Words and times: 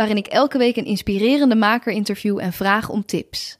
waarin 0.00 0.18
ik 0.18 0.26
elke 0.26 0.58
week 0.58 0.76
een 0.76 0.84
inspirerende 0.84 1.54
maker 1.54 1.92
interview 1.92 2.38
en 2.38 2.52
vraag 2.52 2.88
om 2.88 3.04
tips. 3.04 3.59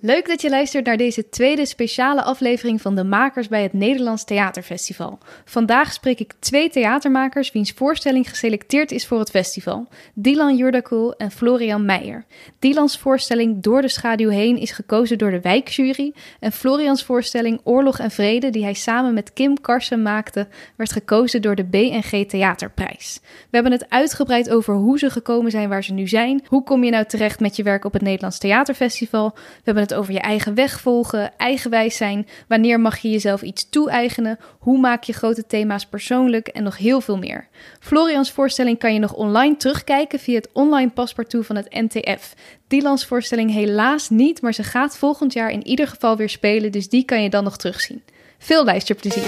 Leuk 0.00 0.26
dat 0.28 0.40
je 0.40 0.50
luistert 0.50 0.86
naar 0.86 0.96
deze 0.96 1.28
tweede 1.28 1.66
speciale 1.66 2.22
aflevering 2.22 2.80
van 2.80 2.94
de 2.94 3.04
Makers 3.04 3.48
bij 3.48 3.62
het 3.62 3.72
Nederlands 3.72 4.24
Theaterfestival. 4.24 5.18
Vandaag 5.44 5.92
spreek 5.92 6.20
ik 6.20 6.32
twee 6.38 6.70
theatermakers 6.70 7.52
wiens 7.52 7.72
voorstelling 7.72 8.28
geselecteerd 8.28 8.92
is 8.92 9.06
voor 9.06 9.18
het 9.18 9.30
festival: 9.30 9.88
Dylan 10.14 10.56
Jurdakul 10.56 11.16
en 11.16 11.30
Florian 11.30 11.84
Meijer. 11.84 12.24
Dylans 12.58 12.98
voorstelling 12.98 13.62
Door 13.62 13.82
de 13.82 13.88
schaduw 13.88 14.28
heen 14.28 14.56
is 14.56 14.70
gekozen 14.70 15.18
door 15.18 15.30
de 15.30 15.40
wijkjury 15.40 16.14
en 16.40 16.52
Florians 16.52 17.04
voorstelling 17.04 17.60
Oorlog 17.64 17.98
en 17.98 18.10
Vrede, 18.10 18.50
die 18.50 18.62
hij 18.62 18.74
samen 18.74 19.14
met 19.14 19.32
Kim 19.32 19.60
Karsen 19.60 20.02
maakte, 20.02 20.46
werd 20.76 20.92
gekozen 20.92 21.42
door 21.42 21.54
de 21.54 21.64
BNG 21.64 22.26
Theaterprijs. 22.28 23.20
We 23.22 23.48
hebben 23.50 23.72
het 23.72 23.90
uitgebreid 23.90 24.50
over 24.50 24.74
hoe 24.74 24.98
ze 24.98 25.10
gekomen 25.10 25.50
zijn 25.50 25.68
waar 25.68 25.84
ze 25.84 25.92
nu 25.92 26.08
zijn. 26.08 26.44
Hoe 26.46 26.64
kom 26.64 26.84
je 26.84 26.90
nou 26.90 27.04
terecht 27.04 27.40
met 27.40 27.56
je 27.56 27.62
werk 27.62 27.84
op 27.84 27.92
het 27.92 28.02
Nederlands 28.02 28.38
Theaterfestival? 28.38 29.30
We 29.34 29.40
hebben 29.64 29.87
over 29.94 30.12
je 30.12 30.20
eigen 30.20 30.54
weg 30.54 30.80
volgen, 30.80 31.36
eigenwijs 31.36 31.96
zijn, 31.96 32.26
wanneer 32.48 32.80
mag 32.80 32.98
je 32.98 33.10
jezelf 33.10 33.42
iets 33.42 33.68
toe-eigenen, 33.68 34.38
hoe 34.58 34.78
maak 34.78 35.02
je 35.02 35.12
grote 35.12 35.46
thema's 35.46 35.86
persoonlijk 35.86 36.48
en 36.48 36.62
nog 36.62 36.76
heel 36.76 37.00
veel 37.00 37.18
meer. 37.18 37.48
Florians 37.80 38.30
voorstelling 38.30 38.78
kan 38.78 38.92
je 38.92 38.98
nog 38.98 39.12
online 39.12 39.56
terugkijken 39.56 40.18
via 40.18 40.34
het 40.34 40.48
online 40.52 40.90
paspartout 40.90 41.46
van 41.46 41.56
het 41.56 41.70
NTF. 41.70 42.34
Dylans 42.68 43.06
voorstelling 43.06 43.52
helaas 43.52 44.10
niet, 44.10 44.42
maar 44.42 44.54
ze 44.54 44.62
gaat 44.62 44.96
volgend 44.96 45.32
jaar 45.32 45.50
in 45.50 45.66
ieder 45.66 45.88
geval 45.88 46.16
weer 46.16 46.28
spelen, 46.28 46.72
dus 46.72 46.88
die 46.88 47.04
kan 47.04 47.22
je 47.22 47.30
dan 47.30 47.44
nog 47.44 47.56
terugzien. 47.56 48.02
Veel 48.38 48.64
luisterplezier. 48.64 49.26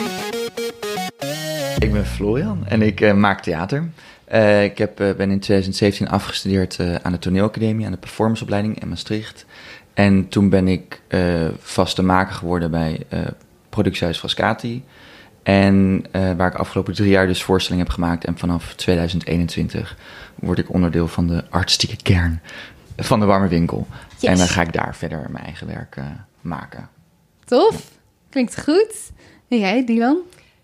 Ik 1.79 1.93
ben 1.93 2.07
Florian 2.07 2.67
en 2.67 2.83
ik 2.83 3.01
uh, 3.01 3.13
maak 3.13 3.43
theater. 3.43 3.89
Uh, 4.33 4.65
ik 4.65 4.79
heb, 4.79 5.01
uh, 5.01 5.13
ben 5.13 5.31
in 5.31 5.41
2017 5.41 6.09
afgestudeerd 6.09 6.79
aan 7.03 7.13
de 7.13 7.19
toneelacademie, 7.19 7.87
aan 7.87 7.93
de 7.93 7.99
performanceopleiding 7.99 8.81
in 8.81 8.89
Maastricht. 8.89 9.47
En 9.95 10.29
toen 10.29 10.49
ben 10.49 10.69
ik 10.69 11.01
uh, 11.09 11.49
vaste 11.59 12.03
maker 12.03 12.35
geworden 12.35 12.71
bij 12.71 13.01
uh, 13.13 13.21
Productiehuis 13.69 14.19
Frascati. 14.19 14.85
En 15.43 16.05
uh, 16.13 16.33
waar 16.33 16.53
ik 16.53 16.59
afgelopen 16.59 16.95
drie 16.95 17.11
jaar 17.11 17.27
dus 17.27 17.43
voorstellingen 17.43 17.85
heb 17.87 17.95
gemaakt. 17.95 18.25
En 18.25 18.39
vanaf 18.39 18.75
2021 18.75 19.97
word 20.35 20.59
ik 20.59 20.73
onderdeel 20.73 21.09
van 21.09 21.27
de 21.27 21.45
artistieke 21.51 21.97
kern 22.03 22.41
van 22.97 23.21
de 23.21 23.27
Warme 23.27 23.49
Winkel. 23.49 23.87
Yes. 24.19 24.31
En 24.31 24.37
dan 24.37 24.47
ga 24.47 24.63
ik 24.63 24.73
daar 24.73 24.97
verder 24.97 25.27
mijn 25.31 25.45
eigen 25.45 25.67
werk 25.67 25.97
maken. 26.41 26.89
Tof, 27.45 27.91
klinkt 28.31 28.61
goed. 28.61 29.11
En 29.49 29.59
jij, 29.59 29.87
Dylan? 29.87 30.19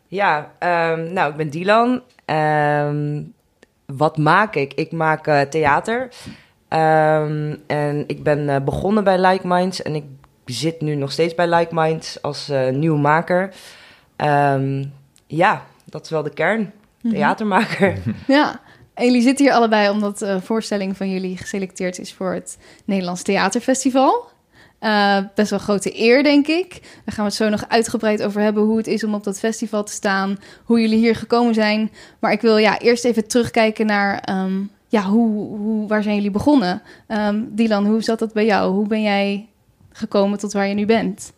Ja, 0.09 0.39
um, 0.39 1.13
nou, 1.13 1.31
ik 1.31 1.37
ben 1.37 1.51
Dylan. 1.51 2.03
Um, 2.27 3.33
wat 3.87 4.17
maak 4.17 4.55
ik? 4.55 4.75
Ik 4.75 4.93
maak 4.93 5.25
theater. 5.51 6.09
Um, 6.69 7.63
en 7.67 8.05
ik 8.07 8.23
ben 8.23 8.49
uh, 8.49 8.57
begonnen 8.65 9.05
bij 9.05 9.27
Like 9.27 9.47
Minds 9.47 9.83
en 9.83 9.95
ik 9.95 10.05
zit 10.45 10.81
nu 10.81 10.95
nog 10.95 11.13
steeds 11.13 11.35
bij 11.35 11.55
Like 11.55 11.75
Minds 11.75 12.23
als 12.23 12.51
uh, 12.51 12.69
nieuwe 12.69 12.99
maker. 12.99 13.55
Um, 14.17 14.93
ja, 15.27 15.63
dat 15.85 16.05
is 16.05 16.11
wel 16.11 16.23
de 16.23 16.31
kern. 16.31 16.73
Theatermaker. 17.11 17.99
Ja, 18.27 18.61
en 18.95 19.05
jullie 19.05 19.23
zitten 19.23 19.45
hier 19.45 19.55
allebei 19.55 19.91
omdat 19.91 20.19
de 20.19 20.41
voorstelling 20.41 20.97
van 20.97 21.11
jullie 21.11 21.37
geselecteerd 21.37 21.99
is 21.99 22.13
voor 22.13 22.33
het 22.33 22.59
Nederlands 22.85 23.23
Theaterfestival. 23.23 24.35
Uh, 24.81 25.19
best 25.35 25.51
wel 25.51 25.59
grote 25.59 26.01
eer, 26.01 26.23
denk 26.23 26.47
ik. 26.47 26.71
Daar 26.81 27.15
gaan 27.15 27.25
we 27.25 27.31
het 27.31 27.35
zo 27.35 27.49
nog 27.49 27.69
uitgebreid 27.69 28.23
over 28.23 28.41
hebben 28.41 28.63
hoe 28.63 28.77
het 28.77 28.87
is 28.87 29.05
om 29.05 29.15
op 29.15 29.25
dat 29.25 29.39
festival 29.39 29.85
te 29.85 29.93
staan, 29.93 30.39
hoe 30.65 30.81
jullie 30.81 30.99
hier 30.99 31.17
gekomen 31.17 31.55
zijn. 31.55 31.93
Maar 32.19 32.33
ik 32.33 32.41
wil 32.41 32.57
ja, 32.57 32.79
eerst 32.79 33.05
even 33.05 33.29
terugkijken 33.29 33.87
naar 33.87 34.29
um, 34.31 34.71
ja, 34.89 35.03
hoe, 35.03 35.57
hoe, 35.57 35.89
waar 35.89 36.03
zijn 36.03 36.15
jullie 36.15 36.31
begonnen? 36.31 36.83
Um, 37.09 37.49
Dylan, 37.55 37.87
hoe 37.87 38.03
zat 38.03 38.19
dat 38.19 38.33
bij 38.33 38.45
jou? 38.45 38.73
Hoe 38.73 38.87
ben 38.87 39.03
jij 39.03 39.49
gekomen 39.93 40.39
tot 40.39 40.53
waar 40.53 40.67
je 40.67 40.75
nu 40.75 40.87
bent? 40.87 41.33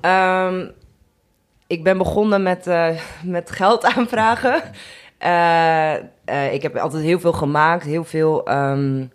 Um, 0.00 0.72
ik 1.66 1.84
ben 1.84 1.98
begonnen 1.98 2.42
met, 2.42 2.66
uh, 2.66 2.88
met 3.24 3.50
geld 3.50 3.84
aanvragen. 3.96 4.62
Uh, 5.22 5.94
uh, 6.26 6.52
ik 6.52 6.62
heb 6.62 6.76
altijd 6.76 7.02
heel 7.02 7.20
veel 7.20 7.32
gemaakt, 7.32 7.84
heel 7.84 8.04
veel 8.04 8.50
um, 8.52 9.12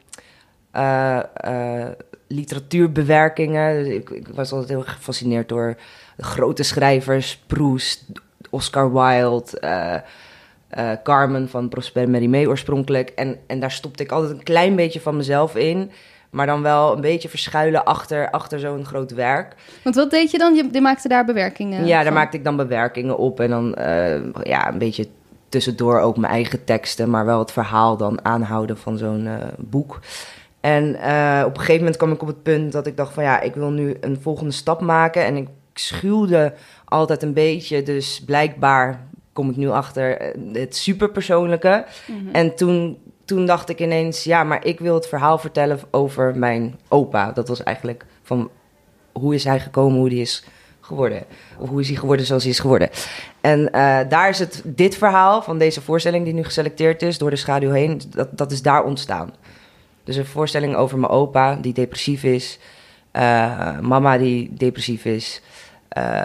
literatuurbewerkingen. 2.28 3.84
Dus 3.84 3.94
ik, 3.94 4.10
ik, 4.10 4.28
was 4.28 4.52
altijd 4.52 4.70
heel 4.70 4.82
gefascineerd 4.82 5.50
door 5.50 5.76
grote 6.18 6.64
schrijvers, 6.64 7.44
Proust, 7.48 8.06
Oscar 8.50 8.94
Wilde. 8.94 10.04
Uh, 10.78 10.92
Carmen 11.04 11.50
van 11.50 11.70
Prosper 11.70 12.10
Mérimée 12.10 12.48
oorspronkelijk. 12.48 13.10
En, 13.10 13.38
en 13.48 13.60
daar 13.60 13.72
stopte 13.72 14.04
ik 14.04 14.12
altijd 14.12 14.32
een 14.32 14.44
klein 14.44 14.76
beetje 14.76 15.02
van 15.02 15.18
mezelf 15.18 15.56
in. 15.56 15.92
Maar 16.30 16.46
dan 16.46 16.62
wel 16.62 16.96
een 16.96 17.02
beetje 17.02 17.30
verschuilen 17.30 17.84
achter, 17.84 18.30
achter 18.30 18.60
zo'n 18.60 18.86
groot 18.86 19.12
werk. 19.12 19.56
Want 19.84 19.96
wat 19.96 20.12
deed 20.12 20.32
je 20.32 20.38
dan? 20.38 20.56
Je, 20.56 20.68
je 20.72 20.82
maakte 20.82 21.08
daar 21.08 21.26
bewerkingen 21.26 21.86
Ja, 21.86 21.96
van. 21.96 22.04
daar 22.04 22.14
maakte 22.14 22.38
ik 22.38 22.44
dan 22.44 22.56
bewerkingen 22.56 23.18
op. 23.18 23.40
En 23.40 23.50
dan 23.50 23.76
uh, 23.80 24.16
ja, 24.44 24.72
een 24.72 24.78
beetje 24.78 25.08
tussendoor 25.50 26.00
ook 26.00 26.18
mijn 26.18 26.34
eigen 26.34 26.64
teksten. 26.64 27.10
Maar 27.10 27.26
wel 27.26 27.40
het 27.40 27.52
verhaal 27.52 27.98
dan 27.98 28.26
aanhouden 28.26 28.78
van 28.78 28.98
zo'n 28.98 29.26
uh, 29.26 29.34
boek. 29.58 30.00
En 30.60 30.90
op 31.46 31.54
een 31.54 31.60
gegeven 31.60 31.78
moment 31.78 31.98
kwam 31.98 32.12
ik 32.12 32.22
op 32.22 32.28
het 32.28 32.44
punt 32.44 32.72
dat 32.72 32.88
ik 32.88 32.98
dacht 32.98 33.14
van... 33.14 33.24
ja, 33.24 33.42
ik 33.42 33.56
wil 33.56 33.70
nu 33.70 33.98
een 34.02 34.20
volgende 34.22 34.52
stap 34.52 34.82
maken. 34.82 35.26
En 35.26 35.36
ik 35.36 35.48
schuwde 35.74 36.54
altijd 36.86 37.24
een 37.24 37.34
beetje. 37.34 37.84
Dus 37.84 38.24
blijkbaar 38.26 39.08
kom 39.34 39.50
ik 39.50 39.56
nu 39.56 39.70
achter 39.70 40.34
het 40.54 40.76
superpersoonlijke. 40.76 41.86
Mm-hmm. 42.08 42.34
En 42.34 42.56
toen, 42.56 42.98
toen 43.26 43.46
dacht 43.46 43.70
ik 43.70 43.80
ineens, 43.80 44.24
ja, 44.24 44.44
maar 44.44 44.66
ik 44.66 44.80
wil 44.80 44.94
het 44.94 45.08
verhaal 45.08 45.38
vertellen 45.38 45.80
over 45.92 46.38
mijn 46.38 46.80
opa. 46.88 47.32
Dat 47.32 47.48
was 47.48 47.64
eigenlijk 47.64 48.06
van 48.24 48.50
hoe 49.12 49.36
is 49.36 49.44
hij 49.44 49.60
gekomen, 49.60 50.00
hoe 50.00 50.10
die 50.10 50.22
is 50.22 50.44
geworden. 50.82 51.24
Of 51.58 51.70
hoe 51.70 51.82
is 51.82 51.88
hij 51.88 51.98
geworden 51.98 52.26
zoals 52.26 52.44
hij 52.44 52.52
is 52.52 52.60
geworden. 52.60 52.90
En 53.42 53.60
uh, 53.60 54.00
daar 54.10 54.30
is 54.30 54.40
het, 54.40 54.62
dit 54.66 54.96
verhaal 54.96 55.42
van 55.42 55.58
deze 55.58 55.82
voorstelling 55.82 56.26
die 56.26 56.34
nu 56.34 56.44
geselecteerd 56.44 57.02
is, 57.02 57.18
door 57.18 57.30
de 57.30 57.36
schaduw 57.36 57.72
heen, 57.72 58.02
dat, 58.10 58.38
dat 58.38 58.52
is 58.52 58.62
daar 58.62 58.84
ontstaan. 58.84 59.34
Dus 60.04 60.16
een 60.16 60.26
voorstelling 60.26 60.76
over 60.76 61.00
mijn 61.00 61.12
opa 61.12 61.56
die 61.56 61.74
depressief 61.74 62.24
is, 62.24 62.60
uh, 63.14 63.80
mama 63.80 64.18
die 64.18 64.54
depressief 64.54 65.06
is. 65.06 65.42
Uh, 65.98 66.24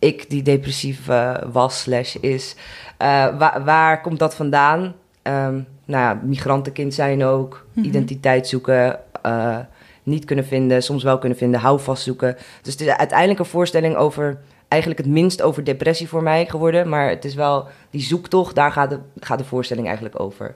ik 0.00 0.30
die 0.30 0.42
depressief 0.42 1.08
uh, 1.08 1.36
was 1.52 1.80
slash 1.80 2.14
is. 2.14 2.54
Uh, 3.02 3.38
waar, 3.38 3.64
waar, 3.64 4.00
komt 4.00 4.18
dat 4.18 4.34
vandaan? 4.34 4.80
Um, 5.22 5.66
nou 5.84 6.04
ja, 6.04 6.20
migrantenkind 6.22 6.94
zijn 6.94 7.24
ook. 7.24 7.66
Mm-hmm. 7.68 7.90
Identiteit 7.90 8.48
zoeken. 8.48 8.98
Uh, 9.26 9.58
niet 10.02 10.24
kunnen 10.24 10.46
vinden. 10.46 10.82
Soms 10.82 11.02
wel 11.02 11.18
kunnen 11.18 11.38
vinden. 11.38 11.60
Houvast 11.60 12.02
zoeken. 12.02 12.36
Dus 12.62 12.72
het 12.72 12.82
is 12.82 12.88
uiteindelijk 12.88 13.38
een 13.38 13.44
voorstelling 13.44 13.96
over... 13.96 14.38
Eigenlijk 14.68 15.02
het 15.02 15.10
minst 15.10 15.42
over 15.42 15.64
depressie 15.64 16.08
voor 16.08 16.22
mij 16.22 16.46
geworden. 16.46 16.88
Maar 16.88 17.08
het 17.08 17.24
is 17.24 17.34
wel 17.34 17.68
die 17.90 18.02
zoektocht. 18.02 18.54
Daar 18.54 18.72
gaat 18.72 18.90
de, 18.90 18.98
gaat 19.20 19.38
de 19.38 19.44
voorstelling 19.44 19.86
eigenlijk 19.86 20.20
over. 20.20 20.54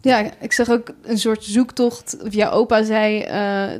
Ja, 0.00 0.30
ik 0.40 0.52
zag 0.52 0.70
ook 0.70 0.88
een 1.02 1.18
soort 1.18 1.44
zoektocht. 1.44 2.16
Jouw 2.28 2.50
opa 2.50 2.82
zei, 2.82 3.26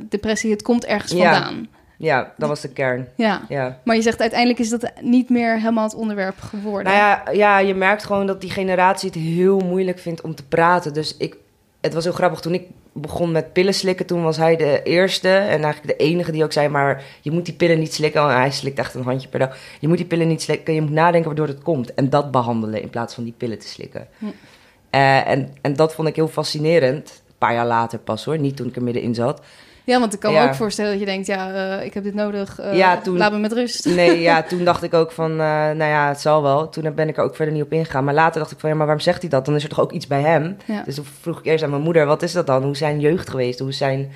depressie, 0.08 0.50
het 0.50 0.62
komt 0.62 0.84
ergens 0.84 1.12
vandaan. 1.12 1.54
Ja. 1.54 1.75
Ja, 1.98 2.32
dat 2.36 2.48
was 2.48 2.60
de 2.60 2.68
kern. 2.68 3.08
Ja. 3.14 3.42
ja. 3.48 3.78
Maar 3.84 3.96
je 3.96 4.02
zegt 4.02 4.20
uiteindelijk 4.20 4.60
is 4.60 4.68
dat 4.68 4.92
niet 5.00 5.30
meer 5.30 5.58
helemaal 5.58 5.84
het 5.84 5.94
onderwerp 5.94 6.40
geworden. 6.40 6.92
Nou 6.92 6.96
ja, 6.96 7.22
ja, 7.32 7.58
je 7.58 7.74
merkt 7.74 8.04
gewoon 8.04 8.26
dat 8.26 8.40
die 8.40 8.50
generatie 8.50 9.08
het 9.08 9.18
heel 9.18 9.58
moeilijk 9.58 9.98
vindt 9.98 10.20
om 10.20 10.34
te 10.34 10.44
praten. 10.44 10.94
Dus 10.94 11.16
ik, 11.16 11.36
het 11.80 11.94
was 11.94 12.04
heel 12.04 12.12
grappig. 12.12 12.40
Toen 12.40 12.54
ik 12.54 12.66
begon 12.92 13.32
met 13.32 13.52
pillen 13.52 13.74
slikken, 13.74 14.06
toen 14.06 14.22
was 14.22 14.36
hij 14.36 14.56
de 14.56 14.82
eerste 14.82 15.28
en 15.28 15.62
eigenlijk 15.62 15.98
de 15.98 16.04
enige 16.04 16.32
die 16.32 16.44
ook 16.44 16.52
zei: 16.52 16.68
Maar 16.68 17.02
je 17.20 17.30
moet 17.30 17.44
die 17.44 17.54
pillen 17.54 17.78
niet 17.78 17.94
slikken. 17.94 18.22
Oh, 18.22 18.36
hij 18.36 18.50
slikt 18.50 18.78
echt 18.78 18.94
een 18.94 19.02
handje 19.02 19.28
per 19.28 19.38
dag. 19.38 19.56
Je 19.80 19.88
moet 19.88 19.96
die 19.96 20.06
pillen 20.06 20.28
niet 20.28 20.42
slikken. 20.42 20.74
Je 20.74 20.80
moet 20.80 20.90
nadenken 20.90 21.26
waardoor 21.26 21.48
het 21.48 21.62
komt. 21.62 21.94
En 21.94 22.10
dat 22.10 22.30
behandelen 22.30 22.82
in 22.82 22.90
plaats 22.90 23.14
van 23.14 23.24
die 23.24 23.34
pillen 23.36 23.58
te 23.58 23.68
slikken. 23.68 24.08
Hm. 24.18 24.24
Uh, 24.24 25.28
en, 25.28 25.54
en 25.60 25.74
dat 25.74 25.94
vond 25.94 26.08
ik 26.08 26.16
heel 26.16 26.28
fascinerend. 26.28 27.22
Een 27.28 27.34
paar 27.38 27.54
jaar 27.54 27.66
later 27.66 27.98
pas 27.98 28.24
hoor, 28.24 28.38
niet 28.38 28.56
toen 28.56 28.66
ik 28.66 28.76
er 28.76 28.82
middenin 28.82 29.14
zat. 29.14 29.40
Ja, 29.86 30.00
want 30.00 30.14
ik 30.14 30.20
kan 30.20 30.32
me 30.32 30.38
Ja. 30.38 30.46
ook 30.48 30.54
voorstellen 30.54 30.90
dat 30.90 31.00
je 31.00 31.06
denkt, 31.06 31.26
ja, 31.26 31.52
eh, 31.78 31.84
ik 31.84 31.94
heb 31.94 32.02
dit 32.02 32.14
nodig, 32.14 32.58
eh, 32.60 32.76
Ja, 32.76 33.00
toen- 33.00 33.16
laat 33.16 33.32
me 33.32 33.38
met 33.38 33.52
rust. 33.52 33.84
Nee, 33.84 34.20
ja, 34.20 34.42
toen 34.48 34.64
dacht 34.64 34.82
ik 34.82 34.94
ook 34.94 35.12
van, 35.12 35.30
eh, 35.30 35.36
nou 35.38 35.84
ja, 35.84 36.08
het 36.08 36.20
zal 36.20 36.42
wel. 36.42 36.68
Toen 36.68 36.94
ben 36.94 37.08
ik 37.08 37.16
er 37.16 37.22
ook 37.24 37.36
verder 37.36 37.54
niet 37.54 37.62
op 37.62 37.72
ingegaan. 37.72 38.04
Maar 38.04 38.14
later 38.14 38.40
dacht 38.40 38.52
ik 38.52 38.58
van, 38.60 38.68
ja, 38.70 38.74
maar 38.76 38.86
waarom 38.86 39.04
zegt 39.04 39.20
hij 39.20 39.30
dat? 39.30 39.44
Dan 39.44 39.54
is 39.54 39.62
er 39.62 39.68
toch 39.68 39.80
ook 39.80 39.92
iets 39.92 40.06
bij 40.06 40.20
hem? 40.20 40.56
Ja. 40.64 40.82
Dus 40.84 40.94
toen 40.94 41.04
vroeg 41.20 41.38
ik 41.38 41.44
eerst 41.44 41.64
aan 41.64 41.70
mijn 41.70 41.82
moeder, 41.82 42.06
wat 42.06 42.22
is 42.22 42.32
dat 42.32 42.46
dan? 42.46 42.62
Hoe 42.62 42.70
is 42.72 42.78
zijn 42.78 43.00
jeugd 43.00 43.30
geweest? 43.30 43.58
Hoe 43.58 43.68
is 43.68 43.76
zijn 43.78 44.12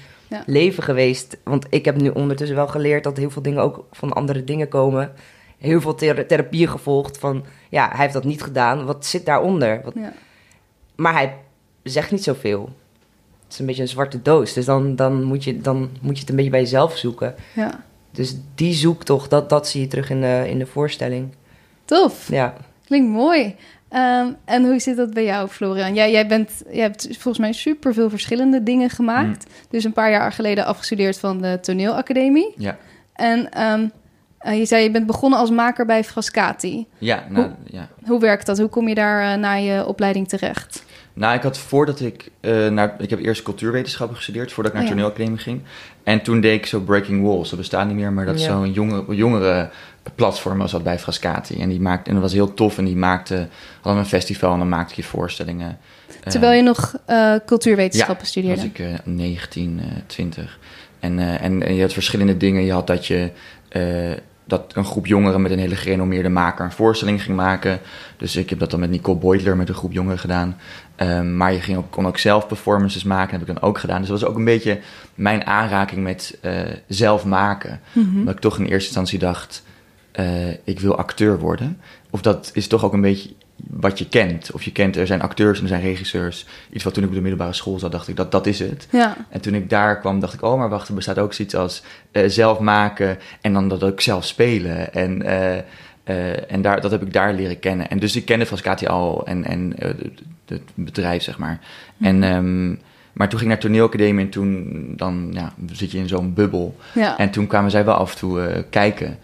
leven 0.47 0.83
geweest? 0.83 1.37
Want 1.45 1.67
ik 1.71 1.85
heb 1.85 1.97
nu 2.01 2.09
ondertussen 2.09 2.57
wel 2.57 2.69
geleerd 2.69 3.05
dat 3.05 3.17
heel 3.17 3.31
veel 3.31 3.43
dingen 3.43 3.63
ook 3.63 3.85
van 3.93 4.13
andere 4.13 4.45
dingen 4.45 4.69
komen. 4.69 5.13
Heel 5.59 5.81
veel 5.81 5.95
thera- 5.95 6.25
therapieën 6.25 6.69
gevolgd 6.69 7.19
van, 7.19 7.45
ja, 7.69 7.89
hij 7.89 8.01
heeft 8.01 8.13
dat 8.13 8.25
niet 8.25 8.43
gedaan. 8.43 8.85
Wat 8.87 9.07
zit 9.07 9.27
daaronder? 9.27 9.81
Wat... 9.85 9.95
Maar 10.97 11.13
hij 11.13 11.35
zegt 11.83 12.11
niet 12.11 12.25
zoveel. 12.25 12.69
Het 13.50 13.58
is 13.58 13.64
een 13.64 13.67
beetje 13.67 13.82
een 13.82 13.88
zwarte 13.88 14.23
doos. 14.23 14.52
Dus 14.52 14.64
dan, 14.64 14.97
dan, 14.97 15.23
moet 15.23 15.44
je, 15.44 15.61
dan 15.61 15.91
moet 16.00 16.14
je 16.14 16.20
het 16.20 16.31
een 16.31 16.37
beetje 16.37 16.50
bij 16.50 16.61
jezelf 16.61 16.97
zoeken. 16.97 17.35
ja, 17.55 17.85
Dus 18.12 18.35
die 18.55 18.75
zoektocht, 18.75 19.31
dat, 19.31 19.49
dat 19.49 19.69
zie 19.69 19.81
je 19.81 19.87
terug 19.87 20.11
in 20.11 20.20
de, 20.20 20.44
in 20.49 20.58
de 20.58 20.67
voorstelling. 20.67 21.29
tof. 21.85 22.29
Ja. 22.29 22.55
Klinkt 22.87 23.11
mooi. 23.12 23.56
Ehm, 23.88 24.26
en 24.44 24.64
hoe 24.64 24.79
zit 24.79 24.97
dat 24.97 25.14
bij 25.14 25.25
jou, 25.25 25.49
Florian? 25.49 25.94
Jij, 25.94 26.11
jij, 26.11 26.26
bent, 26.26 26.50
jij 26.70 26.82
hebt 26.82 27.06
volgens 27.11 27.38
mij 27.38 27.52
super 27.52 27.94
veel 27.94 28.11
verschillende 28.11 28.62
dingen 28.62 28.91
gemaakt. 28.91 29.44
Mm. 29.49 29.52
Dus 29.70 29.85
een 29.85 29.93
paar 29.93 30.11
jaar 30.11 30.32
geleden 30.32 30.64
afgestudeerd 30.64 31.19
van 31.19 31.41
de 31.43 31.58
toneelacademie. 31.61 32.55
Ja, 32.56 32.76
En 33.12 33.50
ehm, 33.52 33.88
eh, 34.38 34.58
je 34.58 34.64
zei, 34.67 34.82
je 34.82 34.91
bent 34.91 35.06
begonnen 35.06 35.38
als 35.38 35.50
maker 35.50 35.87
bij 35.87 36.05
Frascati. 36.05 36.87
ja, 36.99 37.25
nou, 37.29 37.50
ja. 37.64 37.88
Hoe 38.06 38.20
werkt 38.20 38.47
dat? 38.47 38.58
Hoe 38.58 38.69
kom 38.69 38.88
je 38.88 38.94
daar 38.94 39.32
eh, 39.32 39.38
na 39.38 39.52
je 39.55 39.87
opleiding 39.87 40.29
terecht? 40.29 40.85
Nou, 41.21 41.35
ik 41.35 41.43
had 41.43 41.59
voordat 41.59 42.01
ik 42.01 42.31
uh, 42.41 42.69
naar... 42.69 42.95
Ik 42.99 43.11
heb 43.11 43.21
eerst 43.25 43.43
cultuurwetenschappen 43.43 44.17
gestudeerd 44.17 44.53
voordat 44.53 44.73
ik 44.73 44.79
naar 44.79 44.89
Oh, 44.89 44.95
ja. 44.97 45.03
toneelacademie 45.03 45.39
ging. 45.43 45.61
En 46.05 46.23
toen 46.23 46.41
deed 46.41 46.59
ik 46.59 46.67
zo 46.67 46.81
Breaking 46.81 47.23
Walls. 47.23 47.49
Dat 47.51 47.59
bestaat 47.59 47.87
niet 47.87 47.97
meer, 47.97 48.13
maar 48.13 48.27
dat 48.27 48.35
is 48.35 48.43
Ja. 48.45 48.49
zo'n 48.49 48.73
jongere, 48.73 49.15
jongere 49.15 49.71
platform 50.15 50.59
was 50.59 50.71
dat 50.71 50.83
bij 50.83 50.99
Frascati. 50.99 51.61
En, 51.61 51.69
die 51.69 51.81
maakte, 51.81 52.09
en 52.09 52.15
dat 52.15 52.23
was 52.23 52.33
heel 52.33 52.55
tof. 52.55 52.79
En 52.79 52.85
die 52.85 52.97
maakte... 52.97 53.49
Hadden 53.81 54.03
een 54.03 54.09
festival 54.09 54.53
en 54.53 54.59
dan 54.59 54.69
maakte 54.69 54.95
je 54.97 55.03
voorstellingen. 55.03 55.79
Eh, 56.23 56.31
Terwijl 56.31 56.53
je 56.53 56.63
nog 56.63 56.95
eh, 57.07 57.35
cultuurwetenschappen 57.47 58.25
ja, 58.25 58.31
studeerde. 58.31 58.57
was 58.57 58.65
ik 58.65 58.79
eh, 58.79 58.87
19, 59.05 59.81
eh, 59.83 59.87
20. 60.07 60.59
En, 61.01 61.19
eh, 61.19 61.43
en, 61.43 61.63
en 61.63 61.75
je 61.75 61.83
had 61.83 61.93
verschillende 61.93 62.37
dingen. 62.37 62.65
Je 62.65 62.73
had 62.73 62.87
dat 62.87 63.07
je... 63.07 63.31
dat 64.50 64.73
een 64.75 64.85
groep 64.85 65.06
jongeren 65.06 65.43
met 65.43 65.50
een 65.50 65.58
hele 65.58 65.76
gerenommeerde 65.76 66.29
maker 66.29 66.64
een 66.64 66.73
voorstelling 66.73 67.23
ging 67.23 67.37
maken. 67.37 67.81
Dus 68.17 68.37
ik 68.37 68.50
heb 68.50 68.58
dat 68.58 68.70
dan 68.70 68.81
met 68.81 68.91
Nicole 68.91 69.19
Beutler 69.19 69.56
met 69.56 69.69
een 69.69 69.75
groep 69.75 69.93
jongeren 69.93 70.19
gedaan. 70.19 70.56
Ehm, 70.97 71.37
maar 71.37 71.52
je 71.52 71.61
ging 71.61 71.79
ook, 71.79 71.91
kon 71.91 72.06
ook 72.06 72.19
zelf 72.19 72.47
performances 72.47 73.05
maken, 73.05 73.32
heb 73.38 73.49
ik 73.49 73.55
dan 73.55 73.62
ook 73.62 73.79
gedaan. 73.79 73.99
Dus 73.99 74.08
dat 74.08 74.20
was 74.20 74.29
ook 74.29 74.37
een 74.37 74.44
beetje 74.44 74.81
mijn 75.14 75.47
aanraking 75.47 76.02
met 76.02 76.38
eh, 76.41 76.52
zelf 76.88 77.25
maken. 77.25 77.81
Mhm. 77.93 78.19
Omdat 78.19 78.35
ik 78.35 78.41
toch 78.41 78.58
in 78.58 78.64
eerste 78.64 78.87
instantie 78.87 79.19
dacht, 79.19 79.62
eh, 80.12 80.49
ik 80.64 80.81
wil 80.81 80.97
acteur 80.97 81.38
worden. 81.38 81.79
Of 82.11 82.23
dat 82.23 82.50
is 82.55 82.67
toch 82.67 82.85
ook 82.85 82.93
een 82.93 83.00
beetje 83.00 83.31
wat 83.71 83.99
je 83.99 84.09
kent. 84.09 84.51
Of 84.53 84.62
je 84.62 84.73
kent, 84.73 84.97
er 84.97 85.07
zijn 85.07 85.23
acteurs 85.23 85.57
en 85.59 85.62
er 85.62 85.69
zijn 85.69 85.81
regisseurs. 85.83 86.47
Iets 86.73 86.85
wat 86.85 86.95
toen 86.95 87.03
ik 87.03 87.09
op 87.09 87.15
de 87.15 87.21
middelbare 87.21 87.53
school 87.53 87.79
zat, 87.79 87.93
dacht 87.93 88.09
ik, 88.09 88.17
dat, 88.17 88.33
dat 88.33 88.47
is 88.47 88.59
het. 88.59 88.87
Ja, 88.91 89.17
En 89.29 89.41
toen 89.41 89.55
ik 89.55 89.71
daar 89.71 90.01
kwam, 90.01 90.21
dacht 90.21 90.35
ik, 90.35 90.43
oh, 90.43 90.59
maar 90.59 90.69
wacht, 90.69 90.89
er 90.89 90.95
bestaat 90.95 91.19
ook 91.19 91.33
zoiets 91.35 91.55
als 91.55 91.83
eh, 92.12 92.29
zelf 92.29 92.59
maken 92.59 93.19
en 93.41 93.53
dan 93.53 93.69
dat 93.69 93.83
ook 93.85 94.01
zelf 94.01 94.25
spelen. 94.25 94.95
En, 94.95 95.23
eh, 95.23 95.57
eh, 96.05 96.53
en 96.53 96.62
daar, 96.62 96.81
dat 96.81 96.91
heb 96.91 97.03
ik 97.03 97.12
daar 97.12 97.35
leren 97.35 97.59
kennen. 97.59 97.91
En 97.91 97.99
dus 97.99 98.17
ik 98.17 98.25
kende 98.25 98.47
Frascati 98.47 98.87
al 98.87 99.27
en, 99.27 99.45
en 99.45 99.73
het- 100.47 100.62
bedrijf, 100.75 101.23
zeg 101.23 101.39
maar. 101.39 101.61
En, 102.01 102.23
ehm, 102.23 102.69
maar 103.12 103.29
toen 103.29 103.39
ging 103.39 103.41
ik 103.41 103.47
naar 103.47 103.59
toneelacademie 103.59 104.25
en 104.25 104.31
toen 104.31 104.67
dan, 104.97 105.29
ja, 105.33 105.53
zit 105.73 105.91
je 105.91 105.99
in 105.99 106.09
zo'n 106.09 106.35
bubbel. 106.35 106.77
ja. 106.95 107.19
En 107.19 107.31
toen 107.31 107.47
kwamen 107.47 107.71
zij 107.71 107.85
wel 107.85 107.95
af 107.95 108.12
en 108.12 108.19
toe 108.19 108.65
kijken 108.71 109.19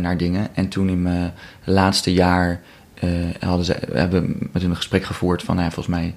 naar 0.00 0.16
dingen. 0.16 0.48
En 0.54 0.68
toen 0.68 0.88
in 0.88 1.02
mijn 1.02 1.32
laatste 1.64 2.12
jaar 2.12 2.60
hadden 3.40 3.64
ze, 3.64 3.76
we 3.88 3.98
hebben 3.98 4.36
met 4.52 4.62
hun 4.62 4.70
een 4.70 4.76
gesprek 4.76 5.04
gevoerd 5.04 5.42
van, 5.42 5.56
nou 5.56 5.70
volgens 5.72 5.96
mij 5.96 6.14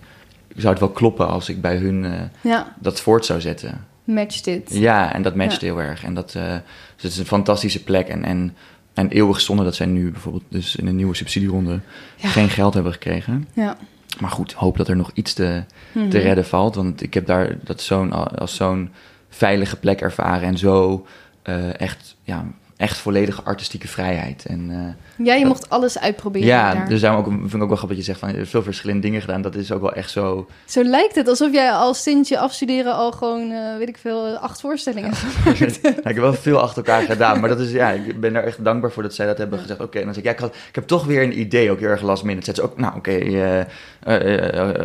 zou 0.55 0.69
het 0.69 0.79
wel 0.79 0.89
kloppen 0.91 1.27
als 1.27 1.49
ik 1.49 1.61
bij 1.61 1.75
hun 1.77 2.05
eh, 2.05 2.11
ja. 2.41 2.75
dat 2.79 3.01
voort 3.01 3.25
zou 3.25 3.41
zetten. 3.41 3.85
match 4.03 4.41
dit. 4.41 4.69
Ja, 4.73 5.13
en 5.13 5.21
dat 5.21 5.35
matcht 5.35 5.61
heel 5.61 5.81
erg. 5.81 6.03
En 6.03 6.13
dat 6.13 6.35
eh, 6.35 6.43
dus 6.95 7.03
het 7.03 7.11
is 7.11 7.17
een 7.17 7.25
fantastische 7.25 7.83
plek. 7.83 8.07
En, 8.07 8.23
en, 8.23 8.55
en 8.93 9.09
eeuwig 9.09 9.41
zonde 9.41 9.63
dat 9.63 9.75
zij 9.75 9.85
nu 9.85 10.11
bijvoorbeeld 10.11 10.43
dus 10.49 10.75
in 10.75 10.87
een 10.87 10.95
nieuwe 10.95 11.15
subsidieronde 11.15 11.79
Ja. 12.15 12.29
geen 12.29 12.49
geld 12.49 12.73
hebben 12.73 12.91
gekregen. 12.91 13.47
Ja. 13.53 13.77
Maar 14.19 14.31
goed, 14.31 14.53
hoop 14.53 14.77
dat 14.77 14.87
er 14.87 14.95
nog 14.95 15.11
iets 15.13 15.33
te, 15.33 15.63
Mhm. 15.91 16.09
te 16.09 16.17
redden 16.19 16.45
valt. 16.45 16.75
Want 16.75 17.01
ik 17.01 17.13
heb 17.13 17.25
daar 17.25 17.55
dat 17.63 17.81
zo'n, 17.81 18.37
als 18.37 18.55
zo'n 18.55 18.89
veilige 19.29 19.75
plek 19.75 20.01
ervaren. 20.01 20.47
En 20.47 20.57
zo 20.57 21.05
eh, 21.41 21.79
echt, 21.79 22.15
ja, 22.23 22.45
echt 22.79 22.97
volledige 22.97 23.41
artistieke 23.43 23.87
vrijheid. 23.87 24.45
En, 24.45 24.67
eh, 24.69 25.25
Ja, 25.25 25.33
je 25.33 25.39
Dat- 25.39 25.47
mocht 25.49 25.69
alles 25.69 25.99
uitproberen 25.99 26.47
ja, 26.47 26.73
daar. 26.73 26.87
dus 26.89 27.01
daarom 27.01 27.19
ook, 27.19 27.31
vind 27.31 27.53
ik 27.53 27.61
ook 27.61 27.67
wel 27.67 27.77
grappig 27.77 27.87
dat 27.97 28.05
je 28.05 28.11
zegt 28.13 28.19
van 28.19 28.45
veel 28.45 28.63
verschillende 28.63 29.01
dingen 29.01 29.21
gedaan. 29.21 29.41
Dat 29.41 29.55
is 29.55 29.71
ook 29.71 29.81
wel 29.81 29.93
echt 29.93 30.11
zo. 30.11 30.47
Zo 30.65 30.83
lijkt 30.83 31.15
het, 31.15 31.27
alsof 31.27 31.53
jij 31.53 31.71
al 31.71 31.93
sinds 31.93 32.29
je 32.29 32.39
afstuderen 32.39 32.93
al 32.93 33.11
gewoon, 33.11 33.51
eh, 33.51 33.77
weet 33.77 33.89
ik 33.89 33.97
veel, 33.97 34.25
eh, 34.27 34.41
acht 34.41 34.61
voorstellingen. 34.61 35.11
Ja, 35.45 35.51
ik 36.09 36.15
heb 36.15 36.15
wel 36.17 36.33
veel 36.33 36.59
achter 36.59 36.77
elkaar 36.85 37.01
gedaan, 37.03 37.39
maar 37.39 37.49
dat 37.49 37.59
is, 37.59 37.71
ja, 37.71 37.89
ik 37.91 38.19
ben 38.19 38.33
daar 38.33 38.43
echt 38.43 38.63
dankbaar 38.63 38.91
voor 38.91 39.03
dat 39.03 39.13
zij 39.13 39.25
dat 39.25 39.37
hebben 39.37 39.59
gezegd. 39.59 39.79
Oké, 39.81 39.97
en 39.99 40.05
dan 40.05 40.13
zeg 40.13 40.23
ik, 40.23 40.29
ja, 40.29 40.35
ik, 40.35 40.39
had, 40.39 40.55
ik 40.69 40.75
heb 40.75 40.87
toch 40.87 41.05
weer 41.05 41.23
een 41.23 41.39
idee, 41.39 41.71
ook 41.71 41.79
heel 41.79 41.89
erg 41.89 42.01
last 42.01 42.23
minute. 42.23 42.45
Zet 42.45 42.55
ze 42.55 42.61
ook, 42.61 42.77
nou, 42.77 42.95
oké, 42.95 43.65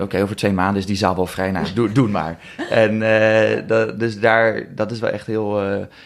oké, 0.03 0.23
over 0.23 0.37
twee 0.37 0.53
maanden 0.53 0.77
is 0.81 0.87
die 0.87 0.97
zaal 0.97 1.15
wel 1.17 1.27
vrij. 1.27 1.51
Nou, 1.51 1.67
doe, 1.75 1.93
doe 1.93 2.05
het 2.05 2.13
maar. 2.13 2.39
En 2.71 2.99
dat, 3.67 3.99
dus 4.01 4.21
daar, 4.21 4.67
dat 4.75 4.91
is 4.91 4.99
wel 5.01 5.11
echt 5.11 5.27
heel. 5.27 5.63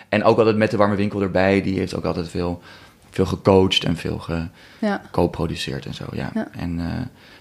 en 0.08 0.24
ook 0.24 0.38
altijd 0.38 0.56
met 0.56 0.70
de 0.70 0.76
warme 0.76 0.96
winkel 0.96 1.22
erbij, 1.22 1.62
die 1.62 1.77
heeft 1.78 1.94
ook 1.94 2.04
altijd 2.04 2.28
veel, 2.28 2.62
veel 3.10 3.26
gecoacht 3.26 3.84
en 3.84 3.96
veel 3.96 4.18
ge, 4.18 4.46
Ja. 4.78 5.02
co-produceerd 5.10 5.86
en 5.86 5.94
zo, 5.94 6.04
ja. 6.12 6.30
Ja. 6.34 6.48
En, 6.58 6.80
eh, 6.80 6.86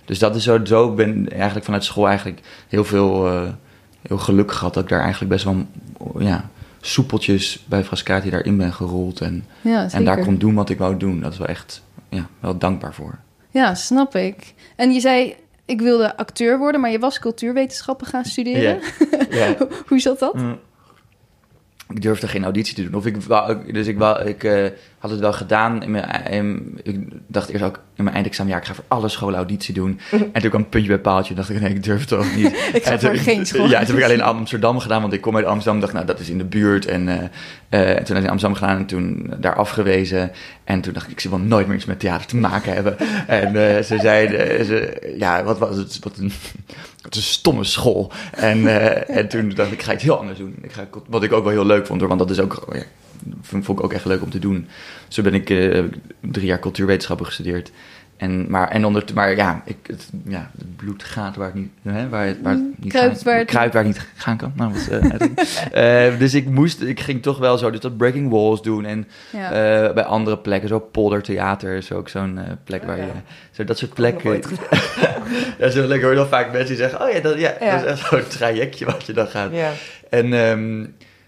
dus 0.05 0.19
dat 0.19 0.35
is 0.35 0.43
zo, 0.43 0.65
zo 0.65 0.93
ben 0.93 1.29
eigenlijk 1.31 1.65
vanuit 1.65 1.83
school 1.83 2.07
eigenlijk 2.07 2.41
heel 2.67 2.83
veel, 2.83 3.27
eh, 3.27 3.49
heel 4.01 4.17
geluk 4.17 4.51
gehad 4.51 4.73
dat 4.73 4.83
ik 4.83 4.89
daar 4.89 5.01
eigenlijk 5.01 5.31
best 5.31 5.43
wel, 5.45 5.65
ja, 6.19 6.49
soepeltjes 6.81 7.63
bij 7.67 7.83
Frascati 7.83 8.29
daarin 8.29 8.57
ben 8.57 8.73
gerold 8.73 9.21
en, 9.21 9.45
Ja, 9.61 9.91
en 9.91 10.05
daar 10.05 10.19
kon 10.23 10.37
doen 10.37 10.53
wat 10.53 10.69
ik 10.69 10.77
wou 10.77 10.97
doen. 10.97 11.19
Dat 11.19 11.31
is 11.31 11.37
wel 11.37 11.47
echt, 11.47 11.81
ja, 12.09 12.27
wel 12.39 12.57
dankbaar 12.57 12.93
voor. 12.93 13.17
Ja, 13.51 13.75
snap 13.75 14.15
ik. 14.15 14.53
En 14.75 14.91
je 14.91 14.99
zei, 14.99 15.35
ik 15.65 15.81
wilde 15.81 16.17
acteur 16.17 16.57
worden, 16.57 16.81
maar 16.81 16.91
je 16.91 16.99
was 16.99 17.19
cultuurwetenschappen 17.19 18.07
gaan 18.07 18.25
studeren. 18.25 18.79
Ja. 19.29 19.55
Hoe 19.87 19.99
zat 19.99 20.19
dat? 20.19 20.33
Mm. 20.33 20.59
Ik 21.89 22.01
durfde 22.01 22.27
geen 22.27 22.43
auditie 22.43 22.75
te 22.75 22.83
doen. 22.83 22.93
Of 22.93 23.05
ik 23.05 23.27
dus 23.73 23.87
ik, 23.87 23.99
ik 24.25 24.43
eh, 24.43 24.65
had 24.97 25.11
het 25.11 25.19
wel 25.19 25.33
gedaan. 25.33 25.83
In 25.83 25.91
mijn, 25.91 26.25
in- 26.29 26.79
ik 26.83 26.99
dacht 27.27 27.49
eerst 27.49 27.63
ook 27.63 27.79
in 27.95 28.03
mijn 28.03 28.15
eindexamenjaar, 28.15 28.61
ik 28.61 28.67
ga 28.67 28.73
voor 28.73 28.83
alle 28.87 29.07
scholen 29.09 29.35
auditie 29.35 29.73
doen. 29.73 29.99
En 30.33 30.41
toen 30.41 30.49
kwam 30.49 30.61
een 30.61 30.69
puntje 30.69 30.87
bij 30.89 30.99
paaltje. 30.99 31.33
dacht 31.33 31.49
ik, 31.49 31.59
nee, 31.61 31.69
ik 31.73 31.83
durf 31.83 32.01
het 32.01 32.13
ook 32.13 32.35
niet. 32.35 32.45
Ik 32.73 32.85
ga 32.85 32.99
voor 32.99 33.15
geen 33.15 33.45
school. 33.51 33.67
Ja, 33.69 33.77
toen 33.79 33.87
heb 33.87 33.97
ik 33.97 34.03
alleen 34.03 34.21
Amsterdam 34.21 34.79
gedaan, 34.79 35.01
want 35.01 35.13
ik 35.13 35.21
kom 35.21 35.35
uit 35.35 35.45
Amsterdam. 35.45 35.81
dacht, 35.81 35.93
nou, 35.93 36.05
dat 36.05 36.19
is 36.19 36.29
in 36.29 36.37
de 36.37 36.43
buurt. 36.45 36.85
En, 36.85 37.07
eh, 37.07 37.23
eh, 37.69 37.97
en 37.97 38.03
toen 38.03 38.15
heb 38.15 38.25
ik 38.25 38.31
Amsterdam 38.31 38.59
gedaan 38.59 38.77
en 38.77 38.85
toen 38.85 39.33
daar 39.39 39.55
afgewezen. 39.55 40.31
En 40.63 40.81
toen 40.81 40.93
dacht 40.93 41.05
ik, 41.05 41.11
ik 41.11 41.19
zie 41.19 41.29
wel 41.29 41.39
nooit 41.39 41.67
meer 41.67 41.75
iets 41.75 41.85
met 41.85 41.99
theater 41.99 42.27
te 42.27 42.35
maken 42.37 42.73
hebben. 42.73 42.97
En 43.27 43.75
eh, 43.75 43.83
ze 43.83 43.97
zeiden, 43.99 44.65
ze, 44.65 45.13
ja, 45.17 45.43
wat 45.43 45.57
was 45.57 45.77
het? 45.77 45.99
Wat 46.03 46.17
een, 46.17 46.31
wat 47.01 47.15
een 47.15 47.21
stomme 47.21 47.63
school. 47.63 48.11
En, 48.31 48.67
en 49.07 49.27
toen 49.27 49.49
dacht 49.49 49.71
ik, 49.71 49.77
ik 49.77 49.83
ga 49.83 49.93
iets 49.93 50.03
heel 50.03 50.19
anders 50.19 50.37
doen. 50.37 50.55
Ik 50.61 50.71
ga, 50.71 50.87
wat 51.07 51.23
ik 51.23 51.31
ook 51.33 51.43
wel 51.43 51.53
heel 51.53 51.65
leuk 51.65 51.85
vond, 51.85 51.99
hoor, 51.99 52.09
want 52.09 52.19
dat 52.21 52.29
is 52.29 52.39
ook, 52.39 52.67
ja, 52.71 52.81
vond, 53.41 53.67
ik 53.69 53.83
ook 53.83 53.93
echt 53.93 54.05
leuk 54.05 54.21
om 54.21 54.29
te 54.29 54.39
doen. 54.39 54.67
Zo 55.07 55.21
ben 55.21 55.33
ik 55.33 55.49
eh, 55.49 55.83
drie 56.21 56.45
jaar 56.45 56.59
cultuurwetenschappen 56.59 57.25
gestudeerd. 57.25 57.71
En, 58.17 58.49
maar, 58.49 58.67
en 58.69 58.85
onder, 58.85 59.03
maar 59.13 59.35
ja, 59.35 59.61
ik, 59.65 59.77
het, 59.87 60.09
ja, 60.27 60.51
het 60.57 60.75
bloed 60.75 61.03
gaat 61.03 61.35
waar 61.35 61.45
het 61.45 61.55
niet, 61.55 61.69
hè, 61.81 62.09
waar 62.09 62.25
het, 62.25 62.37
waar 62.41 62.53
het 62.53 62.63
niet 62.79 62.91
Kruipt 62.93 63.15
gaan- 63.15 63.23
waar 63.25 63.37
het- 63.37 63.47
kruipt 63.47 63.73
waar 63.73 63.83
het 63.83 63.93
niet 63.93 64.07
gaan 64.15 64.37
kan. 64.37 64.51
Nou, 64.55 64.73
wat, 64.73 64.87
eh. 64.87 65.11
Eh, 66.07 66.19
dus 66.19 66.33
ik 66.33 66.49
moest, 66.49 66.81
ik 66.81 66.99
ging 66.99 67.21
toch 67.21 67.37
wel 67.37 67.57
zo 67.57 67.71
dus 67.71 67.79
dat 67.79 67.97
Breaking 67.97 68.29
Walls 68.29 68.61
doen 68.61 68.85
en 68.85 69.07
Ja. 69.31 69.93
bij 69.93 70.03
andere 70.03 70.37
plekken, 70.37 70.69
zo 70.69 70.79
Poldertheater 70.79 71.75
is 71.77 71.91
ook 71.91 72.09
zo'n 72.09 72.39
plek 72.63 72.83
waar 72.83 72.97
ja. 72.97 73.03
je, 73.03 73.09
zo 73.51 73.63
dat 73.63 73.77
soort 73.77 73.93
plekken. 73.93 74.31
ja, 75.59 75.69
zo 75.69 75.79
lekker 75.87 76.01
hoor 76.01 76.11
je 76.11 76.15
dan 76.19 76.27
vaak 76.27 76.51
mensen 76.51 76.67
die 76.67 76.77
zeggen, 76.77 77.01
oh 77.01 77.11
ja, 77.11 77.19
dat, 77.19 77.39
ja, 77.39 77.53
Ja. 77.59 77.71
dat 77.71 77.83
is 77.85 77.89
echt 77.91 78.07
zo'n 78.09 78.27
trajectje 78.27 78.85
wat 78.85 79.05
je 79.05 79.13
dan 79.13 79.27
gaat. 79.27 79.51
Ja. 79.53 79.71
En, 80.09 80.33
ehm, 80.33 80.85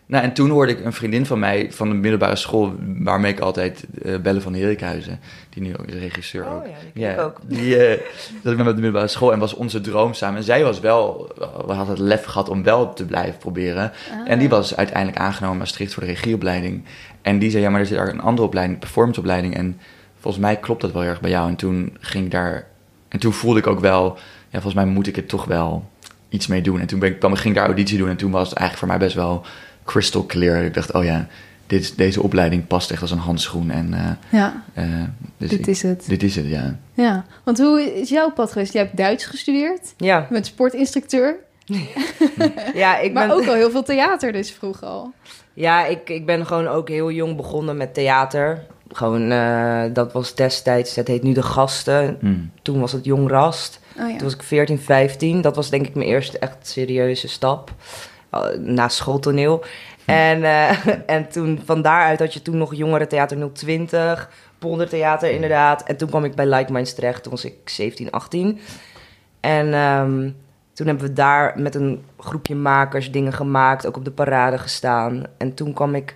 nou, 0.09 0.23
en 0.23 0.33
toen 0.33 0.49
hoorde 0.49 0.71
ik 0.71 0.85
een 0.85 0.93
vriendin 0.93 1.25
van 1.25 1.39
mij 1.39 1.71
van 1.71 1.89
de 1.89 1.95
middelbare 1.95 2.35
school, 2.35 2.75
waarmee 2.79 3.31
ik 3.31 3.39
altijd 3.39 3.85
eh, 4.03 4.17
bellen 4.17 4.41
van 4.41 4.53
Herikhuizen, 4.53 5.19
die 5.49 5.63
nu 5.63 5.77
ook 5.77 5.85
is 5.85 5.93
regisseur 5.93 6.45
ook. 6.45 6.63
Oh 6.63 6.67
ja, 6.93 7.11
die 7.13 7.21
ook. 7.21 7.39
Die, 7.43 7.77
eh, 7.77 7.99
dat 8.41 8.51
ik 8.51 8.57
met 8.57 8.67
de 8.67 8.73
middelbare 8.73 9.07
school 9.07 9.33
en 9.33 9.39
was 9.39 9.53
onze 9.53 9.81
droom 9.81 10.13
samen. 10.13 10.37
En 10.37 10.43
zij 10.43 10.63
was 10.63 10.79
wel, 10.79 11.31
we 11.65 11.73
hadden 11.73 11.95
het 11.95 11.99
lef 11.99 12.23
gehad 12.23 12.49
om 12.49 12.63
wel 12.63 12.93
te 12.93 13.05
blijven 13.05 13.37
proberen. 13.37 13.91
Ah. 14.11 14.31
En 14.31 14.39
die 14.39 14.49
was 14.49 14.75
uiteindelijk 14.75 15.17
aangenomen 15.17 15.53
in 15.53 15.59
Maastricht 15.59 15.93
voor 15.93 16.03
de 16.03 16.09
regieopleiding. 16.09 16.83
En 17.21 17.39
die 17.39 17.49
zei, 17.49 17.63
ja, 17.63 17.69
maar 17.69 17.79
er 17.79 17.85
zit 17.85 17.97
daar 17.97 18.09
een 18.09 18.21
andere 18.21 18.47
opleiding, 18.47 18.79
performanceopleiding. 18.79 19.55
En 19.55 19.79
volgens 20.19 20.43
mij 20.43 20.57
klopt 20.57 20.81
dat 20.81 20.91
wel 20.91 21.03
erg 21.03 21.21
bij 21.21 21.29
jou. 21.29 21.49
En 21.49 21.55
toen 21.55 21.97
ging 21.99 22.25
ik 22.25 22.31
daar, 22.31 22.67
en 23.07 23.19
toen 23.19 23.33
voelde 23.33 23.59
ik 23.59 23.67
ook 23.67 23.79
wel, 23.79 24.17
ja, 24.49 24.61
volgens 24.61 24.73
mij 24.73 24.85
moet 24.85 25.07
ik 25.07 25.15
het 25.15 25.29
toch 25.29 25.45
wel 25.45 25.89
iets 26.29 26.47
mee 26.47 26.61
doen. 26.61 26.79
En 26.79 26.87
toen 26.87 26.99
ben 26.99 27.09
ik, 27.09 27.21
dan 27.21 27.37
ging 27.37 27.49
ik 27.49 27.55
daar 27.55 27.65
auditie 27.65 27.97
doen 27.97 28.09
en 28.09 28.17
toen 28.17 28.31
was 28.31 28.49
het 28.49 28.57
eigenlijk 28.57 28.79
voor 28.79 28.97
mij 28.97 29.07
best 29.07 29.15
wel 29.15 29.45
crystal 29.89 30.25
clear. 30.25 30.63
Ik 30.63 30.73
dacht, 30.73 30.93
oh 30.93 31.03
ja, 31.03 31.27
dit, 31.67 31.97
deze 31.97 32.21
opleiding 32.21 32.67
past 32.67 32.91
echt 32.91 33.01
als 33.01 33.11
een 33.11 33.17
handschoen. 33.17 33.71
En, 33.71 33.93
uh, 33.93 34.39
ja, 34.39 34.63
uh, 34.77 35.03
dus 35.37 35.49
dit 35.49 35.59
ik, 35.59 35.67
is 35.67 35.81
het. 35.81 36.05
Dit 36.07 36.23
is 36.23 36.35
het, 36.35 36.47
ja. 36.47 36.75
Ja, 36.93 37.25
want 37.43 37.59
hoe 37.59 37.99
is 37.99 38.09
jouw 38.09 38.31
pad 38.31 38.51
geweest? 38.51 38.73
Jij 38.73 38.83
hebt 38.83 38.97
Duits 38.97 39.25
gestudeerd. 39.25 39.93
Ja. 39.97 40.17
Je 40.17 40.33
bent 40.33 40.45
sportinstructeur. 40.45 41.35
ja, 42.73 42.97
ik 42.97 43.13
maar 43.13 43.27
ben... 43.27 43.35
ook 43.35 43.47
al 43.47 43.53
heel 43.53 43.71
veel 43.71 43.83
theater 43.83 44.31
dus 44.31 44.51
vroeg 44.51 44.83
al. 44.83 45.13
Ja, 45.53 45.85
ik, 45.85 46.09
ik 46.09 46.25
ben 46.25 46.45
gewoon 46.45 46.67
ook 46.67 46.89
heel 46.89 47.11
jong 47.11 47.35
begonnen 47.35 47.77
met 47.77 47.93
theater. 47.93 48.65
Gewoon, 48.91 49.31
uh, 49.31 49.83
dat 49.93 50.13
was 50.13 50.35
destijds, 50.35 50.95
het 50.95 51.07
heet 51.07 51.23
nu 51.23 51.33
De 51.33 51.43
Gasten. 51.43 52.17
Mm. 52.21 52.51
Toen 52.61 52.79
was 52.79 52.91
het 52.91 53.05
Jong 53.05 53.29
Rast. 53.29 53.79
Oh, 53.99 54.09
ja. 54.09 54.15
Toen 54.15 54.23
was 54.23 54.33
ik 54.33 54.43
14, 54.43 54.79
15. 54.79 55.41
Dat 55.41 55.55
was 55.55 55.69
denk 55.69 55.87
ik 55.87 55.95
mijn 55.95 56.07
eerste 56.07 56.39
echt 56.39 56.57
serieuze 56.61 57.27
stap. 57.27 57.71
Uh, 58.33 58.45
na 58.57 58.87
schooltoneel. 58.87 59.63
En, 60.05 60.39
uh, 60.39 60.87
en 61.15 61.29
toen, 61.29 61.61
van 61.65 61.81
daaruit 61.81 62.19
had 62.19 62.33
je 62.33 62.41
toen 62.41 62.57
nog 62.57 62.75
Jongerentheater 62.75 63.51
020, 63.53 64.29
Poldertheater 64.59 65.31
inderdaad. 65.31 65.83
En 65.83 65.97
toen 65.97 66.09
kwam 66.09 66.23
ik 66.23 66.35
bij 66.35 66.47
Like 66.47 66.71
Minds 66.71 66.93
terecht, 66.93 67.23
toen 67.23 67.31
was 67.31 67.45
ik 67.45 67.69
17, 67.69 68.11
18. 68.11 68.59
En 69.39 69.73
um, 69.73 70.35
toen 70.73 70.87
hebben 70.87 71.07
we 71.07 71.13
daar 71.13 71.53
met 71.59 71.75
een 71.75 72.03
groepje 72.17 72.55
makers 72.55 73.11
dingen 73.11 73.33
gemaakt, 73.33 73.87
ook 73.87 73.97
op 73.97 74.05
de 74.05 74.11
parade 74.11 74.57
gestaan. 74.57 75.23
En 75.37 75.53
toen 75.53 75.73
kwam 75.73 75.95
ik, 75.95 76.15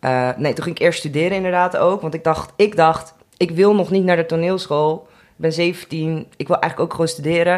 uh, 0.00 0.30
nee, 0.36 0.52
toen 0.52 0.64
ging 0.64 0.76
ik 0.76 0.82
eerst 0.82 0.98
studeren 0.98 1.36
inderdaad 1.36 1.76
ook. 1.76 2.00
Want 2.00 2.14
ik 2.14 2.24
dacht, 2.24 2.52
ik 2.56 2.76
dacht, 2.76 3.14
ik 3.36 3.50
wil 3.50 3.74
nog 3.74 3.90
niet 3.90 4.04
naar 4.04 4.16
de 4.16 4.26
toneelschool. 4.26 5.08
Ik 5.10 5.36
ben 5.36 5.52
17, 5.52 6.26
ik 6.36 6.48
wil 6.48 6.58
eigenlijk 6.58 6.80
ook 6.80 6.90
gewoon 6.90 7.08
studeren. 7.08 7.54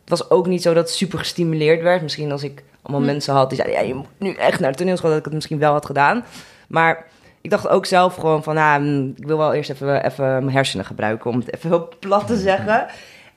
Het 0.00 0.18
was 0.18 0.30
ook 0.30 0.46
niet 0.46 0.62
zo 0.62 0.74
dat 0.74 0.86
het 0.86 0.96
super 0.96 1.18
gestimuleerd 1.18 1.82
werd. 1.82 2.02
Misschien 2.02 2.32
als 2.32 2.42
ik 2.42 2.64
allemaal 2.86 3.06
hm. 3.06 3.12
mensen 3.12 3.34
had 3.34 3.48
die 3.48 3.58
zeiden, 3.58 3.80
ja, 3.80 3.86
je 3.86 3.94
moet 3.94 4.06
nu 4.18 4.32
echt 4.32 4.60
naar 4.60 4.70
de 4.70 4.78
toneelschool, 4.78 5.10
dat 5.10 5.18
ik 5.18 5.24
het 5.24 5.34
misschien 5.34 5.58
wel 5.58 5.72
had 5.72 5.86
gedaan. 5.86 6.24
Maar 6.68 7.06
ik 7.40 7.50
dacht 7.50 7.68
ook 7.68 7.86
zelf 7.86 8.14
gewoon 8.14 8.42
van, 8.42 8.54
nou, 8.54 9.12
ik 9.16 9.26
wil 9.26 9.38
wel 9.38 9.52
eerst 9.52 9.70
even, 9.70 10.04
even 10.04 10.24
mijn 10.24 10.50
hersenen 10.50 10.84
gebruiken, 10.84 11.30
om 11.30 11.38
het 11.38 11.54
even 11.54 11.70
heel 11.70 11.88
plat 11.98 12.26
te 12.26 12.36
zeggen. 12.36 12.86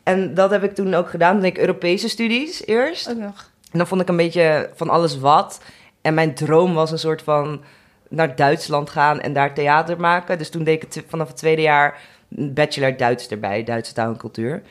En 0.03 0.33
dat 0.33 0.49
heb 0.49 0.63
ik 0.63 0.75
toen 0.75 0.93
ook 0.93 1.09
gedaan. 1.09 1.31
Toen 1.31 1.41
deed 1.41 1.51
ik 1.51 1.57
Europese 1.57 2.09
studies 2.09 2.65
eerst. 2.65 3.09
Ook 3.09 3.17
nog. 3.17 3.51
En 3.71 3.77
dan 3.77 3.87
vond 3.87 4.01
ik 4.01 4.09
een 4.09 4.17
beetje 4.17 4.69
van 4.75 4.89
alles 4.89 5.19
wat. 5.19 5.61
En 6.01 6.13
mijn 6.13 6.33
droom 6.33 6.73
was 6.73 6.91
een 6.91 6.99
soort 6.99 7.21
van 7.21 7.61
naar 8.09 8.35
Duitsland 8.35 8.89
gaan 8.89 9.19
en 9.19 9.33
daar 9.33 9.53
theater 9.53 9.99
maken. 9.99 10.37
Dus 10.37 10.49
toen 10.49 10.63
deed 10.63 10.83
ik 10.83 10.93
het 10.93 11.05
vanaf 11.07 11.27
het 11.27 11.37
tweede 11.37 11.61
jaar 11.61 12.01
een 12.35 12.53
bachelor 12.53 12.97
Duits 12.97 13.27
erbij, 13.27 13.63
Duitse 13.63 13.93
taal 13.93 14.11
en 14.11 14.17
cultuur. 14.17 14.61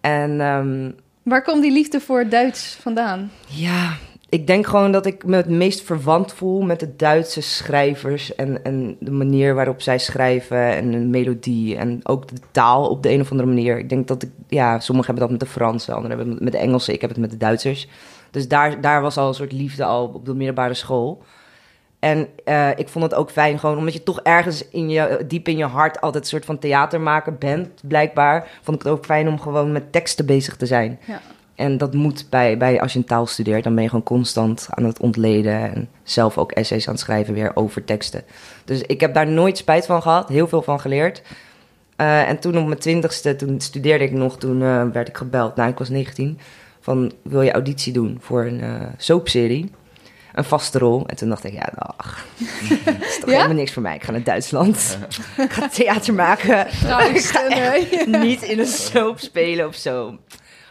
En 0.00 0.40
um, 0.40 0.96
Waar 1.28 1.42
kwam 1.42 1.60
die 1.60 1.72
liefde 1.72 2.00
voor 2.00 2.28
Duits 2.28 2.78
vandaan? 2.80 3.30
Ja, 3.46 3.96
ik 4.28 4.46
denk 4.46 4.66
gewoon 4.66 4.92
dat 4.92 5.06
ik 5.06 5.24
me 5.24 5.36
het 5.36 5.48
meest 5.48 5.82
verwant 5.82 6.32
voel 6.32 6.60
met 6.62 6.80
de 6.80 6.96
Duitse 6.96 7.40
schrijvers 7.40 8.34
en, 8.34 8.64
en 8.64 8.96
de 9.00 9.10
manier 9.10 9.54
waarop 9.54 9.82
zij 9.82 9.98
schrijven 9.98 10.76
en 10.76 10.90
de 10.90 10.98
melodie 10.98 11.76
en 11.76 12.00
ook 12.02 12.28
de 12.28 12.40
taal 12.50 12.88
op 12.88 13.02
de 13.02 13.10
een 13.10 13.20
of 13.20 13.30
andere 13.30 13.48
manier. 13.48 13.78
Ik 13.78 13.88
denk 13.88 14.08
dat 14.08 14.22
ik, 14.22 14.30
ja, 14.48 14.80
sommigen 14.80 15.14
hebben 15.14 15.28
dat 15.28 15.38
met 15.38 15.48
de 15.48 15.54
Fransen, 15.54 15.94
anderen 15.94 16.16
hebben 16.16 16.34
het 16.34 16.44
met 16.44 16.52
de 16.52 16.58
Engelsen, 16.58 16.94
ik 16.94 17.00
heb 17.00 17.10
het 17.10 17.18
met 17.18 17.30
de 17.30 17.36
Duitsers. 17.36 17.88
Dus 18.30 18.48
daar, 18.48 18.80
daar 18.80 19.02
was 19.02 19.16
al 19.16 19.28
een 19.28 19.34
soort 19.34 19.52
liefde 19.52 19.84
al 19.84 20.10
op 20.14 20.24
de 20.24 20.34
middelbare 20.34 20.74
school. 20.74 21.22
En 21.98 22.28
uh, 22.44 22.70
ik 22.76 22.88
vond 22.88 23.04
het 23.04 23.14
ook 23.14 23.30
fijn, 23.30 23.58
gewoon 23.58 23.78
omdat 23.78 23.92
je 23.92 24.02
toch 24.02 24.20
ergens 24.20 24.68
in 24.68 24.90
je, 24.90 25.24
diep 25.28 25.48
in 25.48 25.56
je 25.56 25.64
hart 25.64 26.00
altijd 26.00 26.22
een 26.22 26.30
soort 26.30 26.44
van 26.44 26.58
theater 26.58 27.00
maken 27.00 27.38
bent, 27.38 27.68
blijkbaar. 27.82 28.48
Vond 28.62 28.76
ik 28.76 28.82
het 28.82 28.92
ook 28.92 29.04
fijn 29.04 29.28
om 29.28 29.40
gewoon 29.40 29.72
met 29.72 29.92
teksten 29.92 30.26
bezig 30.26 30.56
te 30.56 30.66
zijn. 30.66 30.98
Ja. 31.04 31.20
En 31.54 31.78
dat 31.78 31.94
moet 31.94 32.26
bij, 32.30 32.58
bij, 32.58 32.80
als 32.80 32.92
je 32.92 32.98
een 32.98 33.04
taal 33.04 33.26
studeert, 33.26 33.64
dan 33.64 33.74
ben 33.74 33.82
je 33.82 33.88
gewoon 33.88 34.04
constant 34.04 34.66
aan 34.70 34.84
het 34.84 35.00
ontleden. 35.00 35.74
En 35.74 35.88
zelf 36.02 36.38
ook 36.38 36.52
essays 36.52 36.86
aan 36.86 36.92
het 36.92 37.02
schrijven 37.02 37.34
weer 37.34 37.50
over 37.54 37.84
teksten. 37.84 38.22
Dus 38.64 38.82
ik 38.82 39.00
heb 39.00 39.14
daar 39.14 39.28
nooit 39.28 39.58
spijt 39.58 39.86
van 39.86 40.02
gehad, 40.02 40.28
heel 40.28 40.48
veel 40.48 40.62
van 40.62 40.80
geleerd. 40.80 41.22
Uh, 41.96 42.28
en 42.28 42.38
toen 42.38 42.58
op 42.58 42.66
mijn 42.66 42.78
twintigste, 42.78 43.36
toen 43.36 43.60
studeerde 43.60 44.04
ik 44.04 44.12
nog, 44.12 44.38
toen 44.38 44.60
uh, 44.60 44.84
werd 44.92 45.08
ik 45.08 45.16
gebeld. 45.16 45.56
Nou, 45.56 45.70
ik 45.70 45.78
was 45.78 45.88
19. 45.88 46.38
Van, 46.80 47.12
wil 47.22 47.42
je 47.42 47.52
auditie 47.52 47.92
doen 47.92 48.18
voor 48.20 48.44
een 48.44 48.62
soapserie? 48.96 49.70
Een 50.38 50.44
vaste 50.44 50.78
rol. 50.78 51.06
En 51.06 51.16
toen 51.16 51.28
dacht 51.28 51.44
ik, 51.44 51.52
ja, 51.52 51.68
dag. 51.74 52.24
dat 52.84 52.94
is 53.00 53.18
toch 53.20 53.30
Ja? 53.30 53.36
helemaal 53.36 53.56
niks 53.56 53.72
voor 53.72 53.82
mij. 53.82 53.94
Ik 53.94 54.02
ga 54.04 54.10
naar 54.12 54.22
Duitsland. 54.22 54.98
ik 55.36 55.52
ga 55.52 55.68
theater 55.68 56.14
maken. 56.14 56.66
ik 57.14 57.20
ga 57.20 57.48
echt 57.48 58.06
niet 58.06 58.42
in 58.42 58.58
een 58.58 58.66
soap 58.66 59.18
spelen 59.18 59.66
of 59.66 59.74
zo. 59.74 60.18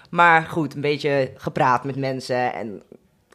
Maar 0.09 0.41
goed, 0.43 0.75
een 0.75 0.81
beetje 0.81 1.31
gepraat 1.37 1.83
met 1.83 1.95
mensen 1.95 2.53
en 2.53 2.81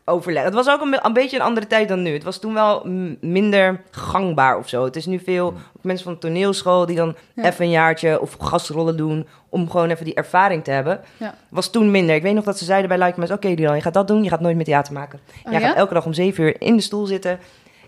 overleg. 0.05 0.45
Het 0.45 0.55
was 0.55 0.69
ook 0.69 0.81
een, 0.81 0.99
een, 1.03 1.13
beetje 1.13 1.37
een 1.37 1.43
andere 1.43 1.67
tijd 1.67 1.89
dan 1.89 2.03
nu. 2.03 2.13
Het 2.13 2.25
was 2.25 2.39
toen 2.39 2.55
wel 2.55 2.87
minder 3.21 3.81
gangbaar 3.91 4.59
of 4.59 4.69
zo. 4.69 4.85
Het 4.85 4.97
is 4.97 5.07
nu 5.07 5.19
veel 5.19 5.55
mensen 5.81 6.05
van 6.05 6.13
de 6.13 6.19
toneelschool 6.19 6.87
die 6.87 6.97
dan 6.97 7.17
Ja. 7.35 7.45
even 7.45 7.65
een 7.65 7.71
jaartje 7.71 8.21
of 8.21 8.37
gastrollen 8.41 8.97
doen 8.97 9.27
om 9.49 9.71
gewoon 9.71 9.91
even 9.91 10.05
die 10.05 10.15
ervaring 10.15 10.65
te 10.65 10.71
hebben. 10.71 11.01
Ja. 11.17 11.35
Was 11.49 11.71
toen 11.71 11.91
minder. 11.91 12.15
Ik 12.15 12.23
weet 12.23 12.35
nog 12.35 12.45
dat 12.45 12.59
ze 12.59 12.65
zeiden 12.65 12.89
bij 12.89 12.99
Like 12.99 13.19
Mensen, 13.19 13.37
oké 13.37 13.55
Dylan, 13.55 13.77
je 13.77 13.83
gaat 13.83 13.95
dat 13.95 14.09
doen, 14.09 14.23
je 14.23 14.29
gaat 14.29 14.41
nooit 14.41 14.57
meer 14.57 14.65
theater 14.65 14.93
maken. 14.93 15.21
Oh, 15.45 15.53
Jij 15.53 15.61
ja? 15.61 15.67
gaat 15.67 15.77
elke 15.77 15.95
dag 15.95 16.05
om 16.07 16.13
zeven 16.13 16.45
uur 16.45 16.55
in 16.59 16.77
de 16.77 16.83
stoel 16.83 17.07
zitten. 17.07 17.39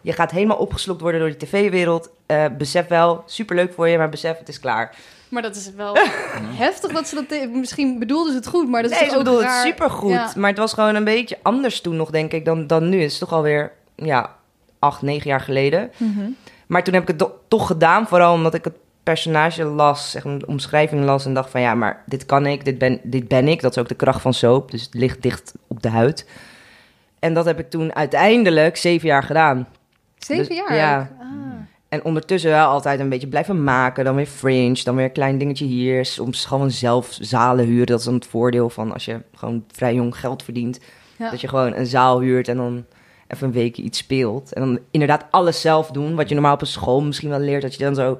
Je 0.02 0.12
gaat 0.12 0.30
helemaal 0.30 0.56
opgeslokt 0.56 1.00
worden 1.00 1.21
door 1.21 1.28
die 1.28 1.38
tv-wereld. 1.49 2.11
Eh, 2.26 2.44
besef 2.59 2.87
wel, 2.87 3.23
superleuk 3.26 3.73
voor 3.73 3.88
je, 3.88 3.99
maar 3.99 4.09
besef, 4.09 4.38
het 4.38 4.49
is 4.49 4.61
klaar. 4.61 4.94
Maar 5.34 5.42
dat 5.42 5.56
is 5.56 5.70
wel 5.76 5.96
heftig 6.64 6.92
dat 6.92 7.08
ze 7.08 7.14
dat... 7.14 7.48
Misschien 7.50 7.98
bedoelden 7.98 8.32
ze 8.32 8.38
het 8.38 8.46
goed, 8.46 8.68
maar 8.68 8.82
dat 8.82 8.90
is 8.90 8.98
nee, 9.00 9.08
ze 9.08 9.16
ook 9.16 9.24
bedoelde 9.24 9.44
het 9.44 9.62
supergoed. 9.62 10.10
Ja. 10.10 10.32
Maar 10.36 10.50
het 10.50 10.58
was 10.58 10.72
gewoon 10.72 10.94
een 10.94 11.04
beetje 11.04 11.38
anders 11.42 11.80
toen 11.80 11.96
nog, 11.96 12.10
denk 12.10 12.32
ik, 12.32 12.44
dan, 12.44 12.66
dan 12.66 12.88
nu. 12.88 13.00
Het 13.00 13.10
is 13.10 13.18
toch 13.18 13.32
alweer, 13.32 13.72
ja, 13.94 14.36
acht, 14.78 15.02
negen 15.02 15.30
jaar 15.30 15.40
geleden. 15.40 15.90
Mhm. 15.96 16.30
Maar 16.66 16.84
toen 16.84 16.94
heb 16.94 17.02
ik 17.02 17.18
het 17.18 17.30
toch 17.48 17.66
gedaan, 17.66 18.06
vooral 18.06 18.34
omdat 18.34 18.54
ik 18.54 18.64
het 18.64 18.74
personage 19.02 19.64
las, 19.64 20.10
zeg 20.10 20.24
maar, 20.24 20.38
de 20.38 20.46
omschrijving 20.46 21.04
las 21.04 21.24
en 21.26 21.34
dacht 21.34 21.50
van 21.50 21.60
ja, 21.60 21.74
maar 21.74 22.02
dit 22.06 22.26
kan 22.26 22.46
ik, 22.46 22.64
dit 22.64 22.78
ben, 22.78 23.00
dit 23.02 23.28
ben 23.28 23.48
ik. 23.48 23.60
Dat 23.60 23.70
is 23.70 23.78
ook 23.78 23.88
de 23.88 23.94
kracht 23.94 24.20
van 24.20 24.34
soap, 24.34 24.70
dus 24.70 24.82
het 24.82 24.94
ligt 24.94 25.22
dicht 25.22 25.54
op 25.66 25.82
de 25.82 25.88
huid. 25.88 26.28
En 27.18 27.34
dat 27.34 27.44
heb 27.44 27.58
ik 27.58 27.70
toen 27.70 27.94
uiteindelijk 27.94 28.76
zeven 28.76 29.08
jaar 29.08 29.22
gedaan. 29.22 29.68
Zeven 30.18 30.46
Dus- 30.46 30.56
jaar? 30.56 30.74
ja. 30.74 31.10
Ah. 31.20 31.53
En 31.94 32.04
ondertussen 32.04 32.50
wel 32.50 32.66
altijd 32.66 33.00
een 33.00 33.08
beetje 33.08 33.26
blijven 33.26 33.64
maken. 33.64 34.04
Dan 34.04 34.14
weer 34.14 34.26
fringe, 34.26 34.82
dan 34.84 34.96
weer 34.96 35.04
een 35.04 35.12
klein 35.12 35.38
dingetje 35.38 35.64
hier. 35.64 36.04
Soms 36.04 36.44
gewoon 36.44 36.70
zelf 36.70 37.16
zalen 37.20 37.64
huren. 37.64 37.86
Dat 37.86 37.98
is 37.98 38.04
dan 38.04 38.14
het 38.14 38.26
voordeel 38.26 38.70
van 38.70 38.92
als 38.92 39.04
je 39.04 39.20
gewoon 39.34 39.64
vrij 39.72 39.94
jong 39.94 40.16
geld 40.16 40.42
verdient. 40.42 40.80
Ja. 41.16 41.30
Dat 41.30 41.40
je 41.40 41.48
gewoon 41.48 41.74
een 41.74 41.86
zaal 41.86 42.20
huurt 42.20 42.48
en 42.48 42.56
dan 42.56 42.84
even 43.28 43.46
een 43.46 43.52
weekje 43.52 43.82
iets 43.82 43.98
speelt. 43.98 44.52
En 44.52 44.62
dan 44.62 44.78
inderdaad 44.90 45.24
alles 45.30 45.60
zelf 45.60 45.90
doen. 45.90 46.14
Wat 46.14 46.28
je 46.28 46.34
normaal 46.34 46.54
op 46.54 46.60
een 46.60 46.66
school 46.66 47.02
misschien 47.02 47.28
wel 47.28 47.38
leert. 47.38 47.62
Dat 47.62 47.74
je 47.74 47.84
dan 47.84 47.94
zo 47.94 48.18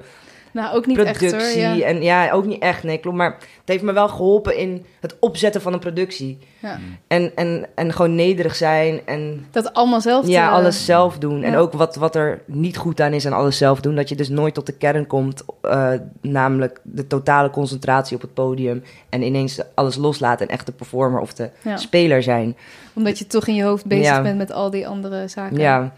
Nou, 0.55 0.75
ook 0.75 0.85
niet 0.85 0.95
productie 0.97 1.33
echt 1.33 1.53
hoor. 1.53 1.61
Ja. 1.63 1.79
en 1.85 2.01
ja, 2.03 2.31
ook 2.31 2.45
niet 2.45 2.61
echt, 2.61 2.83
nee, 2.83 2.97
klopt. 2.97 3.17
Maar 3.17 3.31
het 3.31 3.41
heeft 3.65 3.83
me 3.83 3.93
wel 3.93 4.07
geholpen 4.07 4.57
in 4.57 4.85
het 5.01 5.15
opzetten 5.19 5.61
van 5.61 5.73
een 5.73 5.79
productie. 5.79 6.37
Ja. 6.59 6.79
En, 7.07 7.31
en, 7.35 7.65
en 7.75 7.93
gewoon 7.93 8.15
nederig 8.15 8.55
zijn 8.55 8.99
en 9.05 9.45
Dat 9.51 9.73
allemaal 9.73 10.01
zelf 10.01 10.27
ja, 10.27 10.47
te- 10.47 10.53
alles 10.53 10.85
zelf 10.85 11.17
doen. 11.17 11.43
En 11.43 11.55
ook 11.55 11.73
wat, 11.73 11.95
wat 11.95 12.15
er 12.15 12.41
niet 12.45 12.77
goed 12.77 13.01
aan 13.01 13.13
is 13.13 13.25
aan 13.25 13.33
alles 13.33 13.57
zelf 13.57 13.79
doen. 13.81 13.95
Dat 13.95 14.09
je 14.09 14.15
dus 14.15 14.29
nooit 14.29 14.53
tot 14.53 14.65
de 14.65 14.71
kern 14.77 15.07
komt. 15.07 15.43
eh, 15.61 15.91
namelijk 16.21 16.79
de 16.83 17.07
totale 17.07 17.49
concentratie 17.49 18.15
op 18.15 18.21
het 18.21 18.33
podium. 18.33 18.83
En 19.09 19.21
ineens 19.21 19.59
alles 19.73 19.95
loslaten 19.95 20.47
en 20.47 20.53
echt 20.53 20.65
de 20.65 20.71
performer 20.71 21.21
of 21.21 21.33
de 21.33 21.49
Ja. 21.61 21.77
speler 21.77 22.23
zijn. 22.23 22.55
Omdat 22.93 23.19
je 23.19 23.27
toch 23.27 23.47
in 23.47 23.55
je 23.55 23.63
hoofd 23.63 23.85
bezig 23.85 24.05
Ja. 24.05 24.21
bent 24.21 24.37
met 24.37 24.51
al 24.51 24.69
die 24.69 24.87
andere 24.87 25.27
zaken. 25.27 25.57
Ja. 25.57 25.93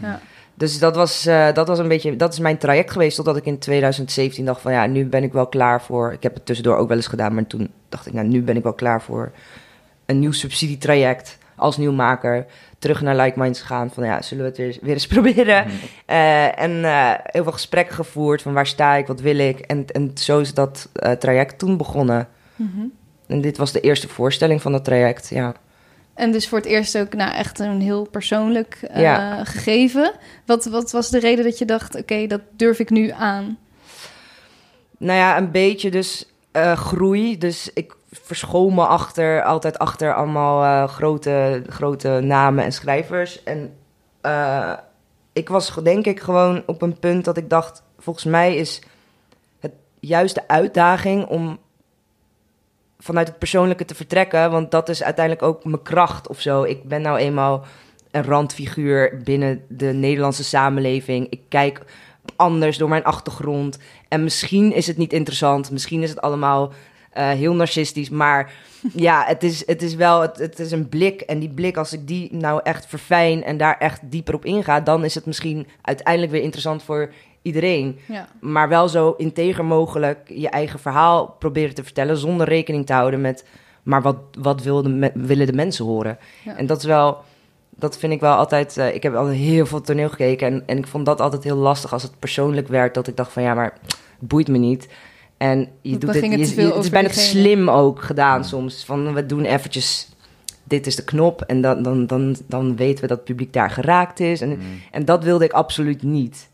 Dus 0.57 0.79
dat 0.79 0.95
was, 0.95 1.25
eh, 1.25 1.53
dat 1.53 1.67
was 1.67 1.79
een 1.79 1.87
beetje, 1.87 2.15
dat 2.15 2.33
is 2.33 2.39
mijn 2.39 2.57
traject 2.57 2.91
geweest. 2.91 3.15
Totdat 3.15 3.37
ik 3.37 3.45
in 3.45 3.59
2017 3.59 4.45
dacht 4.45 4.61
van 4.61 4.71
ja, 4.71 4.85
nu 4.85 5.05
ben 5.05 5.23
ik 5.23 5.33
wel 5.33 5.47
klaar 5.47 5.81
voor. 5.81 6.11
Ik 6.11 6.23
heb 6.23 6.33
het 6.33 6.45
tussendoor 6.45 6.75
ook 6.75 6.87
wel 6.87 6.97
eens 6.97 7.07
gedaan. 7.07 7.33
Maar 7.33 7.47
toen 7.47 7.71
dacht 7.89 8.07
ik, 8.07 8.13
nou, 8.13 8.27
nu 8.27 8.41
ben 8.41 8.57
ik 8.57 8.63
wel 8.63 8.73
klaar 8.73 9.01
voor 9.01 9.31
een 10.05 10.19
nieuw 10.19 10.31
subsidietraject 10.31 11.37
als 11.55 11.77
nieuwmaker. 11.77 12.45
Terug 12.79 13.01
naar 13.01 13.15
Like 13.15 13.39
Minds 13.39 13.61
gaan. 13.61 13.89
Van 13.91 14.05
ja, 14.05 14.21
zullen 14.21 14.43
we 14.43 14.49
het 14.49 14.57
weer, 14.57 14.77
weer 14.81 14.93
eens 14.93 15.07
proberen? 15.17 15.65
Eh, 16.05 16.59
en 16.59 16.85
eh, 16.85 17.13
heel 17.23 17.43
veel 17.43 17.51
gesprekken 17.51 17.95
gevoerd 17.95 18.41
van 18.41 18.53
waar 18.53 18.67
sta 18.67 18.95
ik, 18.95 19.07
wat 19.07 19.21
wil 19.21 19.37
ik. 19.37 19.59
En, 19.59 19.85
en 19.85 20.11
zo 20.13 20.39
is 20.39 20.53
dat 20.53 20.89
traject 21.19 21.59
toen 21.59 21.77
begonnen. 21.77 22.27
Mhm. 22.55 22.85
En 23.27 23.41
dit 23.41 23.57
was 23.57 23.71
de 23.71 23.79
eerste 23.79 24.07
voorstelling 24.07 24.61
van 24.61 24.71
dat 24.71 24.83
traject, 24.83 25.29
ja. 25.29 25.53
En 26.17 26.31
dus 26.31 26.47
voor 26.47 26.57
het 26.57 26.67
eerst 26.67 26.97
ook 26.97 27.13
nou, 27.13 27.31
echt 27.33 27.59
een 27.59 27.81
heel 27.81 28.07
persoonlijk 28.11 28.77
eh, 28.81 29.01
Ja. 29.01 29.43
gegeven. 29.43 30.11
Wat, 30.45 30.65
wat 30.65 30.91
was 30.91 31.09
de 31.09 31.19
reden 31.19 31.45
dat 31.45 31.57
je 31.57 31.65
dacht, 31.65 31.95
oké, 31.95 32.27
dat 32.27 32.41
durf 32.51 32.79
ik 32.79 32.89
nu 32.89 33.09
aan? 33.09 33.57
Nou 34.97 35.17
ja, 35.17 35.37
een 35.37 35.51
beetje 35.51 35.91
dus 35.91 36.25
eh, 36.51 36.77
groei. 36.77 37.37
Dus 37.37 37.71
ik 37.73 37.95
verschool 38.11 38.69
me 38.69 38.85
achter, 38.85 39.43
altijd 39.43 39.79
achter 39.79 40.13
allemaal 40.15 40.63
eh, 40.63 40.93
grote, 40.93 41.63
grote 41.67 42.19
namen 42.23 42.63
en 42.63 42.71
schrijvers. 42.71 43.43
En 43.43 43.73
ik 45.33 45.49
was 45.49 45.75
denk 45.83 46.05
ik 46.05 46.19
gewoon 46.19 46.63
op 46.65 46.81
een 46.81 46.99
punt 46.99 47.25
dat 47.25 47.37
ik 47.37 47.49
dacht... 47.49 47.83
volgens 47.99 48.25
mij 48.25 48.55
is 48.55 48.81
het 49.59 49.71
juist 49.99 50.35
de 50.35 50.47
uitdaging 50.47 51.25
om 51.25 51.59
vanuit 52.99 53.27
het 53.27 53.39
persoonlijke 53.39 53.85
te 53.85 53.95
vertrekken. 53.95 54.51
Want 54.51 54.71
dat 54.71 54.89
is 54.89 55.03
uiteindelijk 55.03 55.45
ook 55.45 55.63
mijn 55.63 55.81
kracht 55.81 56.27
of 56.27 56.39
zo. 56.39 56.63
Ik 56.63 56.83
ben 56.83 57.01
nou 57.01 57.17
eenmaal 57.17 57.65
een 58.11 58.23
randfiguur 58.23 59.21
binnen 59.23 59.61
de 59.67 59.85
Nederlandse 59.93 60.43
samenleving. 60.43 61.27
Ik 61.29 61.41
kijk 61.49 61.81
anders 62.35 62.77
door 62.77 62.89
mijn 62.89 63.03
achtergrond. 63.03 63.77
En 64.07 64.23
misschien 64.23 64.73
is 64.73 64.87
het 64.87 64.97
niet 64.97 65.13
interessant. 65.13 65.71
Misschien 65.71 66.03
is 66.03 66.09
het 66.09 66.21
allemaal 66.21 66.73
eh, 67.11 67.29
heel 67.29 67.53
narcistisch. 67.53 68.09
Maar 68.09 68.53
ja, 69.07 69.23
het 69.25 69.43
is, 69.43 69.67
het 69.67 69.81
is 69.81 69.95
wel 69.95 70.21
het, 70.21 70.37
het 70.37 70.59
is 70.59 70.71
een 70.71 70.89
blik. 70.89 71.21
En 71.21 71.39
die 71.39 71.49
blik, 71.49 71.77
als 71.77 71.93
ik 71.93 72.07
die 72.07 72.35
nou 72.35 72.59
echt 72.63 72.85
verfijn 72.85 73.43
en 73.43 73.57
daar 73.57 73.77
echt 73.77 74.01
dieper 74.03 74.33
op 74.33 74.45
inga, 74.45 74.81
dan 74.81 75.03
is 75.03 75.15
het 75.15 75.25
misschien 75.25 75.67
uiteindelijk 75.81 76.31
weer 76.31 76.41
interessant 76.41 76.83
voor 76.83 77.11
iedereen. 77.47 77.99
Ja. 78.05 78.27
Maar 78.39 78.69
wel 78.69 78.89
zo 78.89 79.13
integer 79.17 79.65
mogelijk 79.65 80.19
je 80.33 80.49
eigen 80.49 80.79
verhaal 80.79 81.35
proberen 81.39 81.75
te 81.75 81.83
vertellen 81.83 82.17
zonder 82.17 82.47
rekening 82.47 82.85
te 82.85 82.93
houden 82.93 83.21
met. 83.21 83.45
Maar 83.83 84.01
wat, 84.01 84.17
wat 84.39 84.61
wil 84.63 84.81
de 84.81 84.89
me- 84.89 85.11
willen 85.13 85.45
de 85.47 85.53
mensen 85.53 85.85
horen? 85.85 86.17
Ja. 86.43 86.57
En 86.57 86.65
dat 86.65 86.77
is 86.77 86.85
wel. 86.85 87.17
Dat 87.69 87.97
vind 87.97 88.13
ik 88.13 88.19
wel 88.19 88.33
altijd. 88.33 88.77
eh, 88.77 88.95
ik 88.95 89.03
heb 89.03 89.15
altijd 89.15 89.35
heel 89.37 89.65
veel 89.65 89.81
toneel 89.81 90.09
gekeken. 90.09 90.47
En, 90.47 90.63
en 90.65 90.77
ik 90.77 90.87
vond 90.87 91.05
dat 91.05 91.21
altijd 91.21 91.43
heel 91.43 91.55
lastig 91.55 91.93
als 91.93 92.03
het 92.03 92.19
persoonlijk 92.19 92.67
werd. 92.67 92.93
Dat 92.93 93.07
ik 93.07 93.15
dacht 93.17 93.31
van 93.31 93.43
ja, 93.43 93.53
maar 93.53 93.73
het 94.19 94.27
boeit 94.27 94.47
me 94.47 94.57
niet. 94.57 94.87
En 95.37 95.59
je 95.81 95.97
doet 95.97 96.13
dit. 96.13 96.21
het 96.21 96.49
Je, 96.49 96.61
je- 96.61 96.73
het 96.73 96.83
is 96.83 96.89
bijna 96.89 97.07
diegene. 97.07 97.27
slim 97.29 97.69
ook 97.69 98.01
gedaan 98.01 98.45
soms. 98.45 98.85
Van 98.85 99.13
we 99.13 99.25
doen 99.25 99.45
eventjes. 99.45 100.09
Dit 100.63 100.87
is 100.87 100.95
de 100.95 101.03
knop. 101.03 101.41
En 101.41 101.61
dan, 101.61 101.81
dan, 101.83 102.05
dan, 102.07 102.35
dan 102.47 102.75
weten 102.75 103.01
we 103.01 103.07
dat 103.07 103.17
het 103.17 103.25
publiek 103.25 103.53
daar 103.53 103.69
geraakt 103.69 104.19
is. 104.19 104.41
En, 104.41 104.49
Mm. 104.49 104.59
en 104.91 105.05
dat 105.05 105.23
wilde 105.23 105.45
ik 105.45 105.51
absoluut 105.51 106.03
niet. 106.03 106.49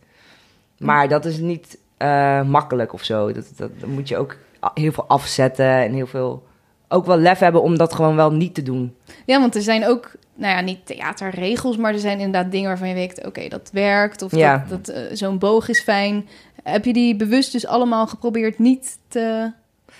Maar 0.83 1.07
dat 1.07 1.25
is 1.25 1.37
niet 1.37 1.77
eh, 1.97 2.43
makkelijk 2.43 2.93
of 2.93 3.03
zo. 3.03 3.31
Dat, 3.31 3.45
dat, 3.55 3.69
dan 3.79 3.89
moet 3.89 4.07
je 4.07 4.17
ook 4.17 4.37
heel 4.73 4.91
veel 4.91 5.07
afzetten 5.07 5.65
en 5.65 5.93
heel 5.93 6.07
veel... 6.07 6.43
Ook 6.87 7.05
wel 7.05 7.17
lef 7.17 7.39
hebben 7.39 7.61
om 7.61 7.77
dat 7.77 7.93
gewoon 7.93 8.15
wel 8.15 8.31
niet 8.31 8.55
te 8.55 8.63
doen. 8.63 8.95
Ja, 9.25 9.39
want 9.39 9.55
er 9.55 9.61
zijn 9.61 9.87
ook, 9.87 10.11
nou 10.35 10.55
ja, 10.55 10.61
niet 10.61 10.85
theaterregels, 10.85 11.77
maar 11.77 11.93
er 11.93 11.99
zijn 11.99 12.19
inderdaad 12.19 12.51
dingen 12.51 12.67
waarvan 12.67 12.87
je 12.87 12.93
weet, 12.93 13.25
oké, 13.25 13.47
dat 13.47 13.69
werkt. 13.73 14.21
Of 14.21 14.35
Ja. 14.35 14.65
dat, 14.69 14.85
dat 14.85 14.95
eh, 14.95 15.01
zo'n 15.13 15.37
boog 15.39 15.69
is 15.69 15.81
fijn. 15.81 16.27
Heb 16.63 16.85
je 16.85 16.93
die 16.93 17.15
bewust 17.15 17.51
dus 17.51 17.67
allemaal 17.67 18.07
geprobeerd 18.07 18.59
niet 18.59 18.97
te... 19.07 19.51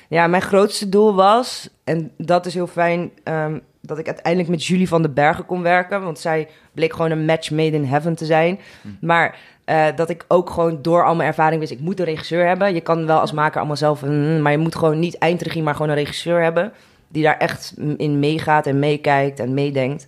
Ja, 0.10 0.28
mijn 0.28 0.42
grootste 0.42 0.90
doel 0.90 1.14
was, 1.14 1.70
en 1.84 2.12
dat 2.18 2.46
is 2.46 2.54
heel 2.54 2.68
fijn, 2.68 3.12
ehm, 3.24 3.60
dat 3.86 3.98
ik 3.98 4.06
uiteindelijk 4.06 4.52
met 4.52 4.66
Julie 4.66 4.88
van 4.88 5.02
den 5.02 5.14
Bergen 5.14 5.46
kon 5.46 5.62
werken. 5.62 6.04
Want 6.04 6.20
zij 6.20 6.48
bleek 6.74 6.94
gewoon 6.94 7.12
een 7.12 7.26
match 7.26 7.52
made 7.52 7.76
in 7.76 7.84
heaven 7.84 8.16
te 8.16 8.26
zijn. 8.26 8.60
Maar 9.02 9.38
eh, 9.66 9.86
dat 9.96 10.10
ik 10.10 10.26
ook 10.28 10.50
gewoon 10.50 10.82
door 10.82 11.06
al 11.06 11.16
mijn 11.16 11.28
ervaring 11.28 11.60
wist, 11.60 11.72
ik 11.72 11.80
moet 11.80 12.00
een 12.00 12.06
regisseur 12.06 12.48
hebben. 12.48 12.74
Je 12.74 12.82
kan 12.82 13.06
wel 13.06 13.20
als 13.20 13.32
maker 13.32 13.58
allemaal 13.58 13.76
zelf, 13.76 14.02
mm, 14.02 14.42
maar 14.42 14.52
je 14.52 14.58
moet 14.58 14.76
gewoon 14.76 15.00
niet 15.00 15.18
eindregie, 15.18 15.64
maar 15.64 15.74
gewoon 15.74 15.90
een 15.90 15.96
regisseur 15.96 16.42
hebben. 16.42 16.74
Die 17.08 17.24
daar 17.24 17.38
echt 17.38 17.74
in 17.98 18.20
meegaat 18.20 18.68
en 18.68 18.80
meekijkt 18.80 19.40
en 19.40 19.54
meedenkt. 19.54 20.08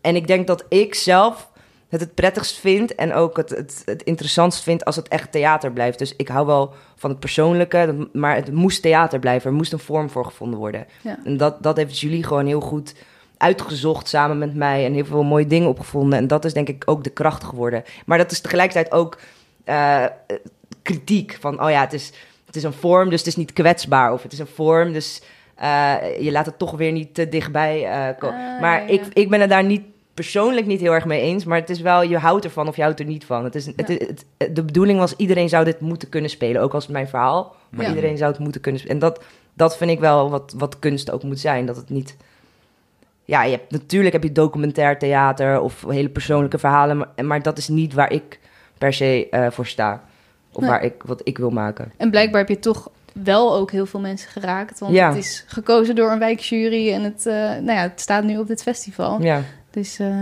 En 0.00 0.16
ik 0.16 0.26
denk 0.26 0.46
dat 0.46 0.64
ik 0.68 0.94
zelf 0.94 1.50
het 1.88 2.00
het 2.00 2.14
prettigst 2.14 2.58
vind 2.58 2.94
en 2.94 3.12
ook 3.12 3.36
het, 3.36 3.50
het, 3.50 3.82
het 3.84 4.02
interessantst 4.02 4.62
vind 4.62 4.84
als 4.84 4.96
het 4.96 5.08
echt 5.08 5.32
theater 5.32 5.72
blijft. 5.72 5.98
Dus 5.98 6.16
ik 6.16 6.28
hou 6.28 6.46
wel 6.46 6.74
van 6.96 7.10
het 7.10 7.18
persoonlijke, 7.18 8.08
maar 8.12 8.34
het 8.34 8.52
moest 8.52 8.82
theater 8.82 9.18
blijven. 9.18 9.50
Er 9.50 9.56
moest 9.56 9.72
een 9.72 9.78
vorm 9.78 10.10
voor 10.10 10.24
gevonden 10.24 10.58
worden. 10.58 10.86
Ja. 11.00 11.18
En 11.24 11.36
dat, 11.36 11.62
dat 11.62 11.76
heeft 11.76 12.00
Julie 12.00 12.24
gewoon 12.24 12.46
heel 12.46 12.60
goed 12.60 12.94
uitgezocht 13.36 14.08
samen 14.08 14.38
met 14.38 14.54
mij 14.54 14.84
en 14.84 14.92
heel 14.92 15.04
veel 15.04 15.22
mooie 15.22 15.46
dingen 15.46 15.68
opgevonden. 15.68 16.18
En 16.18 16.26
dat 16.26 16.44
is 16.44 16.52
denk 16.52 16.68
ik 16.68 16.82
ook 16.86 17.04
de 17.04 17.10
kracht 17.10 17.44
geworden. 17.44 17.82
Maar 18.06 18.18
dat 18.18 18.30
is 18.30 18.40
tegelijkertijd 18.40 18.92
ook 18.92 19.18
eh, 19.64 20.04
kritiek 20.82 21.36
van, 21.40 21.62
oh 21.62 21.70
ja, 21.70 21.80
het 21.80 21.92
is, 21.92 22.12
het 22.46 22.56
is 22.56 22.62
een 22.62 22.72
vorm, 22.72 23.10
dus 23.10 23.18
het 23.18 23.28
is 23.28 23.36
niet 23.36 23.52
kwetsbaar. 23.52 24.12
Of 24.12 24.22
het 24.22 24.32
is 24.32 24.38
een 24.38 24.46
vorm, 24.46 24.92
dus 24.92 25.22
eh, 25.54 25.94
je 26.20 26.32
laat 26.32 26.46
het 26.46 26.58
toch 26.58 26.76
weer 26.76 26.92
niet 26.92 27.14
te 27.14 27.28
dichtbij 27.28 27.84
eh, 27.84 28.18
komen. 28.18 28.54
Ah, 28.54 28.60
maar 28.60 28.80
ja, 28.80 28.88
Ik, 28.88 29.02
ja. 29.02 29.10
ik 29.12 29.30
ben 29.30 29.40
het 29.40 29.50
daar 29.50 29.64
niet 29.64 29.82
persoonlijk 30.14 30.66
niet 30.66 30.80
heel 30.80 30.92
erg 30.92 31.04
mee 31.04 31.20
eens. 31.20 31.44
Maar 31.44 31.58
het 31.58 31.70
is 31.70 31.80
wel, 31.80 32.02
je 32.02 32.18
houdt 32.18 32.44
ervan 32.44 32.68
of 32.68 32.76
je 32.76 32.82
houdt 32.82 33.00
er 33.00 33.06
niet 33.06 33.24
van. 33.24 33.44
Het 33.44 33.54
is, 33.54 33.64
Ja. 33.66 33.72
het- 33.76 34.24
de 34.54 34.62
bedoeling 34.64 34.98
was, 34.98 35.16
iedereen 35.16 35.48
zou 35.48 35.64
dit 35.64 35.80
moeten 35.80 36.08
kunnen 36.08 36.30
spelen. 36.30 36.62
Ook 36.62 36.74
als 36.74 36.82
het 36.84 36.92
mijn 36.92 37.08
verhaal. 37.08 37.54
Maar 37.70 37.84
Ja. 37.84 37.88
iedereen 37.94 38.16
zou 38.16 38.30
het 38.30 38.40
moeten 38.40 38.60
kunnen 38.60 38.80
spelen. 38.80 39.00
En 39.02 39.06
dat, 39.08 39.24
dat 39.54 39.76
vind 39.76 39.90
ik 39.90 40.00
wel 40.00 40.30
wat, 40.30 40.54
wat 40.56 40.78
kunst 40.78 41.10
ook 41.10 41.22
moet 41.22 41.40
zijn. 41.40 41.66
Dat 41.66 41.76
het 41.76 41.88
niet... 41.90 42.16
Ja, 43.24 43.42
je 43.44 43.50
hebt, 43.50 43.70
natuurlijk 43.70 44.12
heb 44.12 44.22
je 44.22 44.32
documentair 44.32 44.98
theater 44.98 45.60
of 45.60 45.84
hele 45.88 46.08
persoonlijke 46.08 46.58
verhalen. 46.58 46.96
Maar, 46.96 47.24
maar 47.24 47.42
dat 47.42 47.58
is 47.58 47.68
niet 47.68 47.94
waar 47.94 48.12
ik 48.12 48.40
per 48.78 48.92
se 48.92 49.28
eh, 49.30 49.46
voor 49.50 49.66
sta. 49.66 50.02
Of 50.52 50.60
Nee. 50.60 50.70
waar 50.70 50.82
ik, 50.84 51.02
wat 51.04 51.20
ik 51.24 51.38
wil 51.38 51.50
maken. 51.50 51.92
En 51.96 52.10
blijkbaar 52.10 52.40
heb 52.40 52.48
je 52.48 52.58
toch 52.58 52.90
wel 53.12 53.54
ook 53.56 53.70
heel 53.70 53.86
veel 53.86 54.00
mensen 54.00 54.30
geraakt. 54.30 54.78
Want 54.78 54.92
Ja. 54.94 55.08
het 55.08 55.16
is 55.16 55.44
gekozen 55.46 55.94
door 55.94 56.10
een 56.10 56.18
wijkjury 56.18 56.92
en 56.92 57.02
het, 57.02 57.26
eh, 57.26 57.34
nou 57.34 57.64
ja, 57.72 57.80
het 57.82 58.00
staat 58.00 58.24
nu 58.24 58.38
op 58.38 58.46
dit 58.46 58.62
festival. 58.62 59.22
Ja. 59.22 59.42
Dus 59.74 59.98
eh, 59.98 60.20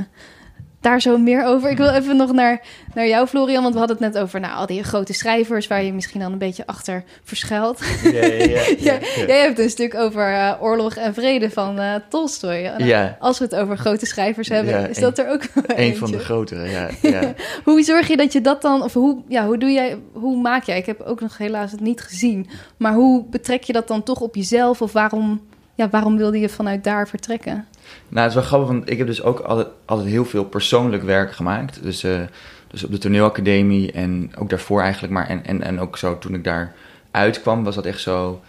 daar 0.81 1.01
zo 1.01 1.19
meer 1.19 1.45
over. 1.45 1.71
Ik 1.71 1.77
wil 1.77 1.88
even 1.88 2.17
nog 2.17 2.33
naar, 2.33 2.61
naar 2.95 3.07
jou, 3.07 3.27
Florian. 3.27 3.62
Want 3.62 3.73
we 3.73 3.79
hadden 3.79 3.97
het 3.97 4.12
net 4.12 4.23
over 4.23 4.41
nou, 4.41 4.55
al 4.55 4.67
die 4.67 4.83
grote 4.83 5.12
schrijvers... 5.12 5.67
waar 5.67 5.83
je 5.83 5.93
misschien 5.93 6.21
dan 6.21 6.33
een 6.33 6.38
beetje 6.38 6.67
achter 6.67 7.05
verschuilt. 7.23 7.81
Jij, 8.03 8.77
jij 9.27 9.41
hebt 9.41 9.59
een 9.59 9.71
stuk 9.71 9.95
over 9.95 10.33
eh, 10.33 10.53
oorlog 10.61 10.95
en 10.95 11.15
vrede 11.15 11.51
van 11.51 11.81
Tolstoy. 12.09 12.62
Nou, 12.62 12.85
Ja. 12.85 13.17
Als 13.21 13.38
we 13.38 13.45
het 13.45 13.55
over 13.55 13.77
grote 13.77 14.07
schrijvers 14.07 14.49
hebben, 14.49 14.81
Ja, 14.81 14.87
is 14.87 14.99
dat 14.99 15.19
er 15.19 15.29
ook 15.29 15.43
wel 15.55 15.79
Een 15.79 15.97
van 15.97 16.11
de 16.11 16.19
grotere, 16.19 16.71
ja. 16.71 16.88
ja. 17.11 17.35
Hoe 17.65 17.83
zorg 17.83 18.09
je 18.09 18.17
dat 18.17 18.33
je 18.33 18.41
dat 18.41 18.62
dan, 18.62 18.83
of 18.83 18.93
hoe, 18.93 19.23
ja, 19.29 19.47
hoe 19.47 19.59
doe 19.59 19.71
jij, 19.71 19.99
hoe 20.12 20.41
maak 20.41 20.65
jij? 20.65 20.79
Ik 20.79 20.87
heb 20.87 21.01
ook 21.01 21.21
nog 21.21 21.38
helaas 21.38 21.71
het 21.71 21.81
niet 21.81 22.01
gezien, 22.01 22.49
maar 22.77 22.95
hoe 22.95 23.25
betrek 23.31 23.62
je 23.62 23.73
dat 23.73 23.88
dan 23.88 24.03
toch 24.03 24.21
op 24.21 24.35
jezelf? 24.35 24.83
Of 24.83 24.93
waarom, 24.93 25.41
ja, 25.75 25.88
waarom 25.88 26.17
wilde 26.17 26.38
je 26.41 26.49
vanuit 26.49 26.85
daar 26.85 27.09
vertrekken? 27.09 27.67
Nou, 28.09 28.20
het 28.20 28.28
is 28.28 28.35
wel 28.35 28.44
grappig, 28.44 28.68
want 28.68 28.90
ik 28.90 28.98
heb 28.98 29.07
dus 29.07 29.22
ook 29.22 29.40
altijd, 29.40 30.09
heel 30.09 30.24
veel 30.24 30.44
persoonlijk 30.44 31.02
werk 31.02 31.33
gemaakt. 31.33 31.83
Dus, 31.83 32.02
eh, 32.05 32.20
dus 32.68 32.85
op 32.85 32.90
de 32.90 32.98
toneelacademie 32.98 33.92
en 33.92 34.33
ook 34.38 34.50
daarvoor 34.50 34.81
eigenlijk. 34.83 35.12
Maar 35.12 35.28
en, 35.28 35.44
en, 35.44 35.62
en 35.62 35.81
ook 35.81 35.98
zo 35.98 36.18
toen 36.18 36.35
ik 36.35 36.44
daar 36.44 36.74
uitkwam, 37.11 37.64
was 37.64 37.74
dat 37.74 37.87
echt 37.87 38.00
zo... 38.00 38.40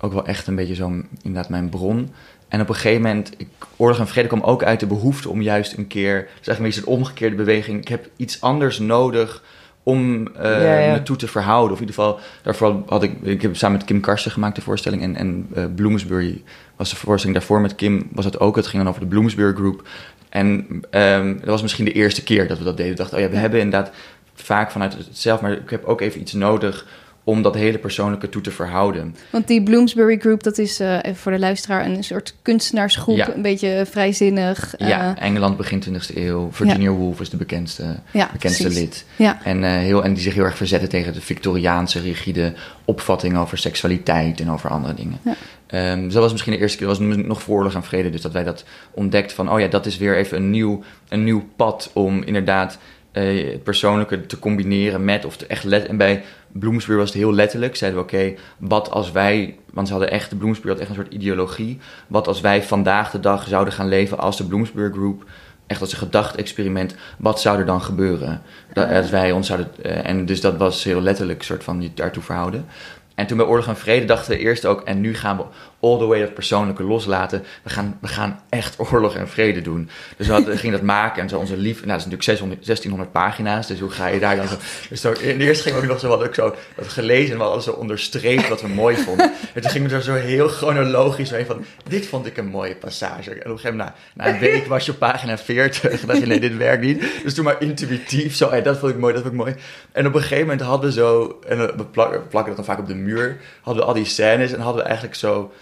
Ook 0.00 0.12
wel 0.12 0.26
echt 0.26 0.46
een 0.46 0.54
beetje 0.54 0.74
zo 0.74 1.02
inderdaad 1.22 1.48
mijn 1.48 1.68
bron. 1.68 2.10
En 2.48 2.60
op 2.60 2.68
een 2.68 2.74
gegeven 2.74 3.02
moment, 3.02 3.32
ik, 3.36 3.48
Oorlog 3.76 3.98
en 3.98 4.08
Vrede 4.08 4.28
kwam 4.28 4.42
ook 4.42 4.62
uit 4.62 4.80
de 4.80 4.86
behoefte 4.86 5.28
om 5.28 5.42
juist 5.42 5.76
een 5.76 5.86
keer... 5.86 6.28
Is 6.40 6.48
eigenlijk 6.48 6.76
een 6.76 6.82
een 6.82 6.88
omgekeerde 6.88 7.36
beweging. 7.36 7.80
Ik 7.80 7.88
heb 7.88 8.08
iets 8.16 8.40
anders 8.40 8.78
nodig 8.78 9.42
om 9.86 10.28
Ja, 10.42 10.78
ja. 10.78 10.92
me 10.92 11.02
toe 11.02 11.16
te 11.16 11.26
verhouden. 11.26 11.72
Of 11.72 11.80
in 11.80 11.88
ieder 11.88 12.02
geval, 12.02 12.20
daarvoor 12.42 12.82
had 12.86 13.02
ik... 13.02 13.12
Ik 13.22 13.42
heb 13.42 13.56
samen 13.56 13.76
met 13.76 13.86
Kim 13.86 14.00
Karsten 14.00 14.30
gemaakt 14.30 14.56
de 14.56 14.62
voorstelling. 14.62 15.02
En, 15.02 15.16
en 15.16 15.48
eh, 15.54 15.64
Bloomsbury 15.74 16.42
was 16.76 16.90
de 16.90 16.96
voorstelling 16.96 17.38
daarvoor 17.38 17.60
met 17.60 17.74
Kim. 17.74 18.08
Was 18.12 18.24
het 18.24 18.40
ook. 18.40 18.56
Het 18.56 18.66
ging 18.66 18.82
dan 18.82 18.90
over 18.90 19.02
de 19.02 19.08
Bloomsbury 19.08 19.54
Group. 19.54 19.88
En 20.28 20.66
ehm, 20.90 21.34
dat 21.38 21.48
was 21.48 21.62
misschien 21.62 21.84
de 21.84 21.92
eerste 21.92 22.22
keer 22.22 22.48
dat 22.48 22.58
we 22.58 22.64
dat 22.64 22.76
deden. 22.76 22.92
We 22.92 22.98
dachten, 22.98 23.16
oh 23.16 23.22
ja, 23.22 23.30
we 23.30 23.36
hebben 23.36 23.60
inderdaad 23.60 23.94
vaak 24.34 24.70
vanuit 24.70 24.92
het 24.92 25.06
zelf... 25.10 25.40
Maar 25.40 25.52
ik 25.52 25.70
heb 25.70 25.84
ook 25.84 26.00
even 26.00 26.20
iets 26.20 26.32
nodig 26.32 26.86
om 27.28 27.42
dat 27.42 27.54
hele 27.54 27.78
persoonlijke 27.78 28.28
toe 28.28 28.42
te 28.42 28.50
verhouden. 28.50 29.16
Want 29.30 29.46
die 29.46 29.62
Bloomsbury 29.62 30.18
Group, 30.18 30.42
dat 30.42 30.58
is 30.58 30.80
eh, 30.80 30.94
even 31.02 31.16
voor 31.16 31.32
de 31.32 31.38
luisteraar 31.38 31.84
een 31.86 32.04
soort 32.04 32.34
kunstenaarsgroep, 32.42 33.16
Ja. 33.16 33.34
een 33.34 33.42
beetje 33.42 33.86
vrijzinnig. 33.90 34.76
eh, 34.76 34.88
ja, 34.88 35.18
Engeland 35.18 35.56
begin 35.56 35.80
20e 35.80 36.16
eeuw. 36.16 36.48
Virginia 36.52 36.90
Woolf 36.90 37.20
is 37.20 37.30
de 37.30 37.36
bekendste, 37.36 37.96
ja, 38.12 38.28
bekendste 38.32 38.62
precies. 38.62 38.80
lid. 38.80 39.04
Ja, 39.16 39.38
En, 39.44 39.64
eh, 39.64 39.70
heel, 39.70 40.04
en 40.04 40.14
die 40.14 40.22
zich 40.22 40.34
heel 40.34 40.44
erg 40.44 40.56
verzetten 40.56 40.88
tegen 40.88 41.12
de 41.12 41.20
Victoriaanse 41.20 42.00
rigide 42.00 42.52
opvatting 42.84 43.36
over 43.38 43.58
seksualiteit 43.58 44.40
en 44.40 44.50
over 44.50 44.70
andere 44.70 44.94
dingen. 44.94 45.18
Ja. 45.24 45.34
Ehm, 45.66 46.02
dus 46.02 46.12
dat 46.12 46.22
was 46.22 46.32
misschien 46.32 46.52
de 46.52 46.58
eerste 46.58 46.78
keer, 46.78 46.86
dat 46.86 46.98
was 46.98 47.06
nog 47.16 47.42
voor 47.42 47.56
oorlog 47.56 47.74
en 47.74 47.82
vrede, 47.82 48.10
dus 48.10 48.20
dat 48.20 48.32
wij 48.32 48.44
dat 48.44 48.64
ontdekten 48.94 49.36
van, 49.36 49.50
oh 49.52 49.60
ja, 49.60 49.66
dat 49.68 49.86
is 49.86 49.96
weer 49.96 50.16
even 50.16 50.36
een 50.38 50.50
nieuw, 50.50 50.82
een 51.08 51.24
nieuw 51.24 51.44
pad 51.56 51.90
om 51.92 52.22
inderdaad 52.22 52.78
eh, 53.16 53.52
het 53.52 53.62
persoonlijke 53.62 54.26
te 54.26 54.38
combineren 54.38 55.04
met, 55.04 55.24
of 55.24 55.36
te 55.36 55.46
echt 55.46 55.64
let, 55.64 55.86
en 55.86 55.96
bij 55.96 56.22
Bloomsbury 56.52 56.98
was 56.98 57.08
het 57.08 57.18
heel 57.18 57.34
letterlijk, 57.34 57.76
zeiden 57.76 58.00
we 58.00 58.06
oké, 58.06 58.34
wat 58.58 58.90
als 58.90 59.12
wij, 59.12 59.58
want 59.72 59.86
ze 59.86 59.92
hadden 59.92 60.12
echt, 60.12 60.30
de 60.30 60.36
Bloomsbury 60.36 60.72
had 60.72 60.80
echt 60.80 60.88
een 60.88 60.94
soort 60.96 61.12
ideologie, 61.12 61.78
wat 62.06 62.28
als 62.28 62.40
wij 62.40 62.62
vandaag 62.62 63.10
de 63.10 63.20
dag 63.20 63.48
zouden 63.48 63.72
gaan 63.72 63.88
leven 63.88 64.18
als 64.18 64.36
de 64.36 64.44
Bloomsbury 64.44 64.92
Group, 64.92 65.24
echt 65.66 65.80
als 65.80 65.92
een 65.92 65.98
gedachte-experiment, 65.98 66.94
wat 67.18 67.40
zou 67.40 67.58
er 67.58 67.66
dan 67.66 67.82
gebeuren? 67.82 68.42
Dat, 68.72 68.90
als 68.90 69.10
wij 69.10 69.32
ons 69.32 69.46
zouden, 69.46 69.68
eh, 69.82 70.06
en 70.06 70.26
dus 70.26 70.40
dat 70.40 70.56
was 70.56 70.84
heel 70.84 71.00
letterlijk 71.00 71.42
soort 71.42 71.64
van 71.64 71.82
je 71.82 71.90
daartoe 71.94 72.22
verhouden. 72.22 72.66
En 73.14 73.26
toen 73.26 73.36
bij 73.36 73.46
Oorlog 73.46 73.66
en 73.66 73.76
Vrede 73.76 74.04
dachten 74.04 74.32
we 74.32 74.38
eerst 74.38 74.66
ook, 74.66 74.80
en 74.80 75.00
nu 75.00 75.14
gaan 75.14 75.36
we 75.36 75.44
all 75.80 75.98
the 75.98 76.06
way 76.06 76.20
dat 76.20 76.34
persoonlijke 76.34 76.82
loslaten. 76.82 77.44
We 77.62 77.70
gaan, 77.70 77.98
we 78.00 78.08
gaan 78.08 78.40
echt 78.48 78.74
oorlog 78.90 79.14
en 79.14 79.28
vrede 79.28 79.62
doen. 79.62 79.88
Dus 80.16 80.26
we 80.26 80.56
gingen 80.56 80.76
dat 80.76 80.86
maken 80.86 81.22
en 81.22 81.28
zo 81.28 81.38
onze 81.38 81.56
lief... 81.56 81.74
Nou, 81.74 81.86
dat 81.86 81.96
is 81.96 82.04
natuurlijk 82.04 82.22
600, 82.22 82.66
1600 82.66 83.12
pagina's, 83.12 83.66
dus 83.66 83.80
hoe 83.80 83.90
ga 83.90 84.06
je 84.06 84.20
daar 84.20 84.36
dan 84.36 84.48
zo... 84.48 84.56
Dus 84.88 85.00
zo, 85.00 85.12
eerste 85.12 85.62
ging 85.62 85.76
ook 85.76 85.86
nog 85.90 86.00
zo, 86.00 86.08
wat 86.08 86.24
ik 86.24 86.34
zo 86.34 86.54
dat 86.76 86.88
gelezen 86.88 87.32
en 87.32 87.38
we 87.38 87.44
hadden 87.44 87.62
zo 87.62 87.72
onderstreept 87.72 88.48
wat 88.48 88.60
we 88.60 88.68
mooi 88.68 88.96
vonden. 88.96 89.32
En 89.54 89.62
toen 89.62 89.70
gingen 89.70 89.88
we 89.88 89.94
er 89.94 90.02
zo 90.02 90.14
heel 90.14 90.48
chronologisch 90.48 91.30
mee 91.30 91.46
van, 91.46 91.64
dit 91.88 92.06
vond 92.06 92.26
ik 92.26 92.36
een 92.36 92.46
mooie 92.46 92.76
passage. 92.76 93.30
En 93.30 93.36
op 93.36 93.44
een 93.44 93.50
gegeven 93.58 93.76
moment, 93.76 93.94
na, 94.14 94.24
na 94.24 94.32
een 94.32 94.38
week 94.38 94.66
was 94.66 94.84
je 94.86 94.92
op 94.92 94.98
pagina 94.98 95.38
40. 95.38 96.00
En 96.00 96.06
dacht 96.06 96.18
je, 96.20 96.26
nee, 96.26 96.40
dit 96.40 96.56
werkt 96.56 96.82
niet. 96.82 97.04
Dus 97.22 97.34
toen 97.34 97.44
maar 97.44 97.62
intuïtief 97.62 98.36
zo, 98.36 98.50
hey, 98.50 98.62
dat 98.62 98.78
vond 98.78 98.92
ik 98.92 98.98
mooi, 98.98 99.12
dat 99.12 99.22
vond 99.22 99.34
ik 99.34 99.40
mooi. 99.40 99.54
En 99.92 100.06
op 100.06 100.14
een 100.14 100.20
gegeven 100.20 100.46
moment 100.46 100.60
hadden 100.60 100.90
we 100.90 100.96
zo, 100.96 101.38
en 101.46 101.58
we 101.58 101.84
plak- 101.84 102.28
plakken 102.28 102.56
dat 102.56 102.56
dan 102.56 102.74
vaak 102.74 102.78
op 102.78 102.86
de 102.86 102.94
muur, 102.94 103.36
hadden 103.62 103.82
we 103.82 103.88
al 103.88 103.94
die 103.94 104.04
scènes 104.04 104.52
en 104.52 104.60
hadden 104.60 104.82
we 104.82 104.88
eigenlijk 104.88 105.18
zo 105.18 105.52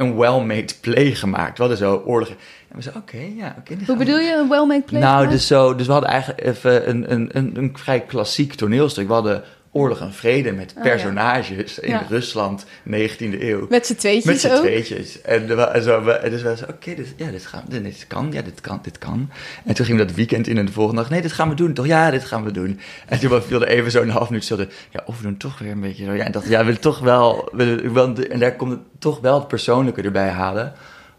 een 0.00 0.16
well-made 0.16 0.74
play 0.80 1.14
gemaakt. 1.14 1.56
We 1.56 1.64
hadden 1.64 1.76
zo 1.76 2.02
oorlog. 2.06 2.28
En 2.28 2.76
we 2.76 2.82
zeiden, 2.82 3.02
oké, 3.02 3.18
ja, 3.36 3.54
oké. 3.58 3.74
Hoe 3.74 3.84
we 3.86 3.96
bedoel 3.96 4.18
je 4.18 4.32
een 4.32 4.48
well-made 4.48 4.82
play? 4.82 5.00
nou, 5.00 5.14
gemaakt? 5.14 5.32
dus, 5.32 5.46
zo, 5.46 5.74
dus 5.74 5.86
we 5.86 5.92
hadden 5.92 6.10
eigenlijk 6.10 6.44
even 6.44 6.88
een, 6.88 7.12
een, 7.12 7.28
een, 7.32 7.56
een 7.56 7.70
vrij 7.74 8.00
klassiek 8.00 8.54
toneelstuk. 8.54 9.06
We 9.06 9.12
hadden 9.12 9.44
Oorlog 9.72 10.00
en 10.00 10.12
Vrede 10.12 10.52
met 10.52 10.70
Oh, 10.70 10.84
ja. 10.84 10.90
personages 10.90 11.78
in 11.78 11.90
Ja. 11.90 12.06
Rusland, 12.08 12.66
19e 12.84 13.42
eeuw. 13.42 13.66
Met 13.68 13.86
z'n 13.86 13.94
tweetjes 13.94 14.24
Met 14.24 14.40
z'n 14.40 14.60
tweetjes. 14.60 15.22
En, 15.22 15.48
zo, 15.82 16.06
en 16.06 16.30
dus 16.30 16.40
zeiden, 16.40 16.68
oké, 16.68 16.94
dit, 16.94 17.14
ja, 17.16 17.30
dit, 17.30 17.46
gaan, 17.46 17.64
dit, 17.68 18.04
kan, 18.06 18.28
ja, 18.32 18.42
dit 18.42 18.60
kan, 18.60 18.78
dit 18.82 18.98
kan. 18.98 19.30
En 19.64 19.74
toen 19.74 19.86
gingen 19.86 20.00
we 20.00 20.06
dat 20.06 20.16
weekend 20.16 20.46
in 20.46 20.58
en 20.58 20.66
de 20.66 20.72
volgende 20.72 21.00
dag, 21.00 21.10
nee, 21.10 21.22
dit 21.22 21.32
gaan 21.32 21.48
we 21.48 21.54
doen, 21.54 21.72
toch? 21.72 21.86
Ja, 21.86 22.10
dit 22.10 22.24
gaan 22.24 22.44
we 22.44 22.50
doen. 22.50 22.80
En 23.06 23.18
toen 23.18 23.42
viel 23.42 23.62
er 23.62 23.68
even 23.68 23.90
zo'n 23.90 24.08
half 24.08 24.28
minuut 24.28 24.44
stilte. 24.44 24.68
Ja, 24.90 25.02
of 25.06 25.16
we 25.16 25.22
doen 25.22 25.36
toch 25.36 25.58
weer 25.58 25.70
een 25.70 25.80
beetje 25.80 26.04
zo. 26.04 26.12
Ja, 26.12 26.24
en 26.24 26.32
dacht, 26.32 26.48
ja, 26.48 26.58
we 26.58 26.64
willen 26.64 26.80
toch 26.80 26.98
wel, 26.98 27.48
we 27.52 28.26
en 28.30 28.38
daar 28.38 28.56
komt 28.56 28.70
het 28.70 28.80
toch 28.98 29.20
wel 29.20 29.38
het 29.38 29.48
persoonlijke 29.48 30.02
erbij 30.02 30.28
halen 30.28 30.72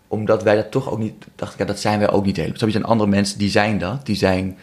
omdat 0.10 0.44
wij 0.44 0.56
dat 0.56 0.72
toch 0.72 0.92
ook 0.92 1.00
niet, 1.00 1.26
dacht 1.36 1.54
ik, 1.54 1.60
ja, 1.60 1.66
dat 1.66 1.80
zijn 1.80 2.00
wij 2.00 2.10
ook 2.12 2.26
niet 2.26 2.36
helemaal. 2.36 2.58
Snap 2.58 2.70
je, 2.70 2.76
zijn 2.76 2.90
andere 2.90 3.10
mensen 3.10 3.38
die 3.38 3.50
zijn 3.50 3.78
dat, 3.78 4.06
die 4.06 4.16
zijn, 4.16 4.58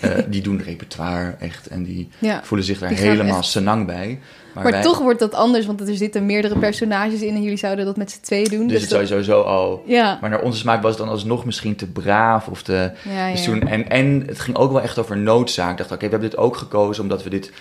eh, 0.00 0.10
die 0.28 0.42
doen 0.42 0.62
repertoire 0.62 1.34
echt 1.40 1.66
en 1.66 1.82
die 1.84 2.08
Ja. 2.18 2.40
voelen 2.44 2.66
zich 2.66 2.78
daar 2.78 2.90
helemaal 2.90 3.38
echt- 3.38 3.46
senang 3.50 3.86
bij. 3.86 4.18
Maar, 4.54 4.62
Maar 4.64 4.72
wij- 4.72 4.82
toch 4.82 4.98
wordt 4.98 5.18
dat 5.18 5.34
anders, 5.34 5.66
want 5.66 5.80
er 5.88 5.96
zitten 5.96 6.26
meerdere 6.26 6.58
personages 6.58 7.20
in 7.22 7.34
en 7.34 7.42
jullie 7.42 7.58
zouden 7.58 7.84
dat 7.84 7.96
met 7.96 8.10
z'n 8.10 8.20
tweeën 8.20 8.48
doen. 8.50 8.66
dus 8.66 8.80
het 8.80 8.90
dat- 8.90 9.08
sowieso 9.08 9.40
al. 9.42 9.82
Ja, 9.86 10.18
Maar 10.20 10.30
naar 10.30 10.40
onze 10.42 10.58
smaak 10.58 10.82
was 10.82 10.90
het 10.90 11.00
dan 11.00 11.08
alsnog 11.08 11.44
misschien 11.44 11.76
te 11.76 11.86
braaf 11.86 12.48
of 12.48 12.62
te. 12.62 12.90
ja, 13.14 13.30
Dus 13.30 13.44
ja. 13.44 13.50
toen, 13.50 13.60
en, 13.68 13.88
en 13.88 14.22
het 14.26 14.40
ging 14.40 14.56
ook 14.56 14.72
wel 14.72 14.82
echt 14.82 14.98
over 14.98 15.16
noodzaak. 15.16 15.70
Ik 15.70 15.76
dacht, 15.78 15.90
oké, 15.92 16.04
we 16.04 16.10
hebben 16.10 16.30
dit 16.30 16.38
ook 16.38 16.56
gekozen 16.56 17.02
omdat 17.02 17.22
we 17.22 17.30
dit. 17.30 17.52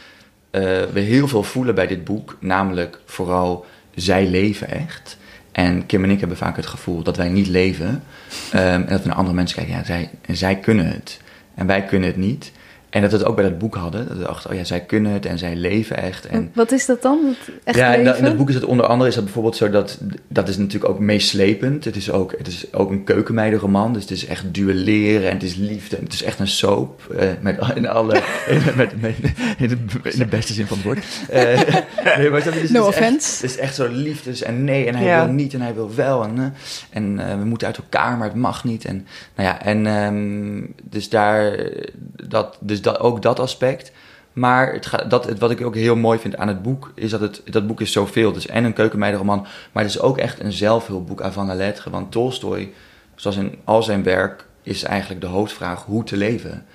eh, 0.52 0.62
we 0.94 1.00
heel 1.00 1.28
veel 1.28 1.44
voelen 1.44 1.76
bij 1.76 1.88
dit 1.88 2.04
boek. 2.04 2.38
Namelijk 2.40 3.00
vooral, 3.06 3.66
zij 3.96 4.26
leven 4.28 4.70
echt. 4.70 5.18
En 5.52 5.86
Kim 5.86 6.04
en 6.04 6.10
ik 6.10 6.20
hebben 6.20 6.38
vaak 6.38 6.56
het 6.56 6.66
gevoel 6.66 7.04
dat 7.04 7.18
wij 7.18 7.30
niet 7.30 7.48
leven. 7.48 8.04
Ehm, 8.52 8.64
en 8.66 8.86
dat 8.88 9.02
we 9.02 9.08
naar 9.08 9.18
andere 9.18 9.36
mensen 9.36 9.58
kijken. 9.58 9.76
Ja, 9.76 9.84
zij, 9.84 10.10
zij 10.36 10.56
kunnen 10.56 10.86
het. 10.88 11.20
En 11.56 11.68
wij 11.68 11.86
kunnen 11.86 12.10
het 12.10 12.18
niet. 12.18 12.52
En 12.96 13.02
dat 13.02 13.12
we 13.12 13.18
het 13.18 13.26
ook 13.26 13.36
bij 13.36 13.44
dat 13.50 13.58
boek 13.58 13.76
hadden. 13.76 14.08
Dat 14.08 14.18
we 14.18 14.24
dachten, 14.24 14.50
oh 14.50 14.56
ja, 14.56 14.64
zij 14.64 14.82
kunnen 14.82 15.12
het 15.12 15.26
en 15.26 15.38
zij 15.38 15.56
leven 15.56 15.98
echt. 15.98 16.26
En 16.26 16.52
Wat 16.54 16.72
is 16.72 16.86
dat 16.86 17.02
dan? 17.02 17.36
Echt 17.64 17.78
ja, 17.78 17.94
in, 17.94 18.04
dat- 18.06 18.18
in 18.18 18.38
boek 18.38 18.50
is 18.50 18.56
het 18.56 18.64
onder 18.66 18.86
andere 18.86 19.10
is 19.10 19.16
dat 19.16 19.24
bijvoorbeeld 19.24 19.56
zo 19.56 19.70
dat 19.70 20.00
dat 20.28 20.48
is 20.48 20.58
natuurlijk 20.58 20.92
ook 20.94 21.00
meeslepend. 21.00 21.86
Het 21.86 21.96
is 21.96 22.12
ook, 22.12 22.34
het 22.38 22.48
is 22.48 22.74
ook 22.74 22.90
een 22.92 23.04
keukenmeidenroman, 23.04 23.94
dus 23.94 24.02
het 24.02 24.12
is 24.12 24.26
echt 24.26 24.54
duelleren 24.54 25.28
en 25.28 25.34
het 25.34 25.44
is 25.44 25.56
liefde. 25.56 25.96
En 25.98 26.04
het 26.04 26.14
is 26.14 26.24
echt 26.24 26.40
een 26.40 26.48
soap 26.48 27.02
eh, 27.18 27.30
met 27.42 27.60
in 27.76 27.88
alle 27.88 28.22
in, 28.48 28.62
met, 28.76 29.02
met- 29.02 29.16
in, 29.58 29.68
de, 29.68 29.78
in 30.04 30.18
de 30.20 30.26
beste 30.26 30.54
zin 30.54 30.66
van 30.68 30.78
het 30.78 30.86
woord. 30.86 31.06
Eh, 31.30 31.44
nee, 32.18 32.30
maar 32.30 32.44
dus 32.44 32.54
No 32.54 32.54
het 32.54 32.64
is 32.64 32.72
echt- 32.72 32.86
offense. 32.88 33.42
het 33.42 33.52
is 33.52 33.58
echt 33.58 33.76
zo 33.76 33.88
liefdes 33.92 34.42
en 34.42 34.64
nee 34.64 34.86
en 34.88 34.96
hij 34.96 35.06
Ja. 35.06 35.26
wil 35.26 35.34
niet 35.34 35.54
en 35.54 35.62
hij 35.62 35.74
wil 35.74 35.96
wel 35.96 36.24
en, 36.24 36.38
eh, 36.40 36.46
en 36.98 37.40
we 37.40 37.46
moeten 37.46 37.68
uit 37.68 37.78
elkaar, 37.78 38.18
maar 38.18 38.28
het 38.28 38.38
mag 38.38 38.64
niet. 38.64 38.86
En 38.86 39.08
nou 39.36 39.50
ja, 39.50 39.62
en 39.62 39.86
ehm, 39.88 40.64
dus 40.84 41.10
daar 41.10 41.70
dat 42.28 42.58
dus 42.62 42.82
dat 42.86 43.00
ook 43.00 43.22
dat 43.22 43.40
aspect. 43.40 43.92
Maar 44.34 44.74
het 44.74 44.86
gaat, 44.86 45.10
dat, 45.10 45.38
wat 45.38 45.52
ik 45.52 45.66
ook 45.66 45.76
heel 45.76 45.96
mooi 45.96 46.20
vind 46.20 46.38
aan 46.38 46.48
het 46.48 46.62
boek, 46.62 46.92
is 46.96 47.10
dat 47.10 47.20
het, 47.20 47.42
dat 47.46 47.68
boek 47.68 47.82
is 47.82 47.92
zoveel. 47.92 48.36
Is 48.36 48.48
en 48.48 48.64
een 48.64 48.74
keukenmeidenroman, 48.74 49.48
maar 49.72 49.84
het 49.84 49.92
is 49.92 50.00
ook 50.02 50.18
echt 50.18 50.40
een 50.40 50.52
zelfhulpboek 50.52 51.22
avant 51.22 51.48
la 51.48 51.56
lettre. 51.56 51.90
Want 51.90 52.12
Tolstoy, 52.12 52.74
zoals 53.16 53.38
in 53.38 53.56
al 53.64 53.84
zijn 53.84 54.04
werk, 54.04 54.46
is 54.64 54.84
eigenlijk 54.84 55.22
de 55.22 55.28
hoofdvraag 55.28 55.84
hoe 55.86 56.04
te 56.04 56.18
leven. 56.18 56.66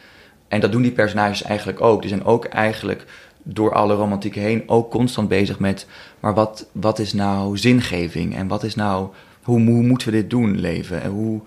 En 0.49 0.61
dat 0.61 0.73
doen 0.73 0.83
die 0.83 0.93
personages 0.93 1.43
eigenlijk 1.43 1.81
ook. 1.81 2.01
Die 2.01 2.11
zijn 2.11 2.25
ook 2.25 2.45
eigenlijk 2.45 3.05
door 3.43 3.75
alle 3.75 3.95
romantiek 3.95 4.35
heen 4.35 4.63
ook 4.67 4.91
constant 4.91 5.29
bezig 5.29 5.59
met... 5.59 5.87
maar 6.21 6.35
wat, 6.35 6.69
wat 6.73 6.99
is 6.99 7.13
nou 7.13 7.59
zingeving? 7.59 8.37
En 8.37 8.49
wat 8.49 8.63
is 8.63 8.75
nou... 8.75 9.09
Hoe, 9.43 9.61
hoe 9.61 9.83
moeten 9.83 10.09
we 10.09 10.15
dit 10.15 10.31
doen, 10.31 10.61
leven? 10.61 11.03
En 11.03 11.11
hoe, 11.11 11.41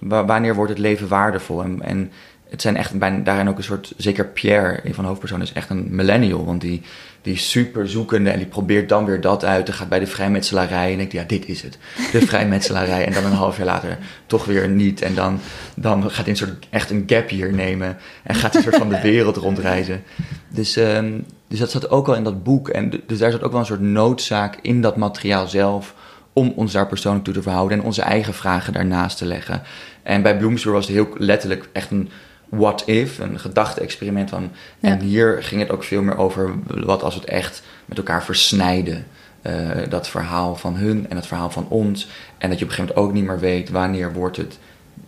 wa- 0.00 0.24
wanneer 0.24 0.54
wordt 0.54 0.70
het 0.70 0.80
leven 0.80 1.08
waardevol? 1.08 1.62
En, 1.62 1.82
en 1.82 2.10
het 2.50 2.62
zijn 2.62 2.76
echt 2.76 2.98
bijna, 2.98 3.18
daarin 3.18 3.48
ook 3.48 3.56
een 3.56 3.64
soort... 3.64 3.92
Zeker 3.96 4.26
Pierre, 4.26 4.80
een 4.84 4.94
van 4.94 5.02
de 5.04 5.08
hoofdpersonen, 5.08 5.46
is 5.46 5.52
echt 5.52 5.70
een 5.70 5.86
millennial. 5.90 6.44
Want 6.44 6.60
die, 6.60 6.82
die 7.22 7.34
is 7.34 7.50
super 7.50 7.88
zoekende 7.88 8.30
en 8.30 8.38
die 8.38 8.46
probeert 8.46 8.88
dan 8.88 9.04
weer 9.04 9.20
dat 9.20 9.44
uit. 9.44 9.68
En 9.68 9.74
gaat 9.74 9.88
bij 9.88 9.98
de 9.98 10.06
vrijmetselarij 10.06 10.90
en 10.90 10.96
denkt, 10.96 11.12
ja, 11.12 11.24
dit 11.26 11.48
is 11.48 11.62
het. 11.62 11.78
De 12.12 12.26
vrijmetselarij. 12.30 13.06
en 13.06 13.12
dan 13.12 13.24
een 13.24 13.32
half 13.32 13.56
jaar 13.56 13.66
later 13.66 13.98
toch 14.26 14.44
weer 14.44 14.68
niet. 14.68 15.02
En 15.02 15.14
dan, 15.14 15.40
dan 15.74 16.02
gaat 16.02 16.24
hij 16.24 16.28
een 16.28 16.36
soort, 16.36 16.66
echt 16.70 16.90
een 16.90 17.02
gap 17.06 17.30
year 17.30 17.52
nemen. 17.52 17.96
En 18.22 18.34
gaat 18.34 18.54
een 18.54 18.62
soort 18.62 18.76
van 18.76 18.88
de 18.88 19.00
wereld 19.10 19.36
rondreizen. 19.36 20.02
Dus, 20.48 20.76
ehm, 20.76 21.20
dus 21.48 21.58
dat 21.58 21.70
zat 21.70 21.90
ook 21.90 22.08
al 22.08 22.14
in 22.14 22.24
dat 22.24 22.42
boek. 22.42 22.68
En 22.68 23.02
dus 23.06 23.18
daar 23.18 23.30
zat 23.30 23.42
ook 23.42 23.50
wel 23.50 23.60
een 23.60 23.66
soort 23.66 23.80
noodzaak 23.80 24.58
in 24.62 24.80
dat 24.80 24.96
materiaal 24.96 25.46
zelf... 25.46 25.94
om 26.32 26.52
ons 26.56 26.72
daar 26.72 26.86
persoonlijk 26.86 27.24
toe 27.24 27.34
te 27.34 27.42
verhouden... 27.42 27.78
en 27.78 27.84
onze 27.84 28.02
eigen 28.02 28.34
vragen 28.34 28.72
daarnaast 28.72 29.18
te 29.18 29.26
leggen. 29.26 29.62
En 30.02 30.22
bij 30.22 30.36
Bloomsbury 30.36 30.74
was 30.74 30.86
het 30.86 30.94
heel 30.94 31.08
letterlijk 31.16 31.68
echt 31.72 31.90
een 31.90 32.10
what 32.50 32.82
if, 32.86 33.18
een 33.18 33.38
gedachte-experiment 33.38 34.30
van. 34.30 34.50
Ja. 34.78 34.88
En 34.88 35.00
hier 35.00 35.42
ging 35.42 35.60
het 35.60 35.70
ook 35.70 35.84
veel 35.84 36.02
meer 36.02 36.16
over 36.16 36.54
wat 36.66 37.02
als 37.02 37.14
we 37.14 37.20
het 37.20 37.30
echt 37.30 37.62
met 37.84 37.98
elkaar 37.98 38.24
versnijden. 38.24 39.06
Eh, 39.42 39.68
dat 39.88 40.08
verhaal 40.08 40.56
van 40.56 40.76
hun 40.76 41.06
en 41.08 41.16
het 41.16 41.26
verhaal 41.26 41.50
van 41.50 41.68
ons. 41.68 42.08
En 42.38 42.48
dat 42.48 42.58
je 42.58 42.64
op 42.64 42.70
een 42.70 42.76
gegeven 42.76 42.94
moment 42.94 42.96
ook 42.96 43.12
niet 43.12 43.24
meer 43.24 43.38
weet 43.38 43.70
wanneer 43.70 44.12
wordt 44.12 44.36
het. 44.36 44.58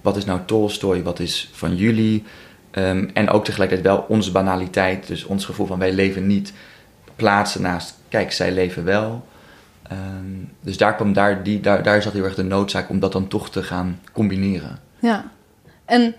Wat 0.00 0.16
is 0.16 0.24
nou 0.24 0.40
Tolstoy, 0.46 1.02
wat 1.02 1.18
is 1.18 1.50
van 1.52 1.76
jullie? 1.76 2.24
Ehm, 2.70 3.09
en 3.14 3.31
ook 3.31 3.44
tegelijkertijd 3.44 3.94
wel 3.94 4.05
onze 4.09 4.33
banaliteit, 4.33 5.07
dus 5.07 5.24
ons 5.24 5.44
gevoel 5.44 5.66
van 5.66 5.78
wij 5.78 5.92
leven 5.92 6.26
niet, 6.26 6.52
plaatsen 7.16 7.62
naast, 7.62 7.98
kijk, 8.09 8.33
zij 8.33 8.52
leven 8.52 8.85
wel. 8.85 9.26
Ehm, 9.83 9.98
dus 10.61 10.76
daar, 10.76 10.94
kwam, 10.94 11.12
daar, 11.12 11.42
die, 11.42 11.61
daar, 11.61 11.83
daar 11.83 12.02
zat 12.02 12.12
heel 12.12 12.24
erg 12.24 12.35
de 12.35 12.42
noodzaak 12.42 12.88
om 12.88 13.00
dat 13.00 13.12
dan 13.12 13.28
toch 13.28 13.50
te 13.50 13.62
gaan 13.62 14.00
combineren. 14.12 14.78
Ja. 14.98 15.31
En 15.85 16.14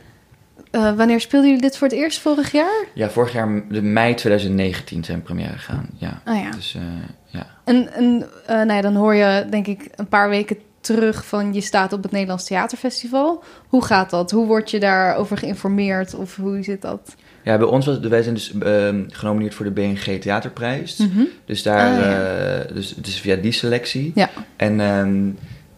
eh, 0.73 0.91
wanneer 0.95 1.21
speelden 1.21 1.49
jullie 1.49 1.63
dit 1.63 1.77
voor 1.77 1.87
het 1.87 1.97
eerst 1.97 2.19
vorig 2.19 2.51
jaar? 2.51 2.85
Ja, 2.93 3.09
vorig 3.09 3.33
jaar, 3.33 3.63
de 3.69 3.81
mei 3.81 4.13
2019 4.13 5.03
zijn 5.03 5.21
première 5.21 5.57
gegaan. 5.57 5.89
Ja. 5.97 6.21
Ah 6.23 6.41
ja. 6.41 6.51
Dus 6.51 6.75
eh, 6.75 6.81
ja. 7.25 7.47
En, 7.63 7.93
en 7.93 8.29
eh, 8.45 8.55
nou 8.55 8.73
ja, 8.73 8.81
dan 8.81 8.95
hoor 8.95 9.15
je 9.15 9.45
denk 9.49 9.67
ik 9.67 9.87
een 9.95 10.07
paar 10.07 10.29
weken 10.29 10.57
terug 10.81 11.25
van 11.25 11.53
je 11.53 11.61
staat 11.61 11.93
op 11.93 12.03
het 12.03 12.11
Nederlands 12.11 12.45
Theaterfestival. 12.45 13.43
Hoe 13.67 13.83
gaat 13.83 14.09
dat? 14.09 14.31
Hoe 14.31 14.45
word 14.45 14.71
je 14.71 14.79
daarover 14.79 15.37
geïnformeerd 15.37 16.15
of 16.15 16.35
hoe 16.35 16.63
zit 16.63 16.81
dat? 16.81 17.15
ja, 17.43 17.57
bij 17.57 17.67
ons 17.67 17.85
was 17.85 17.99
wij 17.99 18.21
zijn 18.21 18.35
dus 18.35 18.53
ehm, 18.59 19.03
genomineerd 19.07 19.53
voor 19.53 19.65
de 19.65 19.71
BNG 19.71 20.21
Theaterprijs. 20.21 20.97
Mhm. 20.97 21.23
Dus 21.45 21.63
daar, 21.63 21.91
Ah, 21.91 22.67
ja. 22.67 22.73
dus 22.73 22.95
het 22.95 23.07
is 23.07 23.19
via 23.19 23.35
die 23.35 23.51
selectie. 23.51 24.11
Ja. 24.15 24.29
En, 24.55 24.79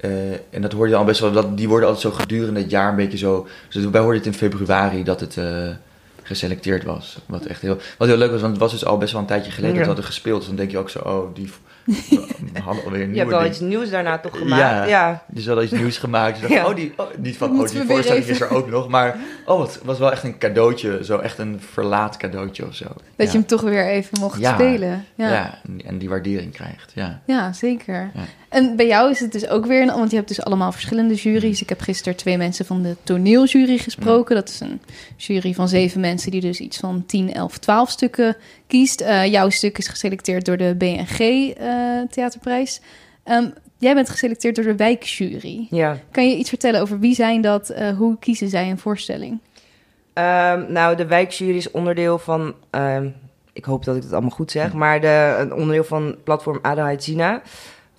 eh, 0.09 0.31
en 0.49 0.61
dat 0.61 0.71
hoorde 0.71 0.89
je 0.91 0.95
al 0.97 1.03
best 1.05 1.19
wel, 1.19 1.31
dat, 1.31 1.57
die 1.57 1.67
worden 1.67 1.89
altijd 1.89 2.13
zo 2.13 2.19
gedurende 2.19 2.59
het 2.61 2.69
jaar 2.69 2.89
een 2.89 2.95
beetje 2.95 3.17
zo. 3.17 3.47
Dus 3.69 3.85
wij 3.85 4.01
hoorden 4.01 4.17
het 4.17 4.25
in 4.31 4.33
februari 4.37 5.03
dat 5.03 5.19
het 5.19 5.37
eh, 5.37 5.67
geselecteerd 6.23 6.83
was. 6.83 7.17
Wat 7.25 7.45
echt 7.45 7.61
heel, 7.61 7.77
wat 7.97 8.07
heel 8.07 8.17
leuk 8.17 8.31
was, 8.31 8.39
want 8.41 8.51
het 8.53 8.61
was 8.61 8.71
dus 8.71 8.85
al 8.85 8.97
best 8.97 9.11
wel 9.11 9.21
een 9.21 9.27
tijdje 9.27 9.51
geleden 9.51 9.69
Ja. 9.75 9.75
dat 9.77 9.87
we 9.87 9.93
hadden 9.93 10.13
gespeeld. 10.13 10.37
Dus 10.39 10.47
dan 10.47 10.55
denk 10.57 10.71
je 10.71 10.77
ook 10.77 10.89
zo, 10.89 10.99
oh, 10.99 11.35
die 11.35 11.51
we 12.53 12.59
hadden 12.63 12.83
alweer 12.83 13.01
een 13.01 13.11
Je 13.11 13.17
hebt 13.17 13.29
wel 13.29 13.39
ding. 13.39 13.51
iets 13.51 13.59
nieuws 13.61 13.89
daarna 13.89 14.17
toch 14.17 14.37
gemaakt? 14.37 14.61
Ja. 14.61 14.83
Ja. 14.85 15.23
Dus 15.27 15.43
we 15.43 15.49
hadden 15.49 15.67
iets 15.69 15.79
nieuws 15.79 15.97
gemaakt. 15.97 16.39
Dus 16.39 16.49
dacht, 16.49 16.53
Ja. 16.61 16.67
oh, 16.69 16.75
die, 16.75 16.93
oh, 16.97 17.05
niet 17.17 17.37
van, 17.37 17.59
oh, 17.59 17.67
die 17.67 17.83
voorstelling 17.87 18.25
is 18.25 18.41
er 18.41 18.49
ook 18.49 18.69
nog. 18.69 18.87
Maar, 18.87 19.17
oh, 19.45 19.61
het 19.61 19.79
was 19.83 19.99
wel 19.99 20.11
echt 20.11 20.23
een 20.23 20.37
cadeautje. 20.37 20.99
Zo 21.03 21.17
echt 21.17 21.37
een 21.37 21.61
verlaat 21.71 22.17
cadeautje 22.17 22.67
of 22.67 22.75
zo. 22.75 22.85
Dat 22.85 22.95
ja. 23.15 23.23
je 23.25 23.29
hem 23.31 23.45
toch 23.45 23.61
weer 23.61 23.87
even 23.87 24.19
mocht 24.19 24.45
spelen. 24.45 25.05
Ja. 25.15 25.29
Ja. 25.29 25.59
en- 25.67 25.81
en 25.85 25.97
die 25.97 26.09
waardering 26.09 26.53
krijgt, 26.53 26.91
ja. 26.95 27.21
Ja, 27.25 27.53
zeker. 27.53 28.11
En 28.55 28.75
bij 28.75 28.87
jou 28.87 29.11
is 29.11 29.19
het 29.19 29.31
dus 29.31 29.47
ook 29.47 29.65
weer, 29.65 29.85
want 29.85 30.09
je 30.09 30.15
hebt 30.15 30.27
dus 30.27 30.41
allemaal 30.41 30.71
verschillende 30.71 31.13
juries. 31.13 31.61
Ik 31.61 31.69
heb 31.69 31.79
gisteren 31.79 32.17
twee 32.17 32.37
mensen 32.37 32.65
van 32.65 32.81
de 32.81 32.95
toneeljury 33.03 33.77
gesproken. 33.77 34.35
Dat 34.35 34.49
is 34.49 34.59
een 34.59 34.81
jury 35.17 35.53
van 35.53 35.67
zeven 35.67 36.01
mensen 36.01 36.31
die 36.31 36.41
dus 36.41 36.59
iets 36.59 36.77
van 36.77 37.03
10, 37.05 37.33
11, 37.33 37.57
12 37.57 37.89
stukken 37.89 38.37
kiest. 38.67 39.01
Eh, 39.01 39.25
jouw 39.25 39.49
stuk 39.49 39.77
is 39.77 39.87
geselecteerd 39.87 40.45
door 40.45 40.57
de 40.57 40.75
BNG 40.77 41.19
eh, 41.19 41.67
Theaterprijs. 42.09 42.81
Ehm, 43.23 43.49
jij 43.77 43.93
bent 43.93 44.09
geselecteerd 44.09 44.55
door 44.55 44.65
de 44.65 44.75
wijkjury. 44.75 45.67
ja. 45.69 45.97
Kan 46.11 46.29
je 46.29 46.35
iets 46.35 46.49
vertellen 46.49 46.81
over 46.81 46.99
wie 46.99 47.15
zijn 47.15 47.41
dat? 47.41 47.69
eh, 47.69 47.97
hoe 47.97 48.19
kiezen 48.19 48.49
zij 48.49 48.69
een 48.69 48.79
voorstelling? 48.79 49.39
Ehm, 50.13 50.71
nou, 50.71 50.95
de 50.95 51.05
wijkjury 51.05 51.57
is 51.57 51.71
onderdeel 51.71 52.19
van... 52.19 52.53
ehm, 52.69 53.09
ik 53.53 53.65
hoop 53.65 53.85
dat 53.85 53.95
ik 53.95 54.03
het 54.03 54.11
allemaal 54.11 54.29
goed 54.29 54.51
zeg. 54.51 54.73
Maar 54.73 55.01
de, 55.01 55.35
een 55.39 55.53
onderdeel 55.53 55.83
van 55.83 56.15
platform 56.23 56.59
Adelheid 56.61 57.03
Zina. 57.03 57.41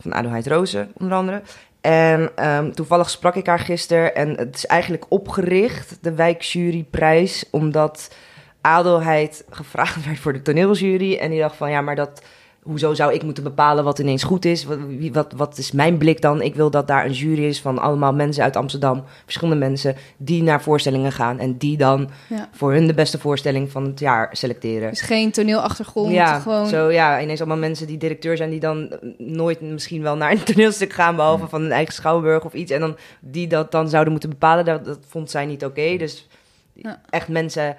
Van 0.00 0.14
Adelheid 0.14 0.46
Rozen, 0.46 0.92
onder 0.96 1.16
andere. 1.18 1.42
En 1.80 2.30
ehm, 2.36 2.70
toevallig 2.70 3.10
sprak 3.10 3.34
ik 3.34 3.46
haar 3.46 3.58
gisteren. 3.58 4.14
En 4.14 4.28
het 4.38 4.56
is 4.56 4.66
eigenlijk 4.66 5.04
opgericht, 5.08 5.98
de 6.00 6.14
wijkjuryprijs. 6.14 7.44
Omdat 7.50 8.14
Adelheid 8.60 9.44
gevraagd 9.50 10.04
werd 10.06 10.18
voor 10.18 10.32
de 10.32 10.42
toneeljury. 10.42 11.16
En 11.16 11.30
die 11.30 11.40
dacht 11.40 11.56
van, 11.56 11.70
ja, 11.70 11.80
maar 11.80 11.96
dat 11.96 12.22
hoezo 12.66 12.94
zou 12.94 13.12
ik 13.14 13.22
moeten 13.22 13.42
bepalen 13.42 13.84
wat 13.84 13.98
ineens 13.98 14.22
goed 14.22 14.44
is? 14.44 14.64
Wat, 14.64 14.78
wie, 14.88 15.12
wat, 15.12 15.32
wat 15.36 15.58
is 15.58 15.72
mijn 15.72 15.98
blik 15.98 16.20
dan? 16.20 16.42
Ik 16.42 16.54
wil 16.54 16.70
dat 16.70 16.86
daar 16.86 17.04
een 17.04 17.12
jury 17.12 17.44
is 17.44 17.60
van 17.60 17.78
allemaal 17.78 18.12
mensen 18.14 18.42
uit 18.44 18.56
Amsterdam, 18.56 19.04
verschillende 19.24 19.56
mensen, 19.56 19.96
die 20.16 20.42
naar 20.42 20.62
voorstellingen 20.62 21.12
gaan 21.12 21.38
en 21.38 21.56
die 21.56 21.76
dan 21.76 22.10
Ja. 22.28 22.48
voor 22.52 22.72
hun 22.72 22.86
de 22.86 22.94
beste 22.94 23.18
voorstelling 23.18 23.70
van 23.70 23.84
het 23.84 24.00
jaar 24.00 24.28
selecteren. 24.32 24.90
Dus 24.90 25.00
geen 25.00 25.30
toneelachtergrond, 25.30 26.12
ja, 26.12 26.38
gewoon... 26.40 26.66
zo 26.66 26.90
ja, 26.90 27.20
ineens 27.20 27.40
allemaal 27.40 27.58
mensen 27.58 27.86
die 27.86 27.98
directeur 27.98 28.36
zijn 28.36 28.50
die 28.50 28.60
dan 28.60 28.90
eh, 28.90 28.98
nooit 29.18 29.60
misschien 29.60 30.02
wel 30.02 30.16
naar 30.16 30.30
een 30.30 30.42
toneelstuk 30.54 30.92
gaan, 30.92 31.16
behalve 31.16 31.48
van 31.48 31.62
een 31.62 31.72
eigen 31.72 31.94
schouwburg 31.94 32.44
of 32.44 32.52
iets. 32.52 32.70
En 32.72 32.80
dan 32.80 32.96
die 33.20 33.46
dat 33.46 33.72
dan 33.72 33.88
zouden 33.88 34.12
moeten 34.12 34.30
bepalen, 34.30 34.64
dat, 34.64 34.84
dat 34.84 34.98
vond 35.08 35.30
zij 35.30 35.46
niet 35.46 35.64
oké. 35.64 35.96
Dus 35.96 36.28
Ja. 36.72 37.00
echt 37.10 37.28
mensen 37.28 37.76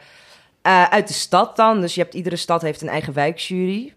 eh, 0.62 0.84
uit 0.84 1.08
de 1.08 1.14
stad 1.14 1.56
dan. 1.56 1.82
Dus 1.82 1.96
je 1.96 2.02
hebt 2.02 2.14
iedere 2.14 2.36
stad 2.36 2.62
heeft 2.62 2.82
een 2.82 2.90
eigen 2.90 3.14
wijkjury. 3.14 3.94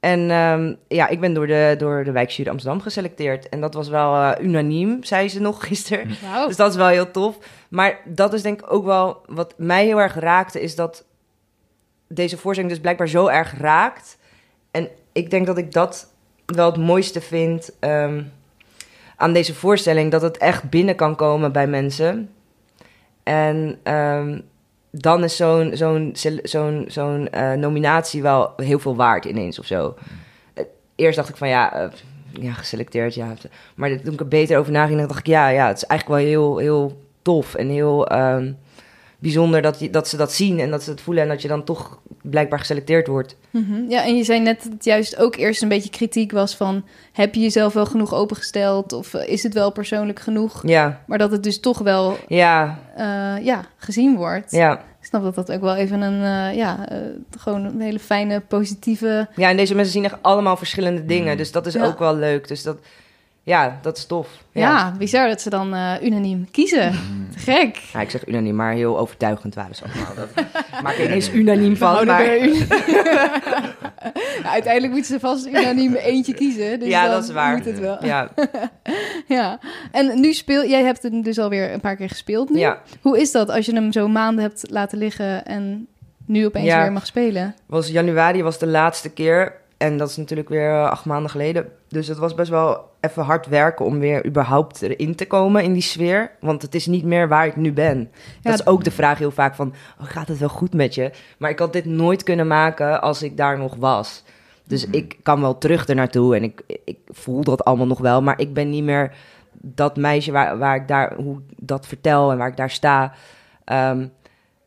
En 0.00 0.30
ehm, 0.30 0.74
ja, 0.88 1.08
ik 1.08 1.20
ben 1.20 1.34
door 1.34 1.46
de, 1.46 1.74
door 1.78 2.04
de 2.04 2.12
wijkjury 2.12 2.50
Amsterdam 2.50 2.80
geselecteerd. 2.80 3.48
En 3.48 3.60
dat 3.60 3.74
was 3.74 3.88
wel 3.88 4.14
eh, 4.14 4.44
unaniem, 4.44 5.04
zei 5.04 5.28
ze 5.28 5.40
nog 5.40 5.66
gisteren. 5.66 6.08
Wauw. 6.22 6.46
Dus 6.46 6.56
dat 6.56 6.70
is 6.70 6.76
wel 6.76 6.86
heel 6.86 7.10
tof. 7.10 7.38
Maar 7.68 8.00
dat 8.04 8.32
is 8.32 8.42
denk 8.42 8.60
ik 8.60 8.72
ook 8.72 8.84
wel 8.84 9.22
wat 9.26 9.54
mij 9.56 9.84
heel 9.84 10.00
erg 10.00 10.14
raakte, 10.14 10.60
is 10.60 10.74
dat 10.74 11.04
deze 12.08 12.38
voorstelling 12.38 12.72
dus 12.72 12.82
blijkbaar 12.82 13.08
zo 13.08 13.26
erg 13.26 13.58
raakt. 13.58 14.18
En 14.70 14.88
ik 15.12 15.30
denk 15.30 15.46
dat 15.46 15.58
ik 15.58 15.72
dat 15.72 16.12
wel 16.46 16.66
het 16.66 16.80
mooiste 16.80 17.20
vind 17.20 17.70
ehm, 17.80 18.22
aan 19.16 19.32
deze 19.32 19.54
voorstelling. 19.54 20.10
Dat 20.10 20.22
het 20.22 20.36
echt 20.36 20.70
binnen 20.70 20.94
kan 20.94 21.16
komen 21.16 21.52
bij 21.52 21.66
mensen. 21.66 22.30
En 23.22 23.78
ehm, 23.82 24.40
dan 24.90 25.24
is 25.24 25.36
zo'n 25.36 25.70
zo'n 25.74 26.10
zo'n 26.42 26.84
zo'n 26.88 27.28
eh, 27.30 27.52
nominatie 27.52 28.22
wel 28.22 28.52
heel 28.56 28.78
veel 28.78 28.96
waard 28.96 29.24
ineens 29.24 29.58
of 29.58 29.66
zo. 29.66 29.94
Eh, 30.54 30.64
Eerst 30.96 31.16
dacht 31.16 31.28
ik 31.28 31.36
van 31.36 31.48
ja, 31.48 31.72
eh, 31.74 31.88
ja, 32.30 32.52
geselecteerd, 32.52 33.14
ja. 33.14 33.32
Maar 33.74 34.00
toen 34.02 34.12
ik 34.12 34.20
er 34.20 34.28
beter 34.28 34.58
over 34.58 34.72
naging, 34.72 35.06
dacht 35.06 35.18
ik 35.18 35.26
ja, 35.26 35.48
ja, 35.48 35.66
het 35.66 35.76
is 35.76 35.84
eigenlijk 35.84 36.20
wel 36.20 36.30
heel, 36.30 36.58
heel 36.58 37.02
tof 37.22 37.54
en 37.54 37.68
heel 37.68 38.06
ehm, 38.08 38.52
bijzonder 39.18 39.62
dat, 39.62 39.80
je, 39.80 39.90
dat 39.90 40.08
ze 40.08 40.16
dat 40.16 40.32
zien 40.32 40.60
en 40.60 40.70
dat 40.70 40.82
ze 40.82 40.90
het 40.90 41.00
voelen 41.00 41.22
en 41.22 41.28
dat 41.28 41.42
je 41.42 41.48
dan 41.48 41.64
toch 41.64 41.98
blijkbaar 42.22 42.58
geselecteerd 42.58 43.06
wordt. 43.06 43.36
Mhm. 43.50 43.88
Ja, 43.88 44.04
en 44.04 44.16
je 44.16 44.24
zei 44.24 44.40
net 44.40 44.62
dat 44.62 44.72
het 44.72 44.84
juist 44.84 45.16
ook 45.16 45.36
eerst 45.36 45.62
een 45.62 45.68
beetje 45.68 45.90
kritiek 45.90 46.32
was 46.32 46.56
van... 46.56 46.84
heb 47.12 47.34
je 47.34 47.40
jezelf 47.40 47.72
wel 47.72 47.86
genoeg 47.86 48.14
opengesteld 48.14 48.92
of 48.92 49.14
eh, 49.14 49.28
is 49.28 49.42
het 49.42 49.54
wel 49.54 49.72
persoonlijk 49.72 50.20
genoeg? 50.20 50.62
Ja, 50.66 51.02
Maar 51.06 51.18
dat 51.18 51.30
het 51.30 51.42
dus 51.42 51.60
toch 51.60 51.78
wel 51.78 52.16
ja, 52.28 52.78
eh, 52.96 53.44
ja, 53.44 53.64
gezien 53.76 54.16
wordt. 54.16 54.50
ja. 54.50 54.86
Ik 55.00 55.06
snap 55.14 55.22
dat 55.22 55.34
dat 55.46 55.52
ook 55.52 55.60
wel 55.60 55.74
even 55.76 56.00
een, 56.00 56.22
eh, 56.50 56.56
ja, 56.56 56.88
gewoon 57.38 57.64
een 57.64 57.80
hele 57.80 57.98
fijne, 57.98 58.40
positieve... 58.40 59.28
Ja, 59.36 59.48
en 59.48 59.56
deze 59.56 59.74
mensen 59.74 59.92
zien 59.92 60.04
echt 60.04 60.16
allemaal 60.22 60.56
verschillende 60.56 61.04
dingen, 61.04 61.30
Mm. 61.30 61.36
dus 61.36 61.52
dat 61.52 61.66
is 61.66 61.74
Ja. 61.74 61.84
ook 61.84 61.98
wel 61.98 62.16
leuk. 62.16 62.48
Dus 62.48 62.62
dat, 62.62 62.78
ja, 63.48 63.78
dat 63.82 63.96
is 63.96 64.06
tof. 64.06 64.28
Ja, 64.52 64.94
bizar 64.98 65.28
dat 65.28 65.40
ze 65.40 65.50
dan 65.50 65.74
eh, 65.74 65.92
unaniem 66.02 66.50
kiezen. 66.50 66.92
Te 67.32 67.38
gek. 67.38 67.76
Ja, 67.92 68.00
ik 68.00 68.10
zeg 68.10 68.26
unaniem, 68.26 68.54
maar 68.54 68.72
heel 68.72 68.98
overtuigend 68.98 69.54
waren 69.54 69.74
ze 69.74 69.84
allemaal. 69.84 70.14
Dat 70.14 70.44
maak 70.82 70.94
ik 70.94 71.06
ineens 71.06 71.32
unaniem 71.32 71.76
van. 71.76 72.06
Maar... 72.06 72.24
Ja, 74.42 74.50
uiteindelijk 74.50 74.92
moeten 74.92 75.12
ze 75.12 75.20
vast 75.20 75.46
unaniem 75.46 75.94
eentje 75.94 76.34
kiezen. 76.34 76.78
Dus 76.78 76.88
ja, 76.88 77.02
dan 77.02 77.10
dat 77.10 77.22
is 77.24 77.30
waar. 77.30 77.56
Moet 77.56 77.64
het 77.64 77.78
wel. 77.78 78.04
Ja, 78.04 78.28
Ja. 79.28 79.58
En 79.92 80.20
nu 80.20 80.32
speel 80.32 80.64
jij 80.66 80.82
hebt 80.84 81.02
hem 81.02 81.22
dus 81.22 81.38
alweer 81.38 81.72
een 81.72 81.80
paar 81.80 81.96
keer 81.96 82.08
gespeeld 82.08 82.50
nu. 82.50 82.58
ja. 82.58 82.78
Hoe 83.00 83.20
is 83.20 83.32
dat 83.32 83.48
als 83.50 83.66
je 83.66 83.74
hem 83.74 83.92
zo 83.92 84.08
maanden 84.08 84.44
hebt 84.44 84.64
laten 84.70 84.98
liggen 84.98 85.44
en 85.44 85.86
nu 86.26 86.46
opeens 86.46 86.66
Ja. 86.66 86.82
weer 86.82 86.92
mag 86.92 87.06
spelen? 87.06 87.54
was 87.66 87.88
januari 87.88 88.42
was 88.42 88.58
de 88.58 88.66
laatste 88.66 89.10
keer. 89.10 89.52
En 89.78 89.96
dat 89.96 90.08
is 90.08 90.16
natuurlijk 90.16 90.48
weer 90.48 90.70
eh, 90.70 90.90
acht 90.90 91.04
maanden 91.04 91.30
geleden. 91.30 91.68
Dus 91.88 92.08
het 92.08 92.18
was 92.18 92.34
best 92.34 92.50
wel 92.50 92.90
even 93.00 93.22
hard 93.22 93.46
werken 93.46 93.84
om 93.84 93.98
weer 93.98 94.26
überhaupt 94.26 94.82
erin 94.82 95.14
te 95.14 95.26
komen 95.26 95.62
in 95.62 95.72
die 95.72 95.82
sfeer. 95.82 96.30
Want 96.40 96.62
het 96.62 96.74
is 96.74 96.86
niet 96.86 97.04
meer 97.04 97.28
waar 97.28 97.46
ik 97.46 97.56
nu 97.56 97.72
ben. 97.72 97.98
Ja, 98.40 98.50
dat 98.50 98.60
is 98.60 98.66
ook 98.66 98.84
de 98.84 98.90
vraag 98.90 99.18
heel 99.18 99.30
vaak 99.30 99.54
van, 99.54 99.74
oh, 100.00 100.06
gaat 100.06 100.28
het 100.28 100.38
wel 100.38 100.48
goed 100.48 100.74
met 100.74 100.94
je? 100.94 101.10
Maar 101.38 101.50
ik 101.50 101.58
had 101.58 101.72
dit 101.72 101.84
nooit 101.84 102.22
kunnen 102.22 102.46
maken 102.46 103.00
als 103.02 103.22
ik 103.22 103.36
daar 103.36 103.58
nog 103.58 103.74
was. 103.76 104.24
Dus 104.64 104.86
Mhm. 104.86 104.94
ik 104.96 105.16
kan 105.22 105.40
wel 105.40 105.58
terug 105.58 105.86
ernaartoe 105.86 106.36
en 106.36 106.42
ik, 106.42 106.62
ik 106.84 106.98
voel 107.06 107.44
dat 107.44 107.64
allemaal 107.64 107.86
nog 107.86 107.98
wel. 108.00 108.22
Maar 108.22 108.40
ik 108.40 108.54
ben 108.54 108.70
niet 108.70 108.84
meer 108.84 109.14
dat 109.52 109.96
meisje 109.96 110.32
waar, 110.32 110.58
waar 110.58 110.76
ik 110.76 110.88
daar, 110.88 111.14
hoe 111.14 111.40
dat 111.56 111.86
vertel 111.86 112.30
en 112.30 112.38
waar 112.38 112.48
ik 112.48 112.56
daar 112.56 112.70
sta. 112.70 113.12
Ehm, 113.64 114.06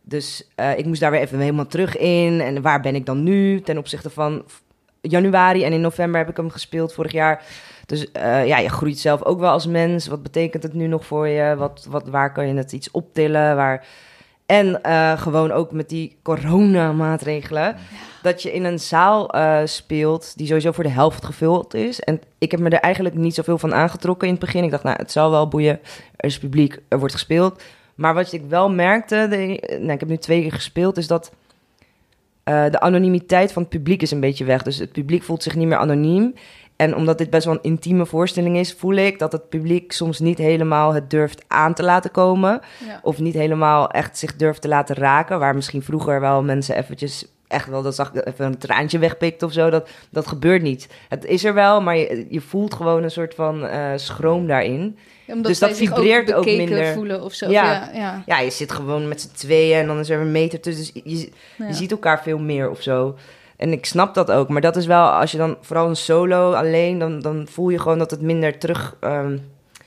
dus 0.02 0.48
eh, 0.56 0.78
ik 0.78 0.86
moest 0.86 1.02
daar 1.02 1.12
weer 1.12 1.20
even 1.20 1.40
helemaal 1.40 1.68
terug 1.68 1.98
in. 1.98 2.42
En 2.42 2.62
waar 2.62 2.82
ben 2.82 2.96
ik 2.96 3.06
dan 3.06 3.24
nu 3.24 3.62
ten 3.62 3.78
opzichte 3.78 4.10
van 4.10 4.44
januari 5.02 5.64
en 5.64 5.74
in 5.74 5.82
november 5.82 6.20
heb 6.20 6.30
ik 6.30 6.38
hem 6.38 6.50
gespeeld 6.50 6.94
vorig 6.94 7.12
jaar. 7.12 7.44
Dus 7.86 8.12
eh, 8.12 8.48
ja, 8.48 8.58
je 8.58 8.70
groeit 8.70 9.00
zelf 9.00 9.24
ook 9.24 9.40
wel 9.40 9.52
als 9.52 9.68
mens. 9.68 10.08
Wat 10.08 10.24
betekent 10.24 10.64
het 10.64 10.74
nu 10.74 10.88
nog 10.88 11.06
voor 11.06 11.28
je? 11.28 11.56
Wat, 11.56 11.88
wat, 11.90 12.08
waar 12.08 12.34
kan 12.34 12.48
je 12.48 12.54
het 12.54 12.72
iets 12.72 12.92
optillen? 12.92 13.56
Waar... 13.56 13.86
En 14.46 14.84
eh, 14.84 15.22
gewoon 15.22 15.52
ook 15.52 15.72
met 15.72 15.90
die 15.90 16.18
coronamaatregelen. 16.22 17.76
Dat 18.22 18.42
je 18.42 18.54
in 18.54 18.64
een 18.64 18.80
zaal 18.80 19.30
eh, 19.30 19.60
speelt 19.66 20.38
die 20.38 20.48
sowieso 20.48 20.72
voor 20.72 20.84
de 20.84 20.90
helft 20.90 21.26
gevuld 21.26 21.74
is. 21.74 22.00
En 22.00 22.22
ik 22.38 22.52
heb 22.52 22.60
me 22.60 22.70
er 22.70 22.80
eigenlijk 22.80 23.16
niet 23.16 23.36
zoveel 23.36 23.58
van 23.58 23.74
aangetrokken 23.74 24.28
in 24.28 24.34
het 24.34 24.44
begin. 24.44 24.64
Ik 24.64 24.72
dacht, 24.72 24.84
nou, 24.84 24.98
het 24.98 25.12
zal 25.12 25.32
wel 25.32 25.48
boeien. 25.48 25.80
Er 26.16 26.26
is 26.26 26.40
publiek, 26.40 26.80
er 26.88 27.00
wordt 27.00 27.14
gespeeld. 27.14 27.62
Maar 27.96 28.14
wat 28.14 28.32
ik 28.32 28.44
wel 28.50 28.70
merkte, 28.70 29.28
de, 29.30 29.38
nou, 29.80 29.92
ik 29.92 30.00
heb 30.00 30.10
nu 30.10 30.18
twee 30.18 30.42
keer 30.42 30.52
gespeeld, 30.52 30.98
is 30.98 31.08
dat 31.08 31.32
eh, 32.44 32.66
de 32.70 32.80
anonimiteit 32.80 33.52
van 33.52 33.62
het 33.62 33.72
publiek 33.72 34.02
is 34.02 34.12
een 34.12 34.20
beetje 34.20 34.46
weg. 34.46 34.64
Dus 34.64 34.78
het 34.78 34.92
publiek 34.92 35.24
voelt 35.24 35.44
zich 35.44 35.56
niet 35.56 35.68
meer 35.68 35.78
anoniem. 35.78 36.34
En 36.76 36.96
omdat 36.96 37.18
dit 37.18 37.30
best 37.30 37.46
wel 37.46 37.54
een 37.54 37.62
intieme 37.62 38.06
voorstelling 38.06 38.58
is, 38.58 38.74
voel 38.74 38.96
ik 38.96 39.20
dat 39.20 39.32
het 39.32 39.50
publiek 39.50 39.92
soms 39.92 40.20
niet 40.20 40.38
helemaal 40.38 40.94
het 40.94 41.10
durft 41.10 41.44
aan 41.48 41.74
te 41.74 41.84
laten 41.84 42.12
komen. 42.12 42.62
Ja. 42.86 43.00
Of 43.04 43.20
niet 43.20 43.34
helemaal 43.34 43.90
echt 43.90 44.18
zich 44.18 44.36
durft 44.36 44.62
te 44.62 44.68
laten 44.68 44.96
raken. 44.96 45.40
Waar 45.40 45.56
misschien 45.56 45.82
vroeger 45.84 46.20
wel 46.20 46.44
mensen 46.44 46.76
eventjes 46.76 47.26
echt 47.52 47.68
wel, 47.68 47.82
dat 47.82 47.96
zag 47.96 48.14
ik 48.14 48.26
even 48.28 48.46
een 48.46 48.58
traantje 48.58 49.00
wegpikt 49.00 49.44
of 49.44 49.52
zo. 49.52 49.70
Dat, 49.70 49.90
dat 50.10 50.28
gebeurt 50.28 50.62
niet. 50.62 50.88
Het 51.10 51.26
is 51.26 51.44
er 51.44 51.54
wel, 51.54 51.82
maar 51.82 51.98
je, 51.98 52.26
je 52.30 52.42
voelt 52.42 52.74
gewoon 52.74 53.04
een 53.04 53.12
soort 53.12 53.36
van 53.36 53.66
eh, 53.66 53.92
schroom 53.96 54.48
daarin. 54.48 54.98
Omdat 55.32 55.46
Dus 55.52 55.60
dat 55.60 55.78
vibreert 55.78 56.34
ook 56.34 56.46
minder. 56.46 56.94
voelen 56.94 57.24
of 57.24 57.34
zo. 57.34 57.50
Ja. 57.50 57.72
Ja, 57.72 57.90
ja, 57.94 58.24
Ja, 58.26 58.40
je 58.40 58.50
zit 58.50 58.72
gewoon 58.72 59.08
met 59.08 59.22
z'n 59.22 59.36
tweeën 59.36 59.80
en 59.80 59.88
dan 59.88 60.00
is 60.00 60.10
er 60.10 60.20
een 60.20 60.32
meter 60.32 60.60
tussen. 60.60 60.94
Dus 60.94 61.04
je, 61.22 61.30
ja. 61.58 61.74
ziet 61.74 61.92
elkaar 61.92 62.22
veel 62.24 62.40
meer 62.40 62.70
of 62.70 62.82
zo. 62.82 63.16
En 63.58 63.72
ik 63.72 63.86
snap 63.86 64.14
dat 64.14 64.32
ook. 64.32 64.50
Maar 64.50 64.62
dat 64.62 64.76
is 64.76 64.86
wel, 64.86 65.06
als 65.06 65.32
je 65.32 65.38
dan 65.38 65.58
vooral 65.62 65.90
een 65.90 65.96
solo 65.96 66.54
alleen, 66.54 67.00
dan, 67.00 67.20
dan 67.20 67.48
voel 67.50 67.70
je 67.70 67.80
gewoon 67.80 67.98
dat 67.98 68.12
het 68.12 68.22
minder 68.22 68.58
terug 68.58 68.96
ehm, 69.00 69.38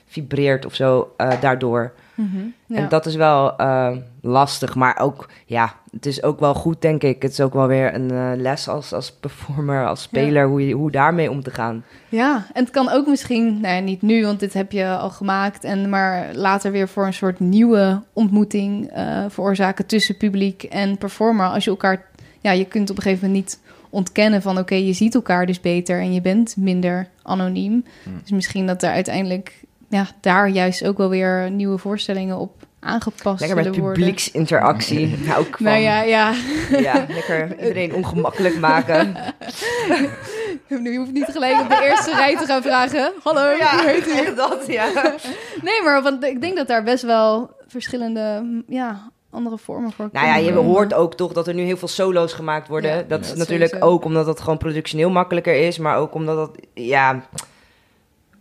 vibreert 0.06 0.66
of 0.66 0.74
zo 0.74 1.12
eh, 1.16 1.40
daardoor. 1.40 1.92
Mhm. 2.14 2.46
Ja. 2.66 2.76
En 2.76 2.88
dat 2.88 3.06
is 3.06 3.14
wel 3.14 3.56
eh, 3.56 3.96
lastig. 4.20 4.74
Maar 4.74 4.98
ook, 4.98 5.28
ja, 5.46 5.74
het 5.90 6.06
is 6.06 6.22
ook 6.22 6.40
wel 6.40 6.54
goed, 6.54 6.82
denk 6.82 7.02
ik. 7.02 7.22
Het 7.22 7.32
is 7.32 7.40
ook 7.40 7.52
wel 7.52 7.66
weer 7.66 7.94
een 7.94 8.10
eh, 8.10 8.30
les 8.36 8.68
als, 8.68 8.92
als 8.92 9.12
performer, 9.12 9.86
als 9.86 10.02
speler, 10.02 10.46
hoe, 10.46 10.66
je, 10.66 10.74
hoe 10.74 10.90
daarmee 10.90 11.30
om 11.30 11.42
te 11.42 11.50
gaan. 11.50 11.84
Ja, 12.08 12.46
en 12.52 12.62
het 12.62 12.72
kan 12.72 12.90
ook 12.90 13.06
misschien, 13.06 13.60
nou 13.60 13.74
ja, 13.74 13.80
niet 13.80 14.02
nu, 14.02 14.24
want 14.24 14.40
dit 14.40 14.52
heb 14.52 14.72
je 14.72 14.88
al 14.88 15.10
gemaakt, 15.10 15.64
en 15.64 15.88
maar 15.88 16.34
later 16.34 16.72
weer 16.72 16.88
voor 16.88 17.06
een 17.06 17.14
soort 17.14 17.40
nieuwe 17.40 18.02
ontmoeting 18.12 18.90
eh, 18.90 19.24
veroorzaken 19.28 19.86
tussen 19.86 20.16
publiek 20.16 20.62
en 20.62 20.98
performer. 20.98 21.46
Als 21.46 21.64
je 21.64 21.70
elkaar, 21.70 22.06
ja, 22.40 22.50
je 22.50 22.64
kunt 22.64 22.90
op 22.90 22.96
een 22.96 23.02
gegeven 23.02 23.26
moment 23.26 23.44
niet 23.44 23.60
ontkennen 23.94 24.42
van, 24.42 24.58
oké, 24.58 24.74
je 24.74 24.92
ziet 24.92 25.14
elkaar 25.14 25.46
dus 25.46 25.60
beter 25.60 26.00
en 26.00 26.12
je 26.12 26.20
bent 26.20 26.56
minder 26.56 27.08
anoniem. 27.22 27.84
Hmm. 28.02 28.18
Dus 28.20 28.30
misschien 28.30 28.66
dat 28.66 28.82
er 28.82 28.90
uiteindelijk, 28.90 29.63
ja, 29.94 30.06
daar 30.20 30.48
juist 30.48 30.86
ook 30.86 30.98
wel 30.98 31.08
weer 31.08 31.50
nieuwe 31.50 31.78
voorstellingen 31.78 32.38
op 32.38 32.66
aangepast 32.80 33.40
Lekker 33.40 33.64
met 33.64 33.72
publieksinteractie. 33.72 35.16
Hou 35.28 35.46
ik 35.46 35.56
van. 35.56 35.66
Nou 35.66 35.78
ja, 35.78 36.02
ja. 36.02 36.34
Ja, 36.70 36.94
lekker 37.08 37.58
iedereen 37.58 37.94
ongemakkelijk 37.94 38.58
maken. 38.58 39.14
Je 40.68 40.96
hoeft 40.96 41.12
niet 41.12 41.28
gelijk 41.30 41.60
op 41.60 41.68
de 41.68 41.82
eerste 41.82 42.14
rij 42.14 42.36
te 42.36 42.46
gaan 42.46 42.62
vragen. 42.62 43.12
Hallo, 43.22 43.50
Ja, 43.50 43.76
hoe 43.76 43.88
heet 43.88 44.30
u? 44.30 44.34
dat, 44.34 44.64
ja. 44.66 45.14
Nee, 45.62 45.82
maar 45.82 46.02
want 46.02 46.24
ik 46.24 46.40
denk 46.40 46.56
dat 46.56 46.66
daar 46.66 46.82
best 46.82 47.02
wel 47.02 47.50
verschillende, 47.66 48.62
ja, 48.66 49.10
andere 49.30 49.58
vormen 49.58 49.92
voor 49.92 50.08
Nou 50.12 50.26
ja, 50.26 50.36
je 50.36 50.52
hoort 50.52 50.94
ook 50.94 51.14
toch 51.14 51.32
dat 51.32 51.48
er 51.48 51.54
nu 51.54 51.62
heel 51.62 51.76
veel 51.76 51.88
solo's 51.88 52.32
gemaakt 52.32 52.68
worden. 52.68 52.96
Ja, 52.96 53.04
dat 53.08 53.20
is 53.20 53.28
dat 53.28 53.36
natuurlijk 53.36 53.70
sowieso. 53.70 53.92
ook 53.92 54.04
omdat 54.04 54.26
het 54.26 54.40
gewoon 54.40 54.58
productioneel 54.58 55.10
makkelijker 55.10 55.54
is. 55.54 55.78
Maar 55.78 55.96
ook 55.96 56.14
omdat 56.14 56.36
dat, 56.36 56.66
ja, 56.74 57.24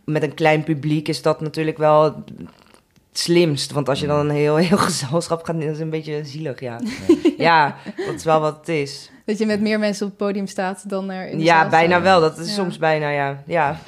met 0.04 0.22
een 0.22 0.34
klein 0.34 0.64
publiek 0.64 1.08
is 1.08 1.22
dat 1.22 1.40
natuurlijk 1.40 1.78
wel... 1.78 2.24
slimst. 3.12 3.72
Want 3.72 3.88
als 3.88 4.00
je 4.00 4.06
dan 4.06 4.18
een 4.18 4.34
heel, 4.36 4.56
heel 4.56 4.78
gezelschap 4.88 5.44
gaat, 5.44 5.60
dat 5.60 5.70
is 5.70 5.78
een 5.78 5.90
beetje 5.90 6.24
zielig, 6.24 6.60
ja. 6.60 6.80
Ja, 7.38 7.76
dat 8.06 8.14
is 8.14 8.24
wel 8.24 8.40
wat 8.40 8.56
het 8.56 8.68
is. 8.68 9.10
Dat 9.24 9.38
je 9.38 9.46
met 9.46 9.60
meer 9.60 9.78
mensen 9.78 10.06
op 10.06 10.12
het 10.18 10.26
podium 10.26 10.46
staat 10.46 10.88
dan 10.88 11.10
er 11.10 11.28
in 11.28 11.38
de 11.38 11.44
Ja, 11.44 11.60
zaal 11.60 11.70
bijna 11.70 11.88
staan. 11.90 12.02
wel. 12.02 12.20
Dat 12.20 12.38
is 12.38 12.46
Ja. 12.48 12.52
soms 12.54 12.78
bijna, 12.78 13.08
ja. 13.10 13.42
Ja, 13.46 13.78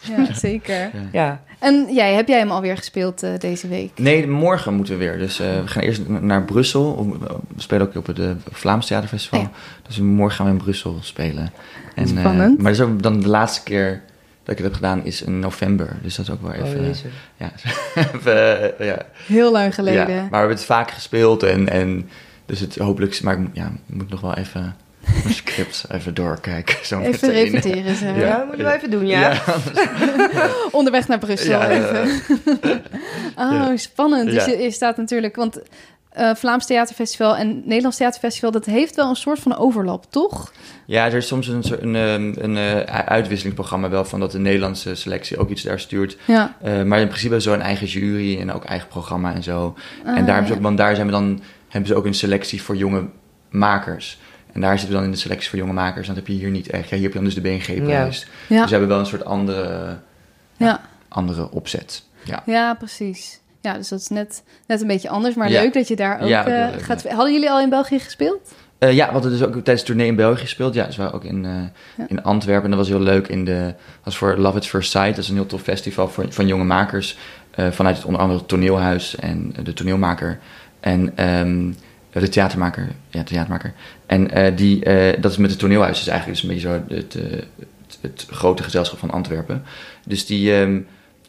Ja, 0.00 0.34
zeker. 0.34 0.90
ja. 1.12 1.42
En 1.58 1.86
jij, 1.94 2.14
heb 2.14 2.28
jij 2.28 2.38
hem 2.38 2.50
alweer 2.50 2.76
gespeeld 2.76 3.22
eh, 3.22 3.30
deze 3.38 3.68
week? 3.68 3.90
Nee, 3.98 4.26
morgen 4.28 4.74
moeten 4.74 4.98
we 4.98 5.04
weer. 5.04 5.18
Dus 5.18 5.40
eh, 5.40 5.60
we 5.60 5.66
gaan 5.68 5.82
eerst 5.82 6.08
na- 6.08 6.18
naar 6.20 6.44
Brussel. 6.44 6.84
Om- 6.92 7.18
We 7.54 7.60
spelen 7.60 7.86
ook 7.86 7.94
op 7.96 8.06
het 8.06 8.18
eh, 8.18 8.30
Vlaams 8.50 8.86
Theaterfestival. 8.86 9.40
Oh 9.40 9.46
Dus 9.86 9.98
morgen 9.98 10.36
gaan 10.36 10.46
we 10.46 10.52
in 10.52 10.58
Brussel 10.58 10.96
spelen. 11.00 11.52
En, 11.94 12.04
eh, 12.04 12.18
Spannend. 12.18 12.56
maar 12.62 12.72
dat 12.72 12.80
is 12.80 12.86
ook 12.92 13.02
dan 13.02 13.20
de 13.20 13.28
laatste 13.28 13.62
keer 13.62 14.02
ik 14.58 14.64
heb 14.64 14.74
gedaan 14.74 15.04
is 15.04 15.22
in 15.22 15.38
november. 15.38 15.96
Dus 16.02 16.16
dat 16.16 16.26
is 16.26 16.32
ook 16.32 16.42
wel 16.42 16.52
even... 16.52 16.80
Oh, 16.80 16.96
ja, 17.36 17.52
even, 18.14 18.78
eh, 18.78 18.86
ja, 18.86 18.98
Heel 19.26 19.52
lang 19.52 19.74
geleden. 19.74 20.14
Ja, 20.14 20.20
maar 20.20 20.30
we 20.30 20.36
hebben 20.36 20.56
het 20.56 20.64
vaak 20.64 20.90
gespeeld 20.90 21.42
en, 21.42 21.68
en 21.68 22.08
dus 22.46 22.60
het 22.60 22.76
hopelijk, 22.76 23.22
maar 23.22 23.32
ik 23.34 23.38
moet- 23.38 23.50
ja, 23.56 23.72
moet 23.86 24.10
nog 24.10 24.20
wel 24.20 24.34
even 24.36 24.76
mijn 25.22 25.34
script 25.34 25.84
even 25.90 26.14
doorkijken. 26.14 26.76
Zo 26.86 27.00
Even 27.00 27.28
meteen. 27.28 27.50
repeteren. 27.52 28.14
Ja. 28.14 28.26
Ja, 28.26 28.44
moeten 28.46 28.64
we 28.66 28.72
even 28.72 28.90
doen, 28.90 29.06
ja. 29.06 29.42
Onderweg 30.70 31.08
naar 31.08 31.18
Brussel 31.18 31.50
Ja, 31.50 31.70
even. 31.70 32.20
oh, 33.36 33.68
spannend. 33.74 34.30
Dus 34.30 34.44
je 34.44 34.70
staat 34.70 34.96
natuurlijk... 34.96 35.36
Want 35.36 35.60
eh, 36.12 36.34
Vlaams 36.34 36.66
Theaterfestival 36.66 37.36
en 37.36 37.62
Nederlands 37.64 37.96
Theaterfestival... 37.96 38.50
dat 38.50 38.64
heeft 38.64 38.96
wel 38.96 39.08
een 39.08 39.16
soort 39.16 39.38
van 39.38 39.56
overlap, 39.56 40.04
toch? 40.10 40.52
Ja, 40.86 41.06
er 41.06 41.14
is 41.14 41.26
soms 41.26 41.48
een, 41.48 41.64
een, 41.82 41.96
ehm, 41.96 42.44
een, 42.44 42.56
eh, 42.56 42.98
uitwisselingsprogramma 43.06 43.88
wel 43.88 44.04
van 44.04 44.20
dat 44.20 44.32
de 44.32 44.38
Nederlandse 44.38 44.94
selectie 44.94 45.38
ook 45.38 45.50
iets 45.50 45.62
daar 45.62 45.80
stuurt. 45.80 46.16
Ja. 46.26 46.56
Eh, 46.62 46.82
maar 46.82 47.00
in 47.00 47.08
principe 47.08 47.40
zo 47.40 47.52
een 47.52 47.60
eigen 47.60 47.86
jury 47.86 48.40
en 48.40 48.52
ook 48.52 48.64
eigen 48.64 48.88
programma 48.88 49.34
en 49.34 49.42
zo. 49.42 49.74
en 50.04 50.10
Ah, 50.10 50.16
daar, 50.16 50.26
hebben 50.26 50.46
ze 50.46 50.54
ook, 50.54 50.62
want 50.62 50.78
daar 50.78 50.94
zijn 50.94 51.06
we 51.06 51.12
dan, 51.12 51.42
hebben 51.68 51.88
ze 51.88 51.94
ook 51.96 52.04
een 52.04 52.14
selectie 52.14 52.62
voor 52.62 52.76
jonge 52.76 53.08
makers. 53.50 54.18
En 54.52 54.60
daar 54.60 54.78
zitten 54.78 54.88
we 54.88 54.94
dan 54.94 55.04
in 55.04 55.10
de 55.10 55.16
selectie 55.16 55.50
voor 55.50 55.58
jonge 55.58 55.72
makers. 55.72 56.06
Dat 56.06 56.16
heb 56.16 56.26
je 56.26 56.32
hier 56.32 56.50
niet 56.50 56.70
echt. 56.70 56.88
Ja, 56.88 56.94
hier 56.94 57.04
heb 57.04 57.12
je 57.12 57.18
dan 57.18 57.24
dus 57.24 57.34
de 57.34 57.40
BNG-prijs. 57.40 58.26
Ja. 58.48 58.60
Dus 58.60 58.64
we 58.64 58.70
hebben 58.70 58.88
wel 58.88 58.98
een 58.98 59.06
soort 59.06 59.24
andere, 59.24 59.98
Ja. 60.56 60.80
andere 61.08 61.50
opzet. 61.50 62.04
Ja. 62.24 62.42
ja, 62.46 62.74
precies. 62.74 63.40
Ja, 63.62 63.76
dus 63.76 63.88
dat 63.88 64.00
is 64.00 64.08
net, 64.08 64.42
net 64.66 64.80
een 64.80 64.86
beetje 64.86 65.08
anders. 65.08 65.34
Maar 65.34 65.50
Ja. 65.50 65.60
leuk 65.60 65.72
dat 65.72 65.88
je 65.88 65.96
daar 65.96 66.20
ook 66.20 66.28
Ja, 66.28 66.46
eh, 66.46 66.72
leuk, 66.72 66.82
gaat... 66.82 67.02
ja. 67.02 67.14
Hadden 67.14 67.32
jullie 67.32 67.50
al 67.50 67.60
in 67.60 67.68
België 67.68 67.98
gespeeld? 67.98 68.52
Eh, 68.78 68.92
ja, 68.92 69.06
we 69.06 69.12
hadden 69.12 69.30
dus 69.30 69.42
ook 69.42 69.52
tijdens 69.52 69.80
de 69.80 69.84
tournee 69.86 70.06
in 70.06 70.16
België 70.16 70.40
gespeeld. 70.40 70.74
Ja, 70.74 70.86
dus 70.86 70.96
we 70.96 71.02
waren 71.02 71.16
ook 71.16 71.24
in, 71.24 71.44
eh, 71.44 72.04
in 72.08 72.22
Antwerpen. 72.22 72.64
En 72.64 72.70
dat 72.70 72.78
was 72.78 72.88
heel 72.88 73.00
leuk. 73.00 73.28
In 73.28 73.44
de, 73.44 73.60
dat 73.64 74.04
was 74.04 74.16
voor 74.16 74.36
Love 74.36 74.56
at 74.56 74.66
First 74.66 74.90
Sight. 74.90 75.08
Dat 75.08 75.18
is 75.18 75.28
een 75.28 75.34
heel 75.34 75.46
tof 75.46 75.62
festival 75.62 76.08
voor, 76.08 76.26
van 76.28 76.46
jonge 76.46 76.64
makers. 76.64 77.18
vanuit 77.70 77.96
het 77.96 78.04
onder 78.04 78.20
andere 78.20 78.38
het 78.38 78.48
toneelhuis 78.48 79.16
en 79.16 79.54
de 79.62 79.72
toneelmaker. 79.72 80.38
En 80.80 81.16
ehm, 81.16 81.72
de 82.10 82.28
theatermaker. 82.28 82.88
Ja, 83.10 83.22
theatermaker. 83.22 83.72
En 84.06 84.54
die, 84.54 84.84
dat 85.20 85.30
is 85.30 85.36
met 85.36 85.50
het 85.50 85.58
toneelhuis. 85.58 85.98
Dus 85.98 86.08
eigenlijk 86.08 86.38
is 86.38 86.44
een 86.44 86.54
beetje 86.54 86.68
zo 86.68 86.94
het, 86.94 87.12
het, 87.12 87.98
het 88.00 88.26
grote 88.30 88.62
gezelschap 88.62 88.98
van 88.98 89.10
Antwerpen. 89.10 89.62
Dus 90.06 90.26
die... 90.26 90.54
ehm, 90.54 90.80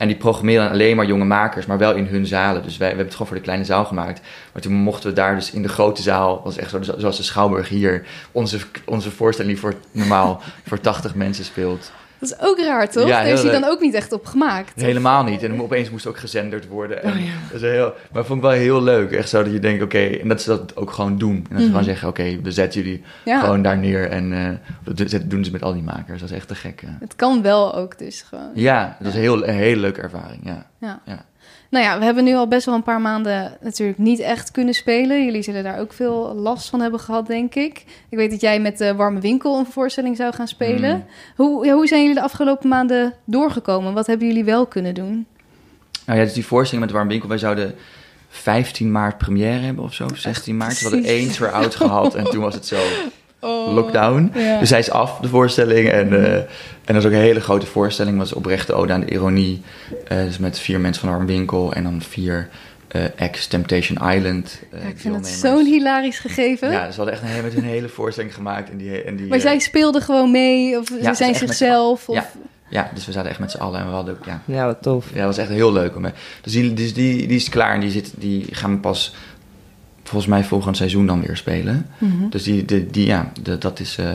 en 0.03 0.09
die 0.09 0.17
programmeren 0.17 0.69
alleen 0.69 0.95
maar 0.95 1.05
jonge 1.05 1.25
makers, 1.25 1.65
maar 1.65 1.77
wel 1.77 1.93
in 1.93 2.05
hun 2.05 2.25
zalen. 2.25 2.63
Dus 2.63 2.77
wij 2.77 2.79
we 2.79 2.85
hebben 2.85 3.05
het 3.05 3.13
gewoon 3.13 3.27
voor 3.27 3.37
de 3.37 3.43
kleine 3.43 3.65
zaal 3.65 3.85
gemaakt. 3.85 4.21
Maar 4.53 4.61
toen 4.61 4.73
mochten 4.73 5.09
we 5.09 5.15
daar 5.15 5.35
dus 5.35 5.51
in 5.51 5.61
de 5.61 5.67
grote 5.67 6.01
zaal, 6.01 6.41
was 6.43 6.57
echt 6.57 6.69
zo, 6.69 6.79
zoals 6.97 7.17
de 7.17 7.23
Schouwburg 7.23 7.69
hier, 7.69 8.05
onze, 8.31 8.59
onze 8.85 9.11
voorstelling 9.11 9.53
die 9.53 9.61
voor 9.61 9.73
normaal 9.91 10.41
voor 10.67 10.79
80 10.79 11.15
mensen 11.15 11.45
speelt. 11.45 11.91
Dat 12.29 12.39
is 12.41 12.47
ook 12.47 12.59
raar, 12.59 12.89
toch? 12.89 13.07
Ja, 13.07 13.23
Daar 13.23 13.31
is 13.31 13.41
hij 13.41 13.51
dan 13.51 13.63
ook 13.63 13.79
niet 13.79 13.93
echt 13.93 14.11
op 14.11 14.25
gemaakt. 14.25 14.81
Helemaal 14.81 15.23
niet. 15.23 15.43
En 15.43 15.61
opeens 15.61 15.89
moest 15.89 16.05
ook 16.07 16.17
gezenderd 16.17 16.67
worden. 16.67 17.03
En 17.03 17.09
Oh, 17.11 17.17
dat 17.51 17.61
is 17.61 17.69
heel, 17.71 17.85
maar 17.85 17.93
dat 18.11 18.25
vond 18.25 18.37
ik 18.37 18.45
wel 18.45 18.53
heel 18.53 18.81
leuk. 18.83 19.11
Echt 19.11 19.29
zo 19.29 19.43
dat 19.43 19.51
je 19.51 19.59
denkt, 19.59 19.83
oké, 19.83 19.99
en 20.05 20.27
dat 20.27 20.41
ze 20.41 20.49
dat 20.49 20.75
ook 20.75 20.91
gewoon 20.91 21.17
doen. 21.17 21.35
En 21.35 21.41
dat 21.41 21.49
ze 21.49 21.55
Mhm. 21.57 21.65
gewoon 21.67 21.83
zeggen, 21.83 22.07
oké, 22.07 22.39
we 22.43 22.51
zetten 22.51 22.81
jullie 22.81 23.03
Ja, 23.25 23.39
gewoon 23.39 23.61
daar 23.61 23.77
neer. 23.77 24.09
En 24.09 24.33
eh, 24.83 24.95
dat 24.95 25.19
doen 25.25 25.45
ze 25.45 25.51
met 25.51 25.63
al 25.63 25.73
die 25.73 25.83
makers. 25.83 26.19
Dat 26.21 26.29
is 26.29 26.35
echt 26.35 26.47
te 26.47 26.55
gek. 26.55 26.83
het 26.99 27.15
kan 27.15 27.41
wel 27.41 27.75
ook 27.75 27.97
dus 27.97 28.21
gewoon. 28.21 28.51
Ja, 28.53 28.95
dat 28.99 29.07
is 29.07 29.13
een, 29.13 29.21
heel, 29.21 29.47
een 29.47 29.55
hele 29.55 29.81
leuke 29.81 30.01
ervaring. 30.01 30.41
Ja. 30.43 30.65
Ja. 30.79 31.01
Nou 31.73 31.85
ja, 31.85 31.99
we 31.99 32.05
hebben 32.05 32.23
nu 32.23 32.35
al 32.35 32.47
best 32.47 32.65
wel 32.65 32.75
een 32.75 32.83
paar 32.83 33.01
maanden 33.01 33.57
natuurlijk 33.61 33.97
niet 33.97 34.19
echt 34.19 34.51
kunnen 34.51 34.73
spelen. 34.73 35.25
Jullie 35.25 35.41
zullen 35.41 35.63
daar 35.63 35.79
ook 35.79 35.93
veel 35.93 36.33
last 36.35 36.69
van 36.69 36.81
hebben 36.81 36.99
gehad, 36.99 37.27
denk 37.27 37.55
ik. 37.55 37.83
Ik 38.09 38.17
weet 38.17 38.31
dat 38.31 38.41
jij 38.41 38.59
met 38.59 38.77
de 38.77 38.95
Warme 38.95 39.19
Winkel 39.19 39.59
een 39.59 39.65
voorstelling 39.65 40.15
zou 40.15 40.33
gaan 40.33 40.47
spelen. 40.47 40.95
Mm. 40.95 41.05
Hoe, 41.35 41.65
ja, 41.65 41.73
hoe 41.73 41.87
zijn 41.87 42.01
jullie 42.01 42.15
de 42.15 42.21
afgelopen 42.21 42.69
maanden 42.69 43.13
doorgekomen? 43.25 43.93
Wat 43.93 44.07
hebben 44.07 44.27
jullie 44.27 44.43
wel 44.43 44.65
kunnen 44.65 44.93
doen? 44.93 45.25
Nou 46.05 46.19
ja, 46.19 46.25
dus 46.25 46.33
die 46.33 46.45
voorstelling 46.45 46.79
met 46.79 46.89
de 46.89 46.95
Warm 46.95 47.09
Winkel, 47.09 47.29
wij 47.29 47.37
zouden 47.37 47.75
15 48.29 48.91
maart 48.91 49.17
première 49.17 49.65
hebben 49.65 49.83
of 49.83 49.93
zo, 49.93 50.07
16 50.15 50.57
maart. 50.57 50.79
We 50.79 50.89
hadden 50.89 51.03
één 51.03 51.31
tour 51.31 51.51
out 51.51 51.75
gehad 51.75 52.15
en 52.15 52.23
toen 52.23 52.41
was 52.41 52.53
het 52.53 52.65
zo 52.65 52.77
lockdown. 53.73 54.31
Ja. 54.35 54.59
Dus 54.59 54.69
hij 54.69 54.79
is 54.79 54.91
af, 54.91 55.19
de 55.19 55.27
voorstelling. 55.27 55.89
En, 55.89 56.25
eh, 56.25 56.33
en 56.35 56.45
dat 56.85 56.95
is 56.95 57.05
ook 57.05 57.11
een 57.11 57.17
hele 57.17 57.41
grote 57.41 57.65
voorstelling. 57.65 58.17
was 58.17 58.33
oprechte 58.33 58.73
ode 58.73 58.93
aan 58.93 58.99
de 58.99 59.11
ironie. 59.11 59.61
Eh, 60.07 60.17
dus 60.17 60.37
met 60.37 60.59
vier 60.59 60.79
mensen 60.79 61.01
van 61.01 61.09
de 61.11 61.15
Warm 61.15 61.27
Winkel 61.29 61.73
en 61.73 61.83
dan 61.83 62.01
vier 62.01 62.49
eh 62.87 63.01
ex-Temptation 63.15 64.09
Island 64.11 64.59
Ja, 64.71 64.77
ik 64.87 64.97
vind 64.99 65.15
het 65.15 65.27
zo'n 65.27 65.65
hilarisch 65.65 66.19
gegeven. 66.19 66.71
Ja, 66.71 66.85
dus 66.85 66.95
we 66.95 67.01
hadden 67.01 67.13
echt 67.13 67.23
een, 67.23 67.29
hele- 67.29 67.41
met 67.43 67.55
een 67.57 67.63
hele 67.63 67.89
voorstelling 67.89 68.33
gemaakt. 68.33 68.69
En 68.69 68.77
die, 68.77 69.01
en 69.03 69.15
die, 69.15 69.27
maar 69.27 69.39
zij 69.39 69.59
speelden 69.59 70.01
gewoon 70.01 70.31
mee? 70.31 70.77
Of 70.79 70.87
ze 70.87 70.99
ze 71.03 71.13
zijn 71.13 71.35
zichzelf? 71.35 72.09
Of... 72.09 72.15
Ja. 72.15 72.29
Ja, 72.69 72.89
dus 72.93 73.05
we 73.05 73.11
zaten 73.11 73.29
echt 73.29 73.39
met 73.39 73.51
z'n 73.51 73.57
allen 73.57 73.79
en 73.79 73.85
we 73.87 73.91
hadden 73.93 74.13
ook... 74.13 74.25
Ja, 74.25 74.41
Ja, 74.45 74.65
wat 74.65 74.81
tof. 74.81 75.05
ja, 75.11 75.17
dat 75.17 75.25
was 75.25 75.37
echt 75.37 75.49
heel 75.49 75.71
leuk. 75.73 75.95
Om, 75.95 76.05
dus 76.41 76.51
die, 76.53 76.73
dus 76.73 76.93
die, 76.93 77.27
die 77.27 77.35
is 77.37 77.49
klaar 77.49 77.73
en 77.73 77.79
die, 77.79 77.91
zit, 77.91 78.11
die 78.15 78.47
gaan 78.51 78.71
we 78.71 78.77
pas 78.77 79.15
volgens 80.03 80.31
mij 80.31 80.43
volgend 80.43 80.77
seizoen 80.77 81.05
dan 81.05 81.21
weer 81.21 81.37
spelen. 81.37 81.87
Mhm. 81.97 82.29
Dus 82.29 82.43
die, 82.43 82.65
die, 82.65 82.87
die 82.87 83.05
ja, 83.05 83.31
de- 83.41 83.57
dat 83.57 83.79
is 83.79 83.97
eh, 83.97 84.05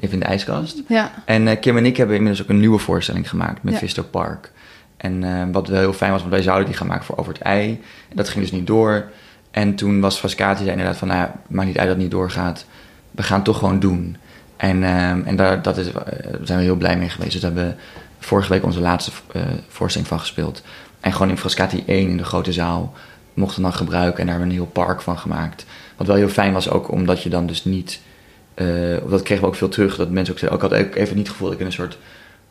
even 0.00 0.12
in 0.12 0.18
de 0.18 0.24
ijskast. 0.24 0.82
ja. 0.88 1.10
En 1.24 1.48
eh, 1.48 1.60
Kim 1.60 1.76
en 1.76 1.86
ik 1.86 1.96
hebben 1.96 2.16
inmiddels 2.16 2.42
ook 2.42 2.50
een 2.50 2.60
nieuwe 2.60 2.78
voorstelling 2.78 3.28
gemaakt 3.28 3.62
met 3.62 3.72
Ja. 3.72 3.78
Visto 3.78 4.02
Park. 4.02 4.52
En 4.96 5.24
eh, 5.24 5.42
wat 5.52 5.68
wel 5.68 5.78
heel 5.80 5.92
fijn 5.92 6.10
was, 6.10 6.20
want 6.20 6.32
wij 6.32 6.42
zouden 6.42 6.66
die 6.66 6.76
gaan 6.76 6.86
maken 6.86 7.04
voor 7.04 7.16
Over 7.16 7.32
het 7.32 7.42
Ei. 7.42 7.70
En 8.08 8.16
dat 8.16 8.28
ging 8.28 8.42
dus 8.44 8.52
niet 8.52 8.66
door. 8.66 9.04
En 9.50 9.74
toen 9.74 10.00
was 10.00 10.20
Vascati 10.20 10.58
zei 10.58 10.70
inderdaad 10.70 10.96
van, 10.96 11.08
nou 11.08 11.20
ja, 11.20 11.34
maakt 11.48 11.66
niet 11.68 11.78
uit 11.78 11.86
dat 11.86 11.94
het 11.94 12.02
niet 12.04 12.12
doorgaat. 12.12 12.64
We 13.10 13.22
gaan 13.22 13.36
het 13.36 13.44
toch 13.44 13.58
gewoon 13.58 13.80
doen. 13.80 14.16
En, 14.56 14.84
ehm, 14.84 15.22
en 15.24 15.36
daar 15.36 15.62
dat 15.62 15.76
is, 15.78 15.92
daar 15.92 16.04
zijn 16.42 16.58
we 16.58 16.64
heel 16.64 16.76
blij 16.76 16.96
mee 16.96 17.08
geweest. 17.08 17.32
Dus 17.32 17.40
daar 17.40 17.52
hebben 17.52 17.70
we 17.70 17.82
vorige 18.18 18.48
week 18.52 18.64
onze 18.64 18.80
laatste 18.80 19.10
voorstelling 19.68 20.08
van 20.10 20.20
gespeeld. 20.20 20.62
En 21.00 21.12
gewoon 21.12 21.28
in 21.30 21.38
Frascati 21.38 21.82
1 21.86 22.08
in 22.08 22.16
de 22.16 22.24
grote 22.24 22.52
zaal 22.52 22.92
mochten 23.34 23.56
we 23.56 23.68
dan 23.68 23.72
gebruiken. 23.78 24.20
En 24.20 24.26
daar 24.26 24.34
hebben 24.38 24.54
we 24.54 24.60
een 24.60 24.64
heel 24.64 24.72
park 24.84 25.00
van 25.00 25.18
gemaakt. 25.18 25.64
Wat 25.96 26.06
wel 26.06 26.16
heel 26.16 26.28
fijn 26.28 26.52
was 26.52 26.70
ook, 26.70 26.90
omdat 26.90 27.22
je 27.22 27.28
dan 27.28 27.46
dus 27.46 27.64
niet... 27.64 28.00
eh, 28.54 28.66
dat 29.08 29.22
kregen 29.22 29.42
we 29.44 29.48
ook 29.50 29.56
veel 29.56 29.68
terug. 29.68 29.96
Dat 29.96 30.10
mensen 30.10 30.32
ook 30.34 30.40
zeiden, 30.40 30.60
ook 30.62 30.70
had 30.70 30.80
ik 30.80 30.94
even 30.96 31.16
niet 31.16 31.26
het 31.26 31.32
gevoel 31.32 31.46
dat 31.48 31.54
ik 31.54 31.60
in 31.60 31.66
een 31.66 31.72
soort 31.72 31.98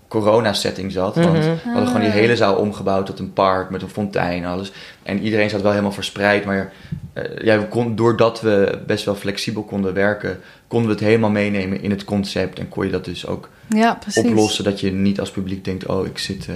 corona-setting 0.08 0.92
zat. 0.92 1.16
Want 1.16 1.28
Mhm. 1.38 1.40
we 1.42 1.58
hadden 1.64 1.86
gewoon 1.88 2.02
die 2.02 2.10
Ah. 2.10 2.16
hele 2.16 2.36
zaal 2.36 2.56
omgebouwd 2.56 3.06
tot 3.06 3.20
een 3.20 3.34
park 3.34 3.70
met 3.70 3.82
een 3.82 3.90
fontein 3.90 4.44
en 4.44 4.50
alles. 4.50 4.72
En 5.04 5.20
iedereen 5.22 5.50
zat 5.50 5.62
wel 5.62 5.72
helemaal 5.72 5.92
verspreid. 5.92 6.46
Maar 6.46 6.74
eh, 7.14 7.24
ja, 7.44 7.60
we 7.60 7.68
kon, 7.68 7.96
doordat 7.96 8.42
we 8.42 8.80
best 8.88 9.06
wel 9.06 9.16
flexibel 9.16 9.64
konden 9.64 9.94
werken, 9.94 10.40
konden 10.68 10.88
we 10.90 10.94
het 10.96 11.04
helemaal 11.04 11.30
meenemen 11.30 11.82
in 11.82 11.90
het 11.92 12.04
concept. 12.04 12.60
En 12.60 12.70
kon 12.70 12.86
je 12.86 12.92
dat 12.92 13.06
dus 13.06 13.28
ook 13.28 13.50
ja, 13.70 13.94
precies. 13.94 14.24
oplossen. 14.24 14.64
Dat 14.64 14.80
je 14.80 14.92
niet 14.92 15.20
als 15.20 15.32
publiek 15.32 15.66
denkt, 15.66 15.86
oh, 15.86 16.06
ik 16.06 16.18
zit 16.18 16.48
eh, 16.48 16.56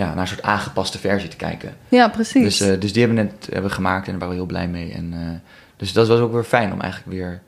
ja, 0.00 0.08
naar 0.08 0.18
een 0.18 0.26
soort 0.28 0.42
aangepaste 0.42 0.98
versie 0.98 1.28
te 1.28 1.36
kijken. 1.36 1.76
Ja, 1.88 2.08
precies. 2.08 2.42
Dus, 2.58 2.60
eh, 2.60 2.80
dus 2.80 2.92
die 2.92 3.04
hebben 3.06 3.24
we 3.24 3.30
net 3.30 3.46
hebben 3.52 3.70
we 3.70 3.76
gemaakt 3.76 4.06
en 4.06 4.10
daar 4.10 4.20
waren 4.20 4.34
we 4.34 4.40
heel 4.40 4.46
blij 4.50 4.68
mee. 4.68 4.92
En, 4.92 5.12
eh, 5.12 5.50
dus 5.76 5.92
dat 5.92 6.08
was 6.08 6.20
ook 6.20 6.32
weer 6.32 6.44
fijn 6.44 6.72
om 6.72 6.80
eigenlijk 6.80 7.12
weer, 7.12 7.42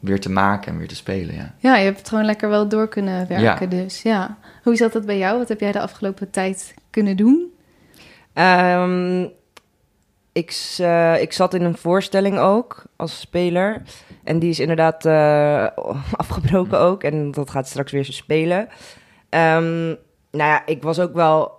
weer 0.00 0.20
te 0.20 0.30
maken 0.30 0.72
en 0.72 0.78
weer 0.78 0.88
te 0.88 0.94
spelen. 0.94 1.34
Ja. 1.34 1.54
Ja, 1.58 1.76
je 1.76 1.84
hebt 1.84 1.98
het 1.98 2.08
gewoon 2.08 2.24
lekker 2.24 2.48
wel 2.48 2.68
door 2.68 2.88
kunnen 2.88 3.28
werken 3.28 3.70
Ja. 3.70 3.82
dus. 3.82 4.02
Ja. 4.02 4.36
Hoe 4.62 4.76
zat 4.76 4.92
dat 4.92 5.06
bij 5.06 5.18
jou? 5.18 5.38
Wat 5.38 5.48
heb 5.48 5.60
jij 5.60 5.72
de 5.72 5.80
afgelopen 5.80 6.30
tijd 6.30 6.74
kunnen 6.90 7.16
doen? 7.16 7.52
Ehm, 8.32 9.26
ik, 10.32 10.74
eh, 10.78 11.20
ik 11.20 11.32
zat 11.32 11.54
in 11.54 11.62
een 11.62 11.76
voorstelling 11.76 12.38
ook 12.38 12.84
als 12.96 13.20
speler. 13.20 13.82
En 14.24 14.38
die 14.38 14.50
is 14.50 14.60
inderdaad 14.60 15.04
eh, 15.06 15.66
afgebroken 16.22 16.78
ook. 16.78 17.02
En 17.02 17.30
dat 17.30 17.50
gaat 17.50 17.68
straks 17.68 17.92
weer 17.92 18.04
spelen. 18.04 18.68
Ehm, 19.28 19.94
nou 20.34 20.50
ja, 20.50 20.62
ik 20.66 20.82
was 20.82 21.00
ook 21.00 21.14
wel 21.14 21.52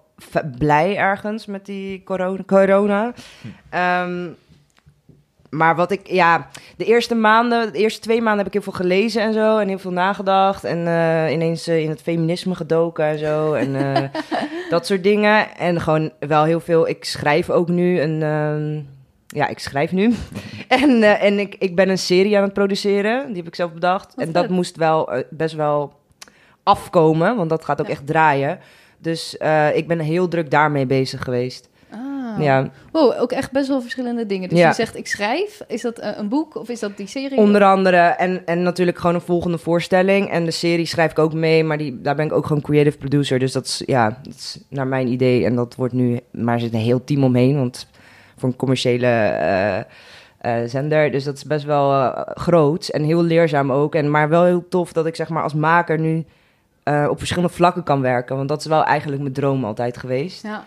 blij 0.57 0.97
ergens 0.97 1.45
met 1.45 1.65
die 1.65 2.03
corona. 2.03 2.43
corona. 2.45 3.13
Ehm, 3.69 4.27
maar 5.55 5.75
wat 5.75 5.91
ik, 5.91 6.07
ja, 6.07 6.47
de 6.77 6.85
eerste 6.85 7.15
maanden, 7.15 7.73
de 7.73 7.77
eerste 7.77 7.99
twee 7.99 8.21
maanden 8.21 8.37
heb 8.37 8.47
ik 8.47 8.53
heel 8.53 8.61
veel 8.61 8.85
gelezen 8.85 9.21
en 9.21 9.33
zo. 9.33 9.57
En 9.57 9.67
heel 9.67 9.79
veel 9.79 9.91
nagedacht. 9.91 10.63
En 10.63 10.87
eh, 10.87 11.33
ineens 11.33 11.67
eh, 11.67 11.79
in 11.79 11.89
het 11.89 12.01
feminisme 12.01 12.55
gedoken 12.55 13.05
en 13.05 13.17
zo. 13.17 13.53
En 13.53 13.75
eh, 13.75 14.03
dat 14.69 14.85
soort 14.85 15.03
dingen. 15.03 15.57
En 15.57 15.81
gewoon 15.81 16.11
wel 16.19 16.43
heel 16.43 16.59
veel. 16.59 16.87
Ik 16.87 17.05
schrijf 17.05 17.49
ook 17.49 17.67
nu 17.67 17.99
een. 17.99 18.21
ehm, 18.21 18.81
ja, 19.27 19.47
ik 19.47 19.59
schrijf 19.59 19.91
nu. 19.91 20.13
en 20.67 21.03
en 21.19 21.39
ik, 21.39 21.55
ik 21.59 21.75
ben 21.75 21.89
een 21.89 21.97
serie 21.97 22.37
aan 22.37 22.43
het 22.43 22.53
produceren. 22.53 23.27
Die 23.27 23.35
heb 23.35 23.47
ik 23.47 23.55
zelf 23.55 23.73
bedacht. 23.73 24.15
Wat 24.15 24.25
en 24.25 24.31
dat 24.31 24.43
vet. 24.43 24.51
moest 24.51 24.75
wel 24.75 25.23
best 25.29 25.55
wel 25.55 25.93
afkomen. 26.65 27.35
Want 27.35 27.49
dat 27.49 27.65
gaat 27.65 27.79
ook 27.79 27.85
Ja. 27.87 27.91
echt 27.91 28.07
draaien. 28.07 28.59
Dus 28.97 29.37
eh, 29.37 29.75
ik 29.75 29.87
ben 29.87 29.99
heel 29.99 30.27
druk 30.27 30.51
daarmee 30.51 30.85
bezig 30.85 31.23
geweest. 31.23 31.69
Ah. 31.91 32.43
Ja, 32.43 32.69
Wow, 32.91 33.21
ook 33.21 33.31
echt 33.31 33.51
best 33.51 33.67
wel 33.67 33.81
verschillende 33.81 34.25
dingen. 34.25 34.49
Dus 34.49 34.57
Ja. 34.59 34.67
je 34.67 34.73
zegt 34.73 34.97
ik 34.97 35.07
schrijf. 35.07 35.61
Is 35.67 35.81
dat 35.81 35.99
eh, 35.99 36.09
een 36.17 36.29
boek 36.29 36.55
of 36.55 36.69
is 36.69 36.79
dat 36.79 36.97
die 36.97 37.07
serie? 37.07 37.37
onder 37.37 37.63
andere. 37.63 37.97
En, 37.97 38.41
en 38.45 38.61
natuurlijk 38.63 38.97
gewoon 38.97 39.15
een 39.15 39.21
volgende 39.21 39.57
voorstelling. 39.57 40.29
En 40.29 40.45
de 40.45 40.51
serie 40.51 40.85
schrijf 40.85 41.11
ik 41.11 41.19
ook 41.19 41.33
mee, 41.33 41.63
maar 41.63 41.77
die, 41.77 42.01
daar 42.01 42.15
ben 42.15 42.25
ik 42.25 42.33
ook 42.33 42.45
gewoon 42.45 42.61
creative 42.61 42.97
producer. 42.97 43.39
Dus 43.39 43.51
dat 43.51 43.65
is, 43.65 43.83
ja, 43.85 44.19
dat 44.23 44.33
is 44.33 44.59
naar 44.69 44.87
mijn 44.87 45.07
idee. 45.07 45.45
En 45.45 45.55
dat 45.55 45.75
wordt 45.75 45.93
nu, 45.93 46.19
maar 46.31 46.53
er 46.53 46.59
zit 46.59 46.73
een 46.73 46.79
heel 46.79 47.03
team 47.03 47.23
omheen, 47.23 47.57
want 47.57 47.87
voor 48.37 48.49
een 48.49 48.55
commerciële 48.55 49.07
eh, 49.07 50.61
zender. 50.65 51.11
Dus 51.11 51.23
dat 51.23 51.35
is 51.35 51.43
best 51.43 51.65
wel 51.65 52.11
groot 52.33 52.87
en 52.87 53.03
heel 53.03 53.23
leerzaam 53.23 53.71
ook. 53.71 53.95
En, 53.95 54.11
maar 54.11 54.29
wel 54.29 54.43
heel 54.43 54.65
tof 54.69 54.93
dat 54.93 55.05
ik 55.05 55.15
zeg 55.15 55.29
maar 55.29 55.43
als 55.43 55.53
maker 55.53 55.99
nu 55.99 56.25
eh, 56.85 57.07
op 57.09 57.17
verschillende 57.17 57.53
vlakken 57.53 57.83
kan 57.83 58.01
werken. 58.01 58.35
Want 58.35 58.49
dat 58.49 58.59
is 58.59 58.65
wel 58.65 58.83
eigenlijk 58.83 59.21
mijn 59.21 59.33
droom 59.33 59.65
altijd 59.65 59.97
geweest. 59.97 60.43
Ja. 60.43 60.65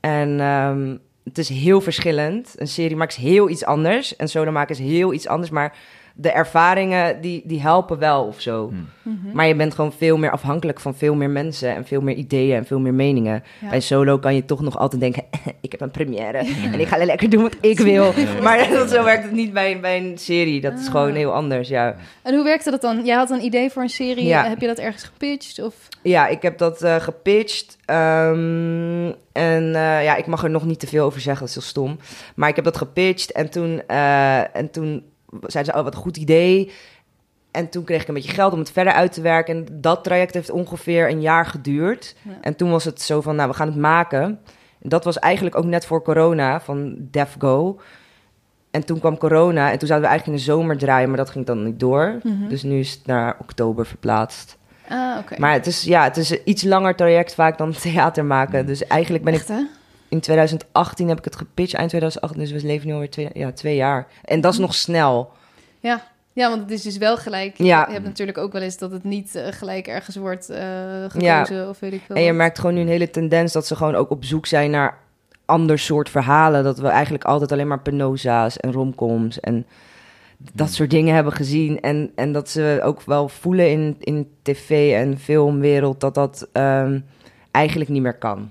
En 0.00 0.40
ehm, 0.40 0.96
het 1.24 1.38
is 1.38 1.48
heel 1.48 1.80
verschillend. 1.80 2.54
Een 2.56 2.68
serie 2.68 2.96
maakt 2.96 3.14
heel 3.14 3.48
iets 3.48 3.64
anders. 3.64 4.16
En 4.16 4.28
solo 4.28 4.50
maken 4.50 4.74
is 4.74 4.80
heel 4.80 5.12
iets 5.12 5.28
anders. 5.28 5.50
Maar 5.50 5.76
de 6.20 6.30
ervaringen, 6.30 7.20
die, 7.20 7.42
die 7.44 7.60
helpen 7.60 7.98
wel 7.98 8.24
of 8.24 8.40
zo. 8.40 8.68
Hmm. 8.68 8.88
Mhm. 9.02 9.34
Maar 9.34 9.46
je 9.46 9.54
bent 9.54 9.74
gewoon 9.74 9.92
veel 9.92 10.16
meer 10.16 10.30
afhankelijk 10.30 10.80
van 10.80 10.94
veel 10.94 11.14
meer 11.14 11.30
mensen... 11.30 11.74
en 11.74 11.86
veel 11.86 12.00
meer 12.00 12.14
ideeën 12.14 12.56
en 12.56 12.66
veel 12.66 12.78
meer 12.78 12.94
meningen. 12.94 13.42
Ja. 13.60 13.68
Bij 13.68 13.80
solo 13.80 14.18
kan 14.18 14.34
je 14.34 14.44
toch 14.44 14.60
nog 14.60 14.78
altijd 14.78 15.00
denken... 15.00 15.22
ik 15.60 15.70
heb 15.72 15.80
een 15.80 15.90
première 15.90 16.38
en 16.72 16.80
ik 16.80 16.86
ga 16.86 17.04
lekker 17.04 17.30
doen 17.30 17.42
wat 17.42 17.56
ik 17.60 17.78
wil. 17.78 18.12
Maar 18.42 18.68
dat, 18.68 18.90
zo 18.94 19.04
werkt 19.04 19.22
het 19.22 19.32
niet 19.32 19.52
bij, 19.52 19.80
bij 19.80 19.96
een 19.98 20.18
serie. 20.18 20.60
Dat 20.60 20.72
is 20.78 20.86
Ah. 20.86 20.90
gewoon 20.90 21.14
heel 21.14 21.32
anders, 21.32 21.68
ja. 21.68 21.96
En 22.22 22.34
hoe 22.34 22.44
werkte 22.44 22.70
dat 22.70 22.80
dan? 22.80 23.04
Jij 23.04 23.16
had 23.16 23.30
een 23.30 23.44
idee 23.44 23.70
voor 23.70 23.82
een 23.82 23.88
serie. 23.88 24.24
Ja. 24.24 24.48
Heb 24.48 24.60
je 24.60 24.66
dat 24.66 24.78
ergens 24.78 25.02
gepitcht? 25.04 25.62
Of... 25.62 25.74
Ja, 26.02 26.26
ik 26.26 26.42
heb 26.42 26.58
dat 26.58 26.82
eh, 26.82 26.96
gepitcht. 26.96 27.76
ehm, 27.84 29.12
en 29.32 29.74
eh, 29.74 30.04
ja, 30.04 30.16
ik 30.16 30.26
mag 30.26 30.42
er 30.44 30.50
nog 30.50 30.64
niet 30.64 30.80
te 30.80 30.86
veel 30.86 31.04
over 31.04 31.20
zeggen, 31.20 31.40
dat 31.40 31.48
is 31.48 31.54
heel 31.54 31.70
stom. 31.70 31.98
Maar 32.34 32.48
ik 32.48 32.56
heb 32.56 32.64
dat 32.64 32.76
gepitcht 32.76 33.32
en 33.32 33.50
toen, 33.50 33.82
eh, 33.86 34.56
en 34.56 34.70
toen 34.70 35.02
zeiden 35.46 35.72
ze, 35.72 35.78
oh, 35.78 35.84
wat 35.84 35.94
een 35.94 36.00
goed 36.00 36.16
idee. 36.16 36.72
En 37.50 37.68
toen 37.68 37.84
kreeg 37.84 38.02
ik 38.02 38.08
een 38.08 38.14
beetje 38.14 38.32
geld 38.32 38.52
om 38.52 38.58
het 38.58 38.72
verder 38.72 38.92
uit 38.92 39.12
te 39.12 39.20
werken. 39.20 39.56
En 39.56 39.80
dat 39.80 40.04
traject 40.04 40.34
heeft 40.34 40.50
ongeveer 40.50 41.10
een 41.10 41.20
jaar 41.20 41.46
geduurd. 41.46 42.16
Ja. 42.22 42.30
En 42.40 42.56
toen 42.56 42.70
was 42.70 42.84
het 42.84 43.02
zo 43.02 43.20
van, 43.20 43.36
nou, 43.36 43.48
we 43.48 43.54
gaan 43.54 43.66
het 43.66 43.76
maken. 43.76 44.40
En 44.82 44.88
dat 44.88 45.04
was 45.04 45.18
eigenlijk 45.18 45.56
ook 45.56 45.64
net 45.64 45.86
voor 45.86 46.02
corona, 46.02 46.60
van 46.60 46.96
Def 46.98 47.36
Go. 47.38 47.80
En 48.70 48.84
toen 48.84 48.98
kwam 48.98 49.18
corona 49.18 49.70
en 49.70 49.78
toen 49.78 49.88
zouden 49.88 50.08
we 50.08 50.14
eigenlijk 50.14 50.26
in 50.26 50.46
de 50.46 50.52
zomer 50.52 50.78
draaien, 50.78 51.08
maar 51.08 51.18
dat 51.18 51.30
ging 51.30 51.46
dan 51.46 51.64
niet 51.64 51.80
door. 51.80 52.18
Mhm. 52.22 52.48
Dus 52.48 52.62
nu 52.62 52.78
is 52.78 52.92
het 52.92 53.06
naar 53.06 53.36
oktober 53.40 53.86
verplaatst. 53.86 54.58
Ah. 54.88 55.16
Maar 55.36 55.52
het 55.52 55.66
is, 55.66 55.82
ja, 55.82 56.04
het 56.04 56.16
is 56.16 56.30
een 56.30 56.40
iets 56.44 56.62
langer 56.62 56.94
traject 56.94 57.34
vaak 57.34 57.58
dan 57.58 57.72
theater 57.72 58.24
maken. 58.24 58.66
Dus 58.66 58.86
eigenlijk 58.86 59.24
ben 59.24 59.34
ik 59.34 59.46
hè? 59.46 59.62
In 60.08 60.20
2018 60.20 61.08
heb 61.08 61.18
ik 61.18 61.24
het 61.24 61.36
gepitcht, 61.36 61.74
eind 61.74 61.88
2018. 61.88 62.40
Dus 62.40 62.62
we 62.62 62.66
leven 62.66 62.86
nu 62.86 62.92
alweer 62.92 63.10
twee, 63.10 63.30
ja, 63.32 63.52
twee 63.52 63.76
jaar. 63.76 64.06
En 64.24 64.40
dat 64.40 64.52
is 64.52 64.58
nog 64.58 64.74
snel. 64.74 65.30
Ja. 65.80 66.02
ja, 66.32 66.48
want 66.48 66.62
het 66.62 66.70
is 66.70 66.82
dus 66.82 66.96
wel 66.96 67.16
gelijk. 67.16 67.58
Ja. 67.58 67.84
Je 67.86 67.92
hebt 67.92 68.04
natuurlijk 68.04 68.38
ook 68.38 68.52
wel 68.52 68.62
eens 68.62 68.78
dat 68.78 68.90
het 68.90 69.04
niet 69.04 69.34
eh, 69.34 69.46
gelijk 69.50 69.86
ergens 69.86 70.16
wordt 70.16 70.50
eh, 70.50 70.60
gekozen 71.08 71.68
of 71.68 71.78
weet 71.78 71.92
ik 71.92 72.02
veel. 72.06 72.16
En 72.16 72.22
je 72.22 72.32
merkt 72.32 72.58
gewoon 72.58 72.74
nu 72.74 72.80
een 72.80 72.88
hele 72.88 73.10
tendens 73.10 73.52
dat 73.52 73.66
ze 73.66 73.76
gewoon 73.76 73.94
ook 73.94 74.10
op 74.10 74.24
zoek 74.24 74.46
zijn 74.46 74.70
naar 74.70 74.98
ander 75.44 75.78
soort 75.78 76.10
verhalen. 76.10 76.64
Dat 76.64 76.78
we 76.78 76.88
eigenlijk 76.88 77.24
altijd 77.24 77.52
alleen 77.52 77.68
maar 77.68 77.80
penosa's 77.80 78.56
en 78.56 78.72
romcoms 78.72 79.40
en 79.40 79.66
dat 80.38 80.72
soort 80.72 80.90
dingen 80.90 81.14
hebben 81.14 81.32
gezien. 81.32 81.80
En, 81.80 82.12
en 82.14 82.32
dat 82.32 82.48
ze 82.50 82.80
ook 82.82 83.02
wel 83.02 83.28
voelen 83.28 83.70
in, 83.70 83.96
in 83.98 84.30
tv 84.42 84.94
en 84.94 85.18
filmwereld 85.18 86.00
dat 86.00 86.14
dat 86.14 86.48
ehm, 86.52 87.00
eigenlijk 87.50 87.90
niet 87.90 88.02
meer 88.02 88.18
kan. 88.18 88.50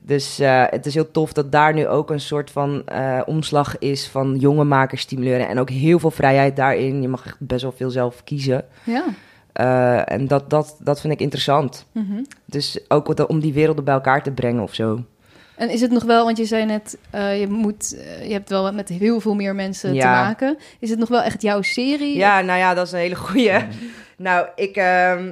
Dus 0.00 0.38
eh, 0.38 0.64
het 0.68 0.86
is 0.86 0.94
heel 0.94 1.10
tof 1.10 1.32
dat 1.32 1.52
daar 1.52 1.74
nu 1.74 1.86
ook 1.86 2.10
een 2.10 2.20
soort 2.20 2.50
van 2.50 2.82
eh, 2.86 3.20
omslag 3.26 3.78
is 3.78 4.06
van 4.08 4.36
jonge 4.38 4.64
makers 4.64 5.02
stimuleren. 5.02 5.48
En 5.48 5.58
ook 5.58 5.70
heel 5.70 5.98
veel 5.98 6.10
vrijheid 6.10 6.56
daarin. 6.56 7.02
Je 7.02 7.08
mag 7.08 7.26
echt 7.26 7.36
best 7.40 7.62
wel 7.62 7.72
veel 7.76 7.90
zelf 7.90 8.24
kiezen. 8.24 8.64
Ja. 8.84 9.04
Eh, 9.52 10.12
en 10.12 10.26
dat, 10.28 10.50
dat, 10.50 10.76
dat 10.80 11.00
vind 11.00 11.12
ik 11.12 11.20
interessant. 11.20 11.86
Mhm. 11.92 12.22
Dus 12.44 12.80
ook 12.88 13.06
wat- 13.06 13.26
om 13.26 13.40
die 13.40 13.52
werelden 13.52 13.84
bij 13.84 13.94
elkaar 13.94 14.22
te 14.22 14.30
brengen 14.30 14.62
of 14.62 14.74
zo. 14.74 15.04
En 15.56 15.70
is 15.70 15.80
het 15.80 15.90
nog 15.90 16.04
wel, 16.04 16.24
want 16.24 16.36
je 16.36 16.44
zei 16.44 16.64
net, 16.64 16.98
je, 17.12 17.46
moet, 17.48 17.96
je 18.26 18.32
hebt 18.32 18.48
wel 18.48 18.72
met 18.72 18.88
heel 18.88 19.20
veel 19.20 19.34
meer 19.34 19.54
mensen 19.54 19.90
te 19.90 19.96
maken. 20.06 20.58
Is 20.78 20.90
het 20.90 20.98
nog 20.98 21.08
wel 21.08 21.22
echt 21.22 21.42
jouw 21.42 21.62
serie? 21.62 22.16
Ja, 22.16 22.40
nou 22.40 22.58
ja, 22.58 22.74
dat 22.74 22.86
is 22.86 22.92
een 22.92 22.98
hele 22.98 23.14
goeie. 23.14 23.52
Nou, 24.16 24.46
ik 24.56 24.76
ehm, 24.76 25.30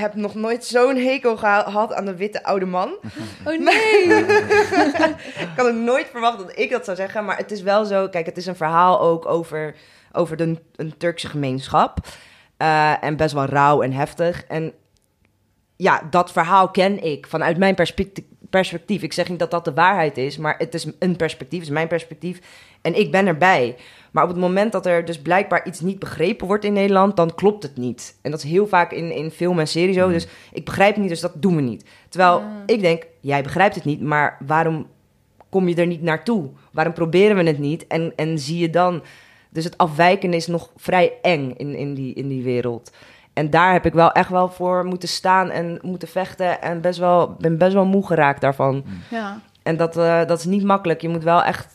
heb 0.00 0.14
nog 0.14 0.34
nooit 0.34 0.64
zo'n 0.64 0.96
hekel 0.96 1.36
geha- 1.36 1.62
gehad 1.62 1.92
aan 1.92 2.04
de 2.04 2.16
witte 2.16 2.44
oude 2.44 2.66
man. 2.66 2.88
Oh 3.46 3.58
nee! 3.58 4.04
ik 5.44 5.48
had 5.56 5.66
ook 5.66 5.74
nooit 5.74 6.06
verwacht 6.10 6.38
dat 6.38 6.58
ik 6.58 6.70
dat 6.70 6.84
zou 6.84 6.96
zeggen. 6.96 7.24
Maar 7.24 7.36
het 7.36 7.50
is 7.50 7.62
wel 7.62 7.84
zo, 7.84 8.08
kijk, 8.08 8.26
het 8.26 8.36
is 8.36 8.46
een 8.46 8.56
verhaal 8.56 9.00
ook 9.00 9.26
over, 9.26 9.74
over 10.12 10.36
de, 10.36 10.56
een 10.76 10.96
Turkse 10.96 11.28
gemeenschap. 11.28 11.98
Eh, 12.56 13.04
en 13.04 13.16
best 13.16 13.34
wel 13.34 13.44
rauw 13.44 13.82
en 13.82 13.92
heftig. 13.92 14.44
En 14.44 14.72
ja, 15.76 16.02
dat 16.10 16.32
verhaal 16.32 16.68
ken 16.70 17.02
ik 17.04 17.26
vanuit 17.26 17.56
mijn 17.58 17.74
perspectief. 17.74 18.24
perspectief. 18.50 19.02
Ik 19.02 19.12
zeg 19.12 19.28
niet 19.28 19.38
dat 19.38 19.50
dat 19.50 19.64
de 19.64 19.72
waarheid 19.74 20.18
is, 20.18 20.36
maar 20.36 20.54
het 20.58 20.74
is 20.74 20.86
een 20.98 21.16
perspectief, 21.16 21.58
het 21.58 21.68
is 21.68 21.74
mijn 21.74 21.88
perspectief. 21.88 22.40
En 22.82 22.98
ik 22.98 23.10
ben 23.10 23.26
erbij. 23.26 23.76
Maar 24.10 24.22
op 24.22 24.28
het 24.30 24.38
moment 24.38 24.72
dat 24.72 24.86
er 24.86 25.04
dus 25.04 25.20
blijkbaar 25.22 25.66
iets 25.66 25.80
niet 25.80 25.98
begrepen 25.98 26.46
wordt 26.46 26.64
in 26.64 26.72
Nederland, 26.72 27.16
dan 27.16 27.34
klopt 27.34 27.62
het 27.62 27.76
niet. 27.76 28.18
En 28.22 28.30
dat 28.30 28.44
is 28.44 28.50
heel 28.50 28.66
vaak 28.66 28.92
in, 28.92 29.14
in 29.14 29.30
film 29.30 29.58
en 29.58 29.68
serie 29.68 29.94
zo. 29.94 30.06
Mm. 30.06 30.12
Dus 30.12 30.28
ik 30.52 30.64
begrijp 30.64 30.90
het 30.90 31.00
niet, 31.00 31.08
dus 31.08 31.20
dat 31.20 31.32
doen 31.34 31.56
we 31.56 31.62
niet. 31.62 31.84
Terwijl 32.08 32.38
Ah. 32.38 32.44
ik 32.66 32.80
denk, 32.80 33.06
jij 33.20 33.42
begrijpt 33.42 33.74
het 33.74 33.84
niet, 33.84 34.00
maar 34.00 34.38
waarom 34.46 34.86
kom 35.48 35.68
je 35.68 35.74
er 35.74 35.86
niet 35.86 36.02
naartoe? 36.02 36.48
Waarom 36.72 36.92
proberen 36.92 37.36
we 37.36 37.42
het 37.42 37.58
niet? 37.58 37.86
En, 37.86 38.12
en 38.16 38.38
zie 38.38 38.58
je 38.58 38.70
dan... 38.70 39.02
Dus 39.52 39.64
het 39.64 39.78
afwijken 39.78 40.32
is 40.32 40.46
nog 40.46 40.70
vrij 40.76 41.12
eng 41.22 41.54
in, 41.56 41.74
in, 41.74 41.94
die, 41.94 42.14
in 42.14 42.28
die 42.28 42.42
wereld. 42.42 42.92
En 43.32 43.50
daar 43.50 43.72
heb 43.72 43.86
ik 43.86 43.92
wel 43.92 44.12
echt 44.12 44.28
wel 44.30 44.48
voor 44.48 44.84
moeten 44.84 45.08
staan 45.08 45.50
en 45.50 45.78
moeten 45.82 46.08
vechten. 46.08 46.62
En 46.62 46.80
best 46.80 46.98
wel, 46.98 47.36
ben 47.38 47.58
best 47.58 47.72
wel 47.72 47.84
moe 47.84 48.06
geraakt 48.06 48.40
daarvan. 48.40 48.84
Ja. 49.10 49.40
En 49.62 49.76
dat, 49.76 49.96
eh, 49.96 50.24
dat 50.26 50.38
is 50.38 50.44
niet 50.44 50.64
makkelijk. 50.64 51.00
Je 51.00 51.08
moet 51.08 51.22
wel 51.22 51.42
echt, 51.42 51.74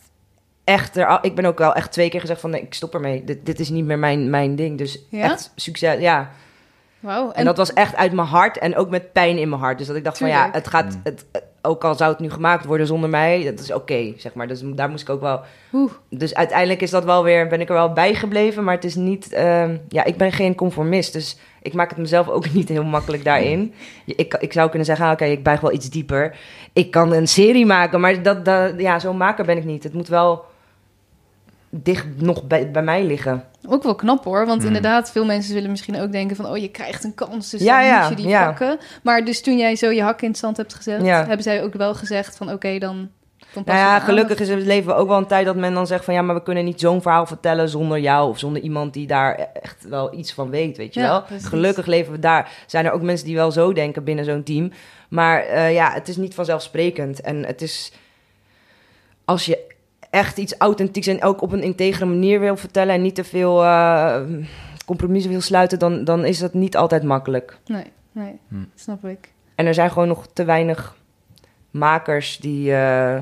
echt 0.66 0.98
er, 0.98 1.20
ik 1.22 1.36
ben 1.36 1.46
ook 1.46 1.58
wel 1.58 1.74
echt 1.74 1.92
twee 1.92 2.10
keer 2.10 2.20
gezegd 2.20 2.42
van 2.42 2.50
nee, 2.50 2.62
ik 2.62 2.74
stop 2.74 2.94
ermee. 2.94 3.24
Dit, 3.24 3.46
dit 3.46 3.60
is 3.60 3.70
niet 3.70 3.86
meer 3.86 4.00
mijn, 4.00 4.30
mijn 4.30 4.56
ding. 4.56 4.78
Dus 4.78 5.06
Ja? 5.10 5.24
echt 5.24 5.52
succes. 5.56 6.00
Ja. 6.00 6.30
Wauw. 7.00 7.32
En, 7.32 7.46
dat 7.46 7.58
was 7.58 7.74
echt 7.74 7.96
uit 7.96 8.12
mijn 8.12 8.28
hart 8.28 8.58
en 8.58 8.76
ook 8.76 8.90
met 8.90 9.12
pijn 9.14 9.38
in 9.38 9.50
mijn 9.50 9.62
hart. 9.62 9.78
Dus 9.78 9.88
dat 9.88 9.96
ik 9.96 10.04
dacht 10.04 10.18
van 10.18 10.28
ja, 10.28 10.50
het 10.52 10.68
gaat, 10.68 10.94
Mm. 10.94 11.02
het, 11.04 11.26
ook 11.62 11.84
al 11.84 11.96
zou 11.96 12.12
het 12.12 12.20
nu 12.20 12.30
gemaakt 12.30 12.66
worden 12.66 12.88
zonder 12.88 13.10
mij, 13.10 13.44
dat 13.44 13.60
is 13.60 13.74
oké, 13.74 14.14
zeg 14.18 14.34
maar. 14.34 14.48
Dus 14.48 14.62
daar 14.66 14.90
moest 14.90 15.02
ik 15.02 15.10
ook 15.10 15.22
wel. 15.22 15.42
Oeh. 15.74 15.92
Dus 16.10 16.36
uiteindelijk 16.36 16.82
is 16.82 16.90
dat 16.90 17.04
wel 17.04 17.24
weer, 17.24 17.48
ben 17.48 17.62
ik 17.62 17.68
er 17.70 17.74
wel 17.76 17.94
bij 17.94 18.14
gebleven, 18.14 18.64
maar 18.64 18.76
het 18.76 18.84
is 18.84 18.96
niet, 18.96 19.34
ehm, 19.34 19.78
ja, 19.90 20.04
ik 20.04 20.18
ben 20.18 20.32
geen 20.32 20.56
conformist, 20.56 21.14
dus 21.14 21.38
ik 21.62 21.74
maak 21.74 21.90
het 21.90 21.98
mezelf 22.00 22.30
ook 22.30 22.52
niet 22.54 22.70
heel 22.70 22.84
makkelijk 22.84 23.24
daarin. 23.24 23.74
Ik, 24.06 24.34
ik 24.40 24.54
zou 24.54 24.70
kunnen 24.70 24.86
zeggen, 24.88 25.06
ah, 25.06 25.12
oké, 25.12 25.26
ik 25.26 25.44
buig 25.44 25.60
wel 25.60 25.72
iets 25.74 25.90
dieper. 25.90 26.38
Ik 26.74 26.92
kan 26.92 27.14
een 27.14 27.28
serie 27.28 27.66
maken, 27.66 28.00
maar 28.00 28.22
dat, 28.24 28.46
dat, 28.46 28.74
ja, 28.78 29.00
zo'n 29.00 29.18
maker 29.18 29.46
ben 29.46 29.58
ik 29.58 29.66
niet. 29.66 29.84
Het 29.84 29.94
moet 29.94 30.08
wel 30.08 30.46
dicht 31.70 32.06
nog 32.18 32.44
bij, 32.44 32.72
bij 32.72 32.84
mij 32.84 33.04
liggen. 33.04 33.44
Ook 33.68 33.84
wel 33.84 33.96
knap 33.96 34.24
hoor, 34.24 34.46
want 34.46 34.58
Hmm. 34.58 34.68
inderdaad, 34.68 35.12
veel 35.12 35.26
mensen 35.26 35.54
zullen 35.54 35.70
misschien 35.70 36.00
ook 36.02 36.12
denken 36.12 36.36
van, 36.36 36.48
oh, 36.48 36.58
je 36.58 36.70
krijgt 36.70 37.04
een 37.04 37.14
kans, 37.14 37.50
dus 37.50 37.62
Ja, 37.62 37.78
dan 37.80 37.88
ja, 37.88 38.00
moet 38.00 38.10
je 38.10 38.16
die 38.16 38.28
ja. 38.28 38.46
pakken. 38.46 38.78
Maar 39.04 39.26
dus 39.26 39.42
toen 39.42 39.58
jij 39.58 39.76
zo 39.76 39.90
je 39.90 40.02
hak 40.02 40.22
in 40.22 40.30
het 40.30 40.38
zand 40.38 40.58
hebt 40.58 40.74
gezet, 40.74 41.02
hebben 41.06 41.44
zij 41.44 41.64
ook 41.64 41.74
wel 41.74 41.94
gezegd 41.96 42.38
van, 42.38 42.52
oké, 42.52 42.78
dan, 42.78 43.10
dan 43.54 43.64
Nou 43.66 43.78
ja, 43.78 44.00
gelukkig 44.00 44.40
is 44.40 44.50
het 44.50 44.64
leven 44.64 44.96
ook 44.96 45.08
wel 45.08 45.18
een 45.18 45.28
tijd 45.28 45.46
dat 45.46 45.56
men 45.56 45.74
dan 45.74 45.88
zegt 45.88 46.06
van 46.06 46.14
ja, 46.14 46.22
maar 46.22 46.36
we 46.36 46.44
kunnen 46.44 46.66
niet 46.66 46.80
zo'n 46.80 47.02
verhaal 47.02 47.26
vertellen 47.26 47.70
zonder 47.70 48.00
jou 48.00 48.30
of 48.30 48.40
zonder 48.40 48.62
iemand 48.62 48.94
die 48.94 49.08
daar 49.08 49.48
echt 49.62 49.86
wel 49.90 50.14
iets 50.14 50.34
van 50.34 50.50
weet, 50.50 50.78
weet 50.78 50.94
je 50.94 51.02
wel. 51.02 51.22
precies. 51.24 51.48
Gelukkig 51.48 51.86
leven 51.86 52.12
we 52.12 52.20
daar. 52.20 52.52
Zijn 52.68 52.86
er 52.86 52.92
ook 52.92 53.02
mensen 53.02 53.26
die 53.26 53.36
wel 53.36 53.52
zo 53.52 53.74
denken 53.74 54.04
binnen 54.04 54.26
zo'n 54.26 54.44
team. 54.44 54.72
Maar 55.10 55.42
eh, 55.42 55.74
ja, 55.74 55.92
het 55.92 56.08
is 56.08 56.18
niet 56.18 56.34
vanzelfsprekend. 56.34 57.22
En 57.22 57.46
het 57.46 57.62
is 57.62 57.92
als 59.26 59.46
je 59.46 59.74
echt 60.16 60.38
iets 60.38 60.56
authentieks 60.58 61.08
en 61.08 61.24
ook 61.24 61.42
op 61.42 61.52
een 61.52 61.64
integere 61.64 62.06
manier 62.06 62.40
wil 62.40 62.58
vertellen 62.58 62.94
en 62.96 63.02
niet 63.02 63.16
te 63.16 63.24
veel 63.24 63.64
eh, 63.64 64.22
compromissen 64.86 65.32
wil 65.32 65.42
sluiten, 65.42 65.80
dan, 65.80 66.04
dan 66.04 66.26
is 66.26 66.40
dat 66.40 66.54
niet 66.54 66.78
altijd 66.78 67.04
makkelijk. 67.04 67.58
Nee, 67.66 67.86
nee, 68.12 68.40
Hm. 68.48 68.56
snap 68.76 69.06
ik. 69.06 69.32
En 69.56 69.66
er 69.66 69.74
zijn 69.74 69.92
gewoon 69.92 70.08
nog 70.08 70.28
te 70.34 70.44
weinig 70.44 70.96
makers 71.72 72.38
die, 72.38 72.72
eh, 72.72 73.16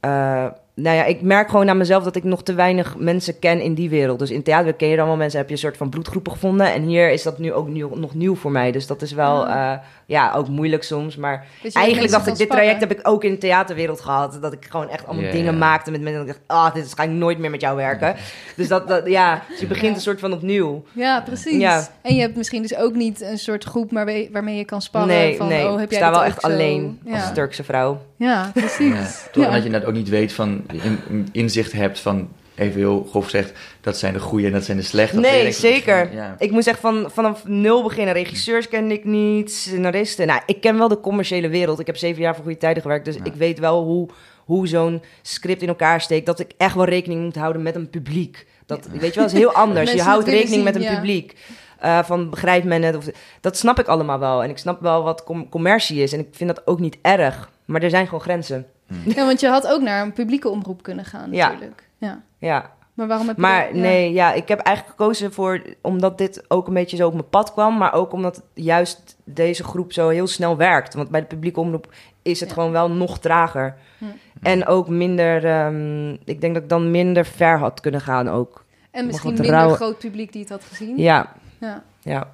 eh, 0.00 0.46
nou 0.78 0.96
ja, 0.96 1.04
ik 1.04 1.22
merk 1.22 1.50
gewoon 1.50 1.68
aan 1.68 1.76
mezelf 1.76 2.04
dat 2.04 2.16
ik 2.16 2.24
nog 2.24 2.42
te 2.42 2.54
weinig 2.54 2.96
mensen 2.98 3.38
ken 3.38 3.60
in 3.60 3.74
die 3.74 3.88
wereld. 3.90 4.18
Dus 4.18 4.30
in 4.30 4.42
theater 4.42 4.72
ken 4.72 4.88
je 4.88 4.96
dan 4.96 5.06
wel 5.06 5.16
mensen, 5.16 5.38
heb 5.38 5.48
je 5.48 5.54
een 5.54 5.60
soort 5.60 5.76
van 5.76 5.88
bloedgroepen 5.88 6.32
gevonden. 6.32 6.72
En 6.72 6.82
hier 6.82 7.10
is 7.10 7.22
dat 7.22 7.38
nu 7.38 7.52
ook 7.52 7.68
nieuw, 7.68 7.94
nog 7.94 8.14
nieuw 8.14 8.34
voor 8.36 8.50
mij. 8.50 8.72
Dus 8.72 8.86
dat 8.86 9.02
is 9.02 9.12
wel, 9.12 9.46
Ah. 9.46 9.72
eh, 9.72 9.78
ja, 10.06 10.32
ook 10.32 10.48
moeilijk 10.48 10.82
soms. 10.82 11.16
Maar 11.16 11.46
je 11.62 11.70
eigenlijk 11.72 12.12
dacht 12.12 12.26
ik, 12.26 12.36
dit 12.36 12.50
traject 12.50 12.80
heb 12.80 12.90
ik 12.90 13.00
ook 13.02 13.24
in 13.24 13.30
de 13.30 13.38
theaterwereld 13.38 14.00
gehad. 14.00 14.38
Dat 14.40 14.52
ik 14.52 14.66
gewoon 14.70 14.88
echt 14.88 15.06
allemaal 15.06 15.30
dingen 15.30 15.58
maakte 15.58 15.90
met 15.90 16.00
mensen. 16.00 16.20
En 16.22 16.26
ik 16.28 16.32
dacht, 16.32 16.60
ah, 16.66 16.74
dit 16.74 16.92
ga 16.96 17.02
ik 17.02 17.10
nooit 17.10 17.38
meer 17.38 17.50
met 17.50 17.60
jou 17.60 17.76
werken. 17.76 18.14
Dus 18.56 18.68
dat, 18.68 18.88
dat 18.88 19.06
ja, 19.06 19.42
dus 19.48 19.60
je 19.60 19.66
begint 19.66 19.88
Ja. 19.90 19.94
een 19.94 20.00
soort 20.00 20.20
van 20.20 20.32
opnieuw. 20.32 20.84
Ja, 20.92 21.20
precies. 21.20 21.60
Ja. 21.60 21.88
En 22.02 22.14
je 22.14 22.20
hebt 22.20 22.36
misschien 22.36 22.62
dus 22.62 22.76
ook 22.76 22.94
niet 22.94 23.20
een 23.20 23.38
soort 23.38 23.64
groep 23.64 23.92
waarmee, 23.92 24.28
waarmee 24.32 24.56
je 24.56 24.64
kan 24.64 24.82
sparren. 24.82 25.08
Nee, 25.08 25.36
van, 25.36 25.48
nee, 25.48 25.66
oh, 25.68 25.74
heb 25.74 25.84
ik 25.84 25.90
jij 25.90 25.98
sta 25.98 26.08
dit 26.08 26.16
wel 26.18 26.26
echt 26.26 26.40
zo? 26.40 26.46
alleen 26.46 26.98
als. 27.12 27.32
Turkse 27.34 27.64
vrouw. 27.64 28.00
Ja, 28.18 28.50
precies. 28.54 28.94
Ja. 28.94 29.30
Toch 29.32 29.44
Ja. 29.44 29.50
dat 29.50 29.62
je 29.62 29.68
net 29.70 29.84
ook 29.84 29.92
niet 29.94 30.08
weet 30.08 30.32
van, 30.32 30.64
in, 30.72 30.98
in- 31.08 31.28
inzicht 31.32 31.72
hebt 31.72 32.00
van, 32.00 32.28
even 32.54 32.78
heel 32.80 33.06
grof 33.10 33.24
gezegd, 33.24 33.52
dat 33.80 33.96
zijn 33.98 34.12
de 34.12 34.20
goede 34.20 34.46
en 34.46 34.52
dat 34.52 34.64
zijn 34.64 34.76
de 34.76 34.82
slechte. 34.82 35.20
Nee, 35.20 35.42
van, 35.42 35.52
zeker. 35.52 36.12
Ja. 36.14 36.34
Ik 36.38 36.50
moest 36.50 36.66
echt 36.66 36.80
van, 36.80 37.10
vanaf 37.12 37.46
nul 37.46 37.82
beginnen. 37.82 38.14
Regisseurs 38.14 38.68
kende 38.68 38.94
ik 38.94 39.04
niet, 39.04 39.52
scenaristen. 39.52 40.26
Nou, 40.26 40.40
ik 40.46 40.60
ken 40.60 40.78
wel 40.78 40.88
de 40.88 41.00
commerciële 41.00 41.48
wereld. 41.48 41.80
Ik 41.80 41.86
heb 41.86 41.96
zeven 41.96 42.22
jaar 42.22 42.34
voor 42.34 42.44
goede 42.44 42.58
tijden 42.58 42.82
gewerkt. 42.82 43.04
Dus 43.04 43.14
Ja. 43.16 43.24
ik 43.24 43.34
weet 43.34 43.58
wel 43.58 43.82
hoe, 43.84 44.08
hoe 44.44 44.68
zo'n 44.68 45.02
script 45.22 45.62
in 45.62 45.68
elkaar 45.68 46.00
steekt. 46.00 46.26
Dat 46.26 46.40
ik 46.40 46.50
echt 46.56 46.74
wel 46.74 46.84
rekening 46.84 47.22
moet 47.22 47.36
houden 47.36 47.62
met 47.62 47.74
een 47.74 47.90
publiek. 47.90 48.46
Dat, 48.66 48.86
Weet 48.92 49.14
je 49.14 49.20
wel, 49.20 49.24
is 49.28 49.32
heel 49.32 49.52
anders. 49.52 49.92
Je 49.92 50.02
houdt 50.02 50.28
rekening 50.28 50.64
met 50.64 50.74
een 50.74 50.82
ja. 50.82 50.94
publiek. 50.94 51.34
Eh, 51.78 52.02
van 52.04 52.30
begrijpt 52.30 52.66
men 52.66 52.82
het? 52.82 52.96
Of, 52.96 53.04
dat 53.40 53.56
snap 53.56 53.78
ik 53.78 53.86
allemaal 53.86 54.18
wel. 54.18 54.42
En 54.42 54.50
ik 54.50 54.58
snap 54.58 54.80
wel 54.80 55.02
wat 55.02 55.24
com- 55.24 55.48
commercie 55.48 56.02
is. 56.02 56.12
En 56.12 56.18
ik 56.20 56.28
vind 56.32 56.54
dat 56.54 56.66
ook 56.66 56.80
niet 56.80 56.96
erg. 57.02 57.50
Maar 57.64 57.82
er 57.82 57.90
zijn 57.90 58.04
gewoon 58.04 58.20
grenzen. 58.20 58.66
Ja, 59.04 59.26
want 59.26 59.40
je 59.40 59.48
had 59.48 59.66
ook 59.66 59.80
naar 59.82 60.02
een 60.02 60.12
publieke 60.12 60.48
omroep 60.48 60.82
kunnen 60.82 61.04
gaan 61.04 61.32
Ja. 61.32 61.48
natuurlijk. 61.48 61.88
Ja. 61.98 62.22
Ja. 62.38 62.74
Maar 62.94 63.06
waarom 63.06 63.26
heb 63.26 63.36
je 63.36 63.42
Maar 63.42 63.64
dat- 63.66 63.74
ja. 63.74 63.80
nee, 63.80 64.12
ja, 64.12 64.32
ik 64.32 64.48
heb 64.48 64.58
eigenlijk 64.58 64.96
gekozen 64.98 65.32
voor, 65.32 65.62
omdat 65.80 66.18
dit 66.18 66.44
ook 66.48 66.66
een 66.66 66.74
beetje 66.74 66.96
zo 66.96 67.06
op 67.06 67.12
mijn 67.12 67.28
pad 67.28 67.52
kwam, 67.52 67.76
maar 67.78 67.92
ook 67.92 68.12
omdat 68.12 68.42
juist 68.54 69.16
deze 69.24 69.64
groep 69.64 69.92
zo 69.92 70.08
heel 70.08 70.26
snel 70.26 70.56
werkt. 70.56 70.94
Want 70.94 71.08
bij 71.10 71.20
de 71.20 71.26
publieke 71.26 71.60
omroep 71.60 71.92
is 72.22 72.40
het 72.40 72.48
Ja. 72.48 72.54
gewoon 72.54 72.70
wel 72.72 72.90
nog 72.90 73.18
trager. 73.18 73.76
Hm. 73.98 74.04
En 74.42 74.66
ook 74.66 74.88
minder, 74.88 75.44
ehm, 75.44 76.10
ik 76.12 76.40
denk 76.40 76.54
dat 76.54 76.62
ik 76.62 76.68
dan 76.68 76.90
minder 76.90 77.24
ver 77.26 77.58
had 77.58 77.80
kunnen 77.80 78.00
gaan 78.00 78.28
ook. 78.28 78.64
En 78.90 79.06
misschien 79.06 79.34
minder 79.40 79.70
groot 79.70 79.98
publiek 79.98 80.32
die 80.32 80.40
het 80.40 80.50
had 80.50 80.64
gezien. 80.64 80.96
Ja, 80.98 81.32
Ja. 81.60 81.82
ja. 82.00 82.28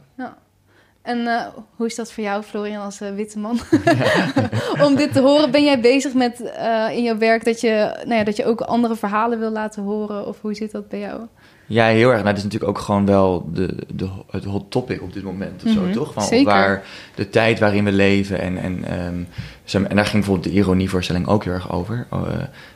En 1.02 1.26
eh, 1.26 1.46
hoe 1.76 1.86
is 1.86 1.94
dat 1.94 2.12
voor 2.12 2.24
jou, 2.24 2.42
Florian, 2.42 2.82
als 2.82 3.00
eh, 3.00 3.14
witte 3.14 3.38
man? 3.38 3.60
Om 4.86 4.96
dit 4.96 5.12
te 5.12 5.20
horen, 5.20 5.50
ben 5.50 5.64
jij 5.64 5.80
bezig 5.80 6.14
met 6.14 6.40
eh, 6.40 6.86
in 6.90 7.02
jouw 7.02 7.18
werk 7.18 7.44
dat 7.44 7.60
je, 7.60 8.00
nou 8.04 8.14
ja, 8.14 8.24
dat 8.24 8.36
je 8.36 8.44
ook 8.44 8.60
andere 8.60 8.96
verhalen 8.96 9.38
wil 9.38 9.50
laten 9.50 9.82
horen? 9.82 10.26
Of 10.26 10.40
hoe 10.40 10.54
zit 10.54 10.70
dat 10.70 10.88
bij 10.88 10.98
jou? 10.98 11.20
Ja, 11.66 11.86
heel 11.86 12.08
erg. 12.08 12.22
Nou, 12.22 12.28
dat 12.28 12.36
is 12.36 12.42
natuurlijk 12.42 12.70
ook 12.70 12.78
gewoon 12.78 13.06
wel 13.06 13.48
de, 13.52 13.76
de, 13.94 14.08
het 14.30 14.44
hot 14.44 14.70
topic 14.70 15.02
op 15.02 15.12
dit 15.12 15.22
moment, 15.22 15.64
of 15.64 15.74
Mhm, 15.74 15.86
zo, 15.86 15.90
toch? 15.90 16.12
Van 16.12 16.22
zeker. 16.22 16.44
Waar 16.44 16.82
de 17.14 17.30
tijd 17.30 17.58
waarin 17.58 17.84
we 17.84 17.92
leven 17.92 18.40
en, 18.40 18.58
en, 18.58 18.84
ehm, 18.84 19.84
en 19.84 19.96
daar 19.96 20.04
ging 20.04 20.24
bijvoorbeeld 20.24 20.44
de 20.44 20.60
ironievoorstelling 20.60 21.26
ook 21.26 21.44
heel 21.44 21.52
erg 21.52 21.72
over. 21.72 22.06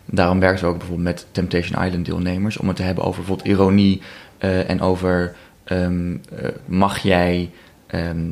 Daarom 0.05 0.41
werken 0.41 0.61
we 0.61 0.70
ook 0.70 0.79
bijvoorbeeld 0.79 1.09
met 1.09 1.27
Temptation 1.31 1.85
Island 1.85 2.07
deelnemers, 2.07 2.57
om 2.57 2.68
het 2.68 2.77
te 2.77 2.83
hebben 2.83 3.05
over 3.05 3.18
bijvoorbeeld 3.18 3.49
ironie 3.49 4.03
en 4.39 4.81
over 4.81 5.35
ehm, 5.64 6.16
eh, 6.37 6.49
mag 6.64 6.99
jij 6.99 7.51
ehm, 7.87 8.30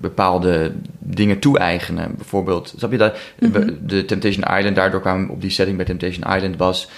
bepaalde 0.00 0.72
dingen 0.98 1.38
toe-eigenen. 1.38 2.14
Bijvoorbeeld, 2.16 2.74
snap 2.76 2.90
je 2.90 2.98
dat? 2.98 3.18
Mhm. 3.38 3.70
De 3.80 4.04
Temptation 4.04 4.56
Island, 4.56 4.76
daardoor 4.76 5.00
kwamen 5.00 5.26
we 5.26 5.32
op 5.32 5.40
die 5.40 5.50
setting 5.50 5.76
bij 5.76 5.86
Temptation 5.86 6.34
Island 6.34 6.56
was 6.56 6.88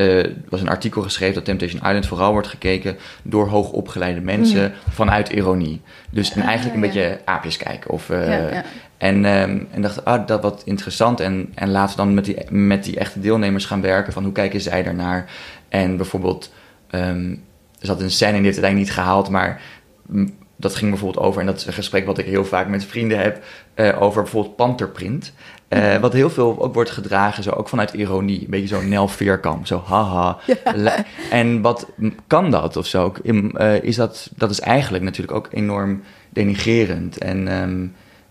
eh, 0.00 0.24
was 0.48 0.60
een 0.60 0.68
artikel 0.68 1.02
geschreven 1.02 1.34
dat 1.34 1.44
Temptation 1.44 1.80
Island 1.80 2.06
vooral 2.06 2.32
wordt 2.32 2.48
gekeken 2.48 2.96
door 3.22 3.48
hoogopgeleide 3.48 4.20
mensen 4.20 4.72
vanuit 4.88 5.28
ironie. 5.28 5.80
Dus 6.10 6.32
en 6.32 6.40
Ah, 6.40 6.46
eigenlijk 6.46 6.74
een 6.74 6.80
beetje 6.80 7.20
aapjes 7.24 7.56
kijken. 7.56 7.90
Of, 7.90 8.10
eh, 8.10 8.28
ja, 8.28 8.52
ja. 8.52 8.64
En, 8.96 9.24
ehm, 9.24 9.58
en 9.70 9.82
dacht, 9.82 10.04
ah, 10.04 10.26
dat 10.26 10.42
wat 10.42 10.62
interessant. 10.64 11.20
En, 11.20 11.52
en 11.54 11.70
laten 11.70 11.96
we 11.96 12.02
dan 12.02 12.14
met 12.14 12.24
die, 12.24 12.36
met 12.50 12.84
die 12.84 12.98
echte 12.98 13.20
deelnemers 13.20 13.64
gaan 13.64 13.80
werken 13.80 14.12
van 14.12 14.24
hoe 14.24 14.32
kijken 14.32 14.60
zij 14.60 14.82
daarnaar. 14.82 15.30
En 15.68 15.96
bijvoorbeeld, 15.96 16.52
ehm, 16.90 17.30
er 17.78 17.86
zat 17.86 18.00
een 18.00 18.10
scène 18.10 18.36
in, 18.36 18.42
die 18.42 18.44
heeft 18.44 18.56
het 18.56 18.64
uiteindelijk 18.64 18.96
niet 18.96 19.04
gehaald, 19.04 19.28
maar 19.28 19.60
dat 20.60 20.74
ging 20.74 20.90
bijvoorbeeld 20.90 21.24
over, 21.24 21.40
en 21.40 21.46
dat 21.46 21.56
is 21.56 21.66
een 21.66 21.72
gesprek 21.72 22.06
wat 22.06 22.18
ik 22.18 22.26
heel 22.26 22.44
vaak 22.44 22.68
met 22.68 22.84
vrienden 22.84 23.18
heb, 23.18 23.44
eh, 23.74 24.02
over 24.02 24.22
bijvoorbeeld 24.22 24.56
panterprint. 24.56 25.32
Eh, 25.70 25.96
wat 25.96 26.12
heel 26.12 26.30
veel 26.30 26.62
ook 26.62 26.74
wordt 26.74 26.90
gedragen, 26.90 27.42
zo 27.42 27.50
ook 27.50 27.68
vanuit 27.68 27.92
ironie. 27.92 28.40
Een 28.40 28.50
beetje 28.50 28.66
zo'n 28.66 28.88
Nel 28.88 29.08
Veerkamp, 29.08 29.66
zo 29.66 29.82
haha. 29.86 30.38
En 31.30 31.60
wat 31.60 31.86
kan 32.26 32.50
dat 32.50 32.76
of 32.76 32.86
zo? 32.86 33.12
Eh, 33.54 33.82
is 33.82 33.96
dat, 33.96 34.30
dat 34.36 34.50
is 34.50 34.60
eigenlijk 34.60 35.04
natuurlijk 35.04 35.36
ook 35.36 35.48
enorm 35.50 36.02
denigerend. 36.28 37.18
En, 37.18 37.48
ehm, 37.48 37.86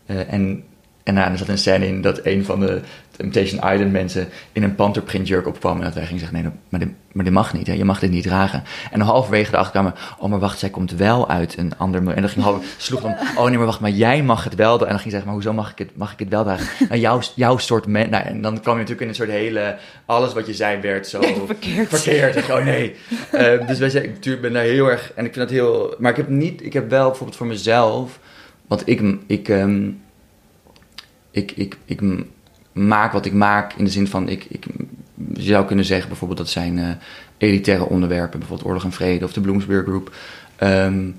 eh, 0.06 0.34
en, 0.34 0.64
en 1.04 1.14
nou, 1.14 1.32
er 1.32 1.38
zat 1.38 1.48
een 1.48 1.58
scène 1.58 1.88
in 1.88 2.02
dat 2.02 2.26
een 2.26 2.46
van 2.46 2.60
de 2.60 2.82
Temptation 3.20 3.72
Island 3.74 3.92
mensen 3.92 4.28
in 4.52 4.64
een 4.64 4.76
panterprint 4.76 5.28
jurk 5.28 5.48
opkwam. 5.48 5.78
En 5.78 5.84
dat 5.84 5.94
wij 5.94 6.04
gingen 6.06 6.20
zeggen, 6.20 6.42
nee, 6.42 6.52
maar 6.70 6.80
dit, 6.80 6.90
maar 7.12 7.24
dit 7.24 7.34
mag 7.34 7.54
niet. 7.54 7.68
Hè? 7.68 7.74
Je 7.74 7.84
mag 7.86 8.00
dit 8.00 8.12
niet 8.12 8.24
dragen. 8.24 8.64
En 8.92 9.02
halverwege 9.02 9.52
erachter 9.54 9.72
kwamen, 9.72 9.94
oh 10.20 10.30
maar 10.30 10.40
wacht, 10.40 10.60
zij 10.60 10.70
komt 10.70 10.92
wel 10.92 11.30
uit 11.30 11.58
een 11.58 11.74
ander 11.78 12.00
milieu. 12.00 12.16
En 12.16 12.22
dan 12.22 12.32
ging 12.32 12.44
halver, 12.46 12.64
sloeg 12.78 13.02
dan, 13.02 13.16
oh 13.38 13.46
nee, 13.46 13.58
maar 13.58 13.66
wacht, 13.66 13.80
maar 13.80 13.90
jij 13.90 14.24
mag 14.24 14.44
het 14.44 14.56
wel. 14.56 14.74
En 14.74 14.80
dan 14.80 14.88
ging 14.88 15.02
ze 15.02 15.10
zeggen, 15.10 15.26
maar 15.26 15.34
hoezo 15.36 15.54
mag 15.54 15.72
ik 15.72 15.78
het, 15.78 15.90
mag 15.98 16.14
ik 16.14 16.20
het 16.20 16.30
wel 16.30 16.44
dragen? 16.44 16.68
Nou, 16.90 17.02
jouw, 17.02 17.20
jouw 17.36 17.58
soort 17.58 17.86
men, 17.88 18.10
nou, 18.10 18.24
en 18.26 18.42
dan 18.42 18.60
kwam 18.62 18.74
je 18.74 18.80
natuurlijk 18.80 19.02
in 19.02 19.08
een 19.08 19.16
soort 19.16 19.30
hele, 19.30 19.78
alles 20.06 20.34
wat 20.34 20.46
je 20.48 20.54
zei 20.54 20.82
werd 20.82 21.08
zo 21.08 21.22
Verkeerd. 21.46 21.90
verkeerd. 21.90 22.36
Ik, 22.36 22.48
oh 22.50 22.64
nee. 22.64 22.96
Eh, 23.32 23.68
dus 23.68 23.80
wij 23.80 23.90
zeggen, 23.90 24.10
ik 24.10 24.16
natuurlijk 24.16 24.44
ben 24.44 24.54
daar 24.54 24.64
heel 24.64 24.88
erg, 24.92 25.12
en 25.16 25.26
ik 25.26 25.34
vind 25.34 25.50
dat 25.50 25.58
heel, 25.58 25.96
maar 25.98 26.12
ik 26.12 26.18
heb 26.18 26.28
niet, 26.30 26.64
ik 26.66 26.74
heb 26.74 26.90
wel 26.90 27.08
bijvoorbeeld 27.08 27.38
voor 27.38 27.48
mezelf, 27.48 28.20
want 28.68 28.82
ik, 28.86 29.02
ik, 29.28 29.50
ehm, 29.50 29.90
ik, 31.32 31.52
ik, 31.52 31.78
ik 31.86 32.02
m- 32.02 32.24
maak 32.88 33.12
wat 33.12 33.26
ik 33.26 33.34
maak 33.34 33.74
in 33.74 33.84
de 33.84 33.92
zin 33.92 34.08
van, 34.08 34.30
ik, 34.30 34.46
ik 34.50 34.66
je 35.34 35.42
zou 35.42 35.66
kunnen 35.66 35.86
zeggen 35.86 36.08
bijvoorbeeld 36.08 36.40
dat 36.40 36.50
zijn 36.50 36.80
eh, 36.80 36.90
elitaire 37.38 37.86
onderwerpen, 37.86 38.40
bijvoorbeeld 38.40 38.68
Oorlog 38.68 38.84
en 38.84 38.92
Vrede 38.92 39.26
of 39.26 39.34
de 39.34 39.42
Bloomsbury 39.42 39.84
Group. 39.84 40.16
Ehm, 40.56 41.10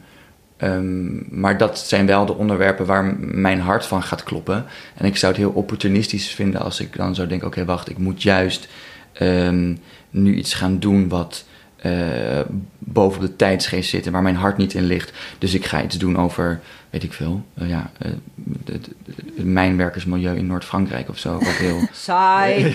ehm, 0.56 1.40
maar 1.40 1.58
dat 1.58 1.78
zijn 1.78 2.06
wel 2.06 2.26
de 2.26 2.34
onderwerpen 2.34 2.86
waar 2.86 3.16
mijn 3.20 3.60
hart 3.60 3.86
van 3.86 4.02
gaat 4.02 4.22
kloppen. 4.22 4.64
En 4.94 5.06
ik 5.06 5.16
zou 5.16 5.32
het 5.32 5.40
heel 5.40 5.50
opportunistisch 5.50 6.28
vinden 6.28 6.60
als 6.60 6.80
ik 6.80 6.96
dan 6.96 7.14
zou 7.14 7.28
denken: 7.28 7.46
oké, 7.46 7.64
wacht, 7.64 7.90
ik 7.90 7.98
moet 7.98 8.22
juist 8.22 8.68
ehm, 9.12 9.74
nu 10.10 10.34
iets 10.34 10.54
gaan 10.54 10.78
doen 10.78 11.08
wat 11.08 11.44
eh, 11.76 12.40
boven 12.78 13.20
de 13.20 13.36
tijdsgeest 13.36 13.90
zit 13.90 14.06
en 14.06 14.12
waar 14.12 14.22
mijn 14.22 14.36
hart 14.36 14.56
niet 14.56 14.74
in 14.74 14.84
ligt. 14.84 15.12
Dus 15.38 15.54
ik 15.54 15.64
ga 15.64 15.82
iets 15.82 15.98
doen 15.98 16.16
over, 16.16 16.60
weet 16.90 17.02
ik 17.02 17.12
veel, 17.12 17.44
eh, 17.54 17.68
ja, 17.68 17.90
het, 19.40 19.48
mijnwerkersmilieu 19.52 20.36
in 20.36 20.46
Noord-Frankrijk 20.46 21.08
of 21.08 21.18
zo. 21.18 21.34
Ook 21.34 21.42
heel. 21.42 21.80
Saai. 21.92 22.74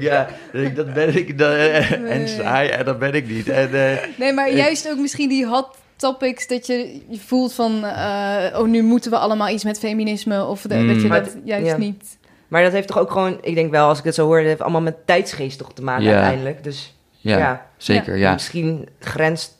Ja, 0.00 0.28
denk 0.52 0.66
ik, 0.66 0.76
dat 0.76 0.92
ben 0.94 1.16
ik. 1.16 1.38
Dat, 1.38 1.54
eh, 1.54 1.90
Nee. 1.90 2.08
En 2.10 2.28
saai, 2.28 2.68
en 2.68 2.84
dat 2.84 2.98
ben 2.98 3.12
ik 3.14 3.28
niet. 3.28 3.48
En, 3.48 3.74
eh, 3.74 3.96
Nee, 4.18 4.32
maar 4.32 4.48
Ik- 4.48 4.56
juist 4.56 4.90
ook 4.90 4.98
misschien 4.98 5.28
die 5.28 5.46
hot 5.46 5.76
topics 5.96 6.46
dat 6.46 6.66
je, 6.66 7.00
je 7.08 7.18
voelt 7.18 7.52
van... 7.54 7.84
eh, 7.84 8.58
oh, 8.60 8.66
nu 8.68 8.82
moeten 8.82 9.10
we 9.10 9.16
allemaal 9.18 9.48
iets 9.48 9.64
met 9.64 9.78
feminisme. 9.78 10.44
Of 10.44 10.62
de- 10.62 10.74
Mm. 10.74 10.86
dat 10.88 11.02
je 11.02 11.08
Maar 11.08 11.24
dat 11.24 11.36
juist 11.44 11.66
ja. 11.66 11.76
niet... 11.76 12.18
Maar 12.48 12.62
dat 12.62 12.72
heeft 12.72 12.86
toch 12.88 12.98
ook 12.98 13.10
gewoon, 13.10 13.38
ik 13.40 13.54
denk 13.54 13.70
wel, 13.70 13.88
als 13.88 13.98
ik 13.98 14.04
het 14.04 14.14
zo 14.14 14.26
hoor, 14.26 14.36
dat 14.38 14.46
heeft 14.46 14.60
allemaal 14.60 14.80
met 14.80 15.06
tijdsgeest 15.06 15.58
toch 15.58 15.72
te 15.74 15.82
maken 15.82 16.04
Ja. 16.04 16.12
uiteindelijk. 16.12 16.64
Dus 16.64 16.94
ja, 17.18 17.38
ja, 17.38 17.66
zeker, 17.76 18.16
ja. 18.16 18.32
misschien 18.32 18.88
grenst 19.00 19.52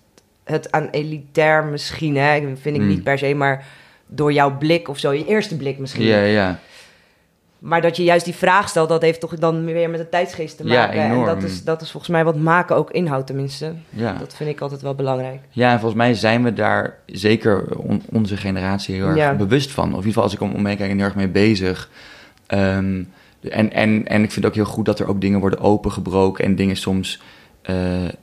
het 0.45 0.73
aan 0.73 0.89
elitair 0.91 1.65
misschien, 1.65 2.17
hè? 2.17 2.41
vind 2.61 2.77
ik 2.77 2.83
Mm. 2.83 2.89
niet 2.89 3.03
per 3.03 3.19
se, 3.19 3.35
maar 3.35 3.65
door 4.07 4.33
jouw 4.33 4.59
blik 4.59 4.89
of 4.89 4.99
zo, 4.99 5.13
je 5.13 5.27
eerste 5.27 5.57
blik 5.57 5.79
misschien. 5.79 6.05
Ja, 6.05 6.21
ja. 6.23 6.59
Maar 7.59 7.81
dat 7.81 7.97
je 7.97 8.05
juist 8.05 8.25
die 8.25 8.35
vraag 8.35 8.69
stelt, 8.69 8.89
dat 8.89 9.03
heeft 9.03 9.21
toch 9.21 9.35
dan 9.39 9.65
weer 9.65 9.91
met 9.91 10.01
de 10.01 10.09
tijdsgeest 10.09 10.57
te 10.57 10.65
Ja, 10.67 10.87
maken. 10.87 11.01
en 11.01 11.11
enorm. 11.11 11.27
dat 11.27 11.43
is, 11.43 11.65
dat 11.65 11.83
is 11.83 11.91
volgens 11.91 12.13
mij 12.13 12.25
wat 12.25 12.37
maken 12.37 12.77
ook 12.77 12.91
inhoudt 12.91 13.27
tenminste. 13.27 13.73
ja. 13.91 14.13
Dat 14.19 14.35
vind 14.37 14.51
ik 14.51 14.61
altijd 14.61 14.83
wel 14.83 14.95
belangrijk. 14.95 15.41
Ja, 15.51 15.73
en 15.73 15.79
volgens 15.79 16.01
mij 16.01 16.15
zijn 16.15 16.43
we 16.43 16.53
daar 16.53 16.99
zeker 17.07 17.77
on- 17.79 18.03
onze 18.13 18.37
generatie 18.37 18.95
heel 18.95 19.07
erg 19.07 19.17
Ja. 19.17 19.35
bewust 19.35 19.71
van. 19.71 19.85
Of 19.85 19.91
in 19.91 19.95
ieder 19.97 20.07
geval 20.09 20.23
als 20.23 20.33
ik 20.35 20.41
om, 20.41 20.53
om 20.55 20.63
me 20.63 20.77
kijk 20.77 20.91
en 20.91 20.97
heel 20.97 21.05
erg 21.07 21.15
mee 21.15 21.29
bezig. 21.29 21.91
Ehm, 22.47 23.03
en, 23.41 23.73
en, 23.73 24.07
en 24.07 24.23
ik 24.23 24.31
vind 24.33 24.35
het 24.35 24.47
ook 24.47 24.55
heel 24.55 24.65
goed 24.75 24.85
dat 24.85 24.99
er 25.01 25.09
ook 25.09 25.21
dingen 25.21 25.41
worden 25.41 25.61
opengebroken 25.61 26.45
en 26.45 26.57
dingen 26.57 26.77
soms... 26.77 27.23
eh, 27.63 27.77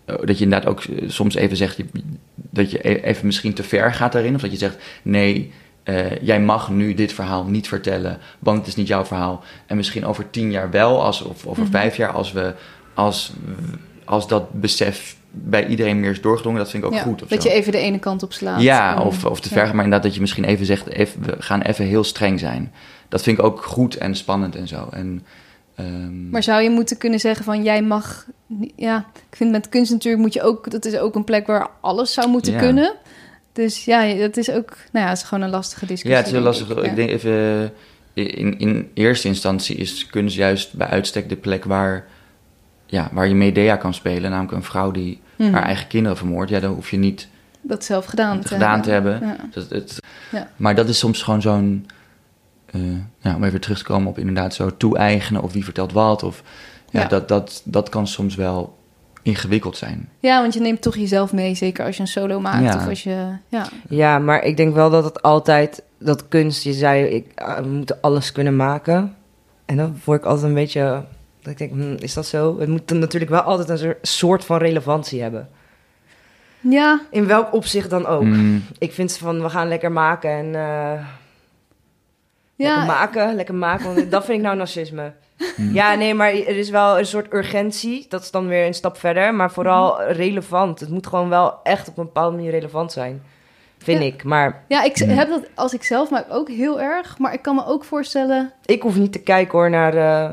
dat 0.05 0.37
je 0.37 0.43
inderdaad 0.43 0.65
ook 0.69 0.81
soms 1.07 1.35
even 1.35 1.57
zegt 1.57 1.79
dat 2.35 2.71
je 2.71 2.89
e- 2.89 3.01
even 3.01 3.25
misschien 3.25 3.53
te 3.53 3.63
ver 3.63 3.93
gaat 3.93 4.11
daarin. 4.11 4.35
Of 4.35 4.41
dat 4.41 4.51
je 4.51 4.57
zegt, 4.57 4.77
nee, 5.01 5.51
eh, 5.95 6.17
jij 6.21 6.39
mag 6.41 6.69
nu 6.69 6.93
dit 6.93 7.13
verhaal 7.13 7.43
niet 7.43 7.67
vertellen, 7.67 8.17
want 8.39 8.57
het 8.57 8.67
is 8.67 8.75
niet 8.75 8.87
jouw 8.87 9.05
verhaal. 9.05 9.43
En 9.65 9.75
misschien 9.75 10.05
over 10.05 10.29
tien 10.29 10.51
jaar 10.51 10.71
wel, 10.71 11.03
als, 11.03 11.21
of 11.21 11.45
over 11.45 11.63
Mhm. 11.63 11.71
vijf 11.71 11.95
jaar, 11.97 12.11
als, 12.11 12.31
we, 12.31 12.53
als, 12.93 13.33
als 14.05 14.27
dat 14.27 14.51
besef 14.61 15.15
bij 15.31 15.67
iedereen 15.67 15.99
meer 15.99 16.11
is 16.11 16.21
doorgedrongen, 16.21 16.59
dat 16.59 16.69
vind 16.69 16.83
ik 16.83 16.89
ook 16.89 16.95
Ja, 16.95 17.01
goed. 17.03 17.21
Of 17.23 17.27
dat 17.29 17.41
zo. 17.43 17.49
je 17.49 17.55
even 17.55 17.71
de 17.71 17.77
ene 17.77 17.99
kant 17.99 18.23
op 18.23 18.33
slaat. 18.33 18.61
Ja, 18.61 18.95
En- 18.95 19.01
of, 19.01 19.25
of 19.25 19.39
te 19.39 19.49
ja. 19.49 19.55
ver, 19.55 19.65
maar 19.75 19.83
inderdaad 19.83 20.03
dat 20.03 20.13
je 20.15 20.21
misschien 20.21 20.43
even 20.43 20.65
zegt, 20.65 20.87
even, 20.89 21.21
we 21.25 21.35
gaan 21.39 21.61
even 21.61 21.85
heel 21.85 22.03
streng 22.03 22.39
zijn. 22.39 22.73
Dat 23.09 23.21
vind 23.23 23.37
ik 23.37 23.43
ook 23.43 23.63
goed 23.63 23.97
en 23.97 24.15
spannend 24.15 24.55
en 24.55 24.67
zo. 24.67 24.87
En, 24.91 25.25
Ehm, 25.75 26.29
Maar 26.29 26.43
zou 26.43 26.61
je 26.61 26.69
moeten 26.69 26.97
kunnen 26.97 27.19
zeggen 27.19 27.45
van 27.45 27.63
jij 27.63 27.81
mag... 27.81 28.25
Ja, 28.75 29.05
ik 29.29 29.35
vind 29.37 29.51
met 29.51 29.69
kunst 29.69 29.91
natuurlijk 29.91 30.23
moet 30.23 30.33
je 30.33 30.41
ook... 30.41 30.71
Dat 30.71 30.85
is 30.85 30.97
ook 30.97 31.15
een 31.15 31.23
plek 31.23 31.47
waar 31.47 31.67
alles 31.81 32.13
zou 32.13 32.27
moeten 32.29 32.53
Ja. 32.53 32.59
kunnen. 32.59 32.93
Dus 33.53 33.85
ja, 33.85 34.13
dat 34.13 34.37
is 34.37 34.49
ook... 34.51 34.69
Nou 34.91 35.05
ja, 35.05 35.07
het 35.11 35.17
is 35.17 35.23
gewoon 35.23 35.43
een 35.43 35.49
lastige 35.49 35.85
discussie. 35.85 36.09
ja, 36.11 36.17
het 36.17 36.25
is 36.25 36.31
heel 36.31 36.41
lastig. 36.41 36.69
ik. 36.69 36.85
Ja. 36.85 36.93
denk 36.93 37.09
even, 37.09 37.71
in, 38.13 38.59
in 38.59 38.89
eerste 38.93 39.27
instantie 39.27 39.75
is 39.75 40.05
kunst 40.05 40.35
juist 40.35 40.73
bij 40.73 40.87
uitstek 40.87 41.29
de 41.29 41.35
plek 41.35 41.63
waar, 41.65 42.05
ja, 42.85 43.09
waar 43.11 43.27
je 43.27 43.35
Medea 43.35 43.75
kan 43.75 43.93
spelen. 43.93 44.29
Namelijk 44.29 44.53
een 44.53 44.63
vrouw 44.63 44.91
die 44.91 45.19
Mhm. 45.35 45.53
haar 45.53 45.63
eigen 45.63 45.87
kinderen 45.87 46.17
vermoordt. 46.17 46.51
Ja, 46.51 46.59
dan 46.59 46.73
hoef 46.73 46.91
je 46.91 46.97
niet 46.97 47.27
Dat 47.61 47.83
zelf 47.83 48.05
gedaan 48.05 48.39
te 48.39 48.47
gedaan 48.47 48.81
te 48.81 48.91
hebben. 48.91 49.19
Ja. 49.21 49.35
Dus 49.51 49.65
het, 49.69 49.99
Ja. 50.31 50.49
Maar 50.55 50.75
dat 50.75 50.89
is 50.89 50.97
soms 50.97 51.21
gewoon 51.21 51.41
zo'n, 51.41 51.85
eh, 52.71 52.81
ja, 53.19 53.35
om 53.35 53.43
even 53.43 53.61
terug 53.61 53.77
te 53.77 53.83
komen 53.83 54.07
op 54.09 54.17
inderdaad 54.17 54.53
zo 54.53 54.77
toe-eigenen 54.77 55.41
of 55.41 55.53
wie 55.53 55.63
vertelt 55.63 55.91
wat. 55.91 56.23
Of, 56.23 56.43
Ja. 56.89 57.05
Dat, 57.05 57.27
dat, 57.27 57.61
dat 57.65 57.89
kan 57.89 58.07
soms 58.07 58.35
wel 58.35 58.77
ingewikkeld 59.21 59.77
zijn. 59.77 60.09
Ja, 60.19 60.41
want 60.41 60.53
je 60.53 60.59
neemt 60.59 60.81
toch 60.81 60.95
jezelf 60.95 61.33
mee, 61.33 61.55
zeker 61.55 61.85
als 61.85 61.95
je 61.95 62.01
een 62.01 62.07
solo 62.07 62.39
maakt. 62.39 62.63
Ja. 62.63 62.75
Of 62.75 62.87
als 62.87 63.03
je... 63.03 63.27
Ja, 63.47 63.67
Ja, 63.89 64.19
maar 64.19 64.43
ik 64.43 64.57
denk 64.57 64.73
wel 64.75 64.89
dat 64.89 65.03
het 65.03 65.21
altijd, 65.21 65.83
dat 65.99 66.27
kunst, 66.27 66.63
je 66.63 66.73
zei, 66.73 67.03
ik, 67.05 67.25
ah, 67.35 67.57
we 67.59 67.67
moeten 67.67 67.97
alles 68.01 68.31
kunnen 68.31 68.55
maken. 68.55 69.15
En 69.65 69.77
dan 69.77 69.99
word 70.03 70.19
ik 70.19 70.25
altijd 70.25 70.47
een 70.47 70.53
beetje, 70.53 71.03
dat 71.41 71.51
ik 71.51 71.57
denk, 71.57 71.71
hm, 71.71 71.95
is 72.03 72.13
dat 72.13 72.25
zo? 72.25 72.59
Het 72.59 72.69
moet 72.69 72.87
dan 72.87 72.99
natuurlijk 72.99 73.31
wel 73.31 73.41
altijd 73.41 73.69
een 73.81 73.95
soort- 74.01 74.45
van 74.45 74.57
relevantie 74.57 75.21
hebben. 75.21 75.49
ja 76.59 77.01
In 77.09 77.27
welk 77.27 77.53
opzicht 77.53 77.89
dan 77.89 78.05
ook. 78.05 78.23
Mm, 78.23 78.63
Ik 78.79 78.93
vind 78.93 79.17
van, 79.17 79.41
we 79.41 79.49
gaan 79.49 79.67
lekker 79.67 79.91
maken 79.91 80.29
en 80.29 80.45
eh, 80.55 81.05
lekker 82.55 82.77
ja, 82.79 82.85
maken, 82.85 83.35
lekker 83.35 83.55
maken, 83.55 83.95
want 83.95 84.11
dat 84.11 84.25
vind 84.25 84.37
ik 84.37 84.43
nou 84.43 84.57
narcisme. 84.57 85.13
Mm. 85.57 85.73
Ja, 85.73 85.95
nee, 85.95 86.13
maar 86.13 86.29
er 86.33 86.57
is 86.57 86.69
wel 86.69 86.99
een 86.99 87.05
soort 87.05 87.33
urgentie. 87.33 88.05
Dat 88.09 88.21
is 88.21 88.31
dan 88.31 88.47
weer 88.47 88.65
een 88.65 88.73
stap 88.73 88.97
verder. 88.97 89.33
Maar 89.35 89.51
vooral 89.51 89.93
Mhm. 89.93 90.11
relevant. 90.11 90.79
Het 90.79 90.89
moet 90.89 91.07
gewoon 91.07 91.29
wel 91.29 91.59
echt 91.63 91.87
op 91.89 91.97
een 91.97 92.03
bepaalde 92.05 92.35
manier 92.35 92.51
relevant 92.51 92.91
zijn. 92.91 93.23
Vind 93.77 93.99
Ja. 93.99 94.05
ik. 94.05 94.23
Maar 94.23 94.63
ja, 94.67 94.83
ik 94.83 94.99
Mm. 95.05 95.09
heb 95.09 95.29
dat 95.29 95.43
als 95.55 95.73
ik 95.73 95.83
zelf 95.83 96.09
maak 96.09 96.25
ook 96.29 96.49
heel 96.49 96.81
erg. 96.81 97.17
Maar 97.17 97.33
ik 97.33 97.41
kan 97.41 97.55
me 97.55 97.65
ook 97.65 97.83
voorstellen... 97.83 98.51
ik 98.65 98.81
hoef 98.81 98.95
niet 98.97 99.11
te 99.11 99.19
kijken 99.21 99.57
hoor 99.57 99.69
naar 99.69 99.95
eh, 99.95 100.29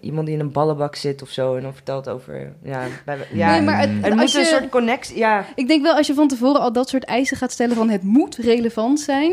iemand 0.00 0.26
die 0.26 0.34
in 0.34 0.40
een 0.40 0.52
ballenbak 0.52 0.94
zit 0.96 1.22
of 1.22 1.28
zo. 1.28 1.56
En 1.56 1.62
dan 1.62 1.74
vertelt 1.74 2.08
over. 2.08 2.52
Ja, 2.62 2.82
bij, 3.04 3.16
ja 3.32 3.50
nee, 3.50 3.60
maar 3.62 3.78
het, 3.80 3.88
er 4.02 4.10
als 4.10 4.20
moet 4.20 4.32
je, 4.32 4.38
een 4.38 4.44
soort 4.44 4.68
connectie. 4.68 5.18
Ja, 5.18 5.44
Ik 5.54 5.68
denk 5.68 5.82
wel 5.82 5.94
als 5.96 6.06
je 6.06 6.14
van 6.14 6.28
tevoren 6.28 6.60
al 6.60 6.72
dat 6.72 6.88
soort 6.88 7.04
eisen 7.04 7.36
gaat 7.36 7.52
stellen 7.52 7.76
van 7.76 7.88
het 7.88 8.02
moet 8.02 8.36
relevant 8.36 9.00
zijn. 9.00 9.32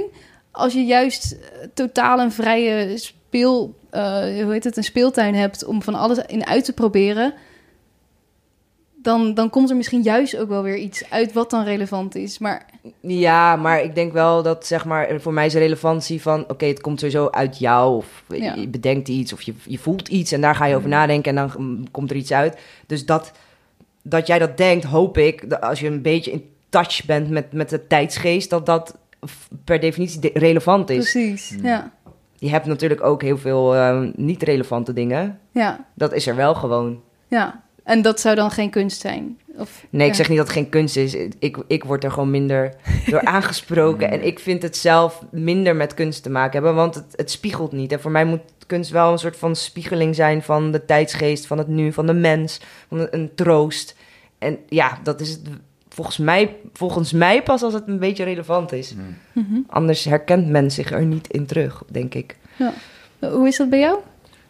Als 0.55 0.73
je 0.73 0.85
juist 0.85 1.31
eh, 1.31 1.67
totaal 1.73 2.19
een 2.19 2.31
vrije 2.31 2.97
speel, 2.97 3.75
eh, 3.89 4.01
hoe 4.43 4.51
heet 4.51 4.63
het, 4.63 4.77
een 4.77 4.83
speeltuin 4.83 5.35
hebt 5.35 5.65
om 5.65 5.81
van 5.81 5.95
alles 5.95 6.17
in 6.27 6.45
uit 6.45 6.65
te 6.65 6.73
proberen. 6.73 7.33
Dan, 8.95 9.33
dan 9.33 9.49
komt 9.49 9.69
er 9.69 9.75
misschien 9.75 10.01
juist 10.01 10.37
ook 10.37 10.49
wel 10.49 10.63
weer 10.63 10.77
iets 10.77 11.09
uit 11.09 11.33
wat 11.33 11.49
dan 11.49 11.63
relevant 11.63 12.15
is. 12.15 12.37
Maar 12.37 12.65
ja, 12.99 13.55
maar 13.55 13.81
ik 13.83 13.95
denk 13.95 14.13
wel 14.13 14.43
dat 14.43 14.65
zeg 14.65 14.85
maar. 14.85 15.19
Voor 15.21 15.33
mij 15.33 15.45
is 15.45 15.53
de 15.53 15.59
relevantie 15.59 16.21
van. 16.21 16.45
Oké, 16.47 16.65
het 16.65 16.81
komt 16.81 16.99
sowieso 16.99 17.29
uit 17.29 17.57
jou. 17.59 17.95
Of 17.95 18.23
Ja. 18.27 18.53
je 18.55 18.67
bedenkt 18.67 19.07
iets. 19.07 19.33
Of 19.33 19.41
je, 19.41 19.53
je 19.65 19.77
voelt 19.77 20.07
iets. 20.07 20.31
En 20.31 20.41
daar 20.41 20.55
ga 20.55 20.65
je 20.65 20.75
over 20.75 20.89
nadenken. 20.89 21.37
En 21.37 21.47
dan 21.47 21.63
mm, 21.63 21.91
komt 21.91 22.09
er 22.09 22.15
iets 22.15 22.33
uit. 22.33 22.57
Dus 22.87 23.05
dat, 23.05 23.31
dat 24.01 24.27
jij 24.27 24.39
dat 24.39 24.57
denkt, 24.57 24.85
hoop 24.85 25.17
ik. 25.17 25.49
Dat 25.49 25.61
als 25.61 25.79
je 25.79 25.87
een 25.87 26.01
beetje 26.01 26.31
in 26.31 26.49
touch 26.69 27.05
bent 27.05 27.29
met, 27.29 27.51
met 27.53 27.69
de 27.69 27.87
tijdsgeest. 27.87 28.49
Dat 28.49 28.65
dat 28.65 28.97
per 29.63 29.79
definitie 29.79 30.19
de- 30.19 30.31
relevant 30.33 30.89
is. 30.89 31.11
precies, 31.11 31.51
Mm. 31.57 31.65
ja. 31.65 31.91
Je 32.37 32.49
hebt 32.49 32.65
natuurlijk 32.65 33.03
ook 33.03 33.21
heel 33.21 33.37
veel 33.37 33.75
eh, 33.75 34.01
niet 34.15 34.43
relevante 34.43 34.93
dingen. 34.93 35.39
Ja, 35.51 35.85
Dat 35.93 36.13
is 36.13 36.27
er 36.27 36.35
wel 36.35 36.55
gewoon. 36.55 37.01
ja. 37.27 37.61
En 37.83 38.01
dat 38.01 38.19
zou 38.19 38.35
dan 38.35 38.51
geen 38.51 38.69
kunst 38.69 39.01
zijn? 39.01 39.39
Of, 39.57 39.85
Nee, 39.89 40.07
ik 40.07 40.13
zeg 40.13 40.29
niet 40.29 40.37
dat 40.37 40.47
het 40.47 40.55
geen 40.55 40.69
kunst 40.69 40.95
is. 40.97 41.13
Ik, 41.39 41.57
ik 41.67 41.83
word 41.83 42.03
er 42.03 42.11
gewoon 42.11 42.31
minder 42.31 42.73
door 43.05 43.21
aangesproken. 43.35 44.11
En 44.11 44.25
ik 44.25 44.39
vind 44.39 44.61
het 44.61 44.77
zelf 44.77 45.21
minder 45.31 45.75
met 45.75 45.93
kunst 45.93 46.23
te 46.23 46.29
maken 46.29 46.53
hebben, 46.53 46.75
want 46.75 46.95
het, 46.95 47.05
het 47.15 47.31
spiegelt 47.31 47.71
niet. 47.71 47.91
En 47.91 48.01
voor 48.01 48.11
mij 48.11 48.25
moet 48.25 48.41
kunst 48.67 48.91
wel 48.91 49.11
een 49.11 49.17
soort 49.17 49.37
van 49.37 49.55
spiegeling 49.55 50.15
zijn 50.15 50.41
van 50.41 50.71
de 50.71 50.85
tijdsgeest, 50.85 51.47
van 51.47 51.57
het 51.57 51.67
nu, 51.67 51.93
van 51.93 52.05
de 52.05 52.13
mens, 52.13 52.59
van 52.87 52.99
een, 52.99 53.07
een 53.11 53.31
troost. 53.35 53.95
En 54.37 54.57
ja, 54.69 54.99
dat 55.03 55.21
is 55.21 55.29
het 55.29 55.41
volgens 55.93 56.17
mij, 56.17 56.55
volgens 56.73 57.11
mij 57.11 57.43
pas 57.43 57.61
als 57.61 57.73
het 57.73 57.83
een 57.87 57.99
beetje 57.99 58.23
relevant 58.23 58.71
is. 58.71 58.93
Mm. 58.93 59.17
Mhm. 59.31 59.59
Anders 59.67 60.03
herkent 60.03 60.47
men 60.47 60.71
zich 60.71 60.91
er 60.91 61.05
niet 61.05 61.27
in 61.27 61.45
terug, 61.45 61.83
denk 61.87 62.13
ik. 62.13 62.35
Hoe 63.19 63.47
is 63.47 63.57
dat 63.57 63.69
bij 63.69 63.79
jou? 63.79 63.97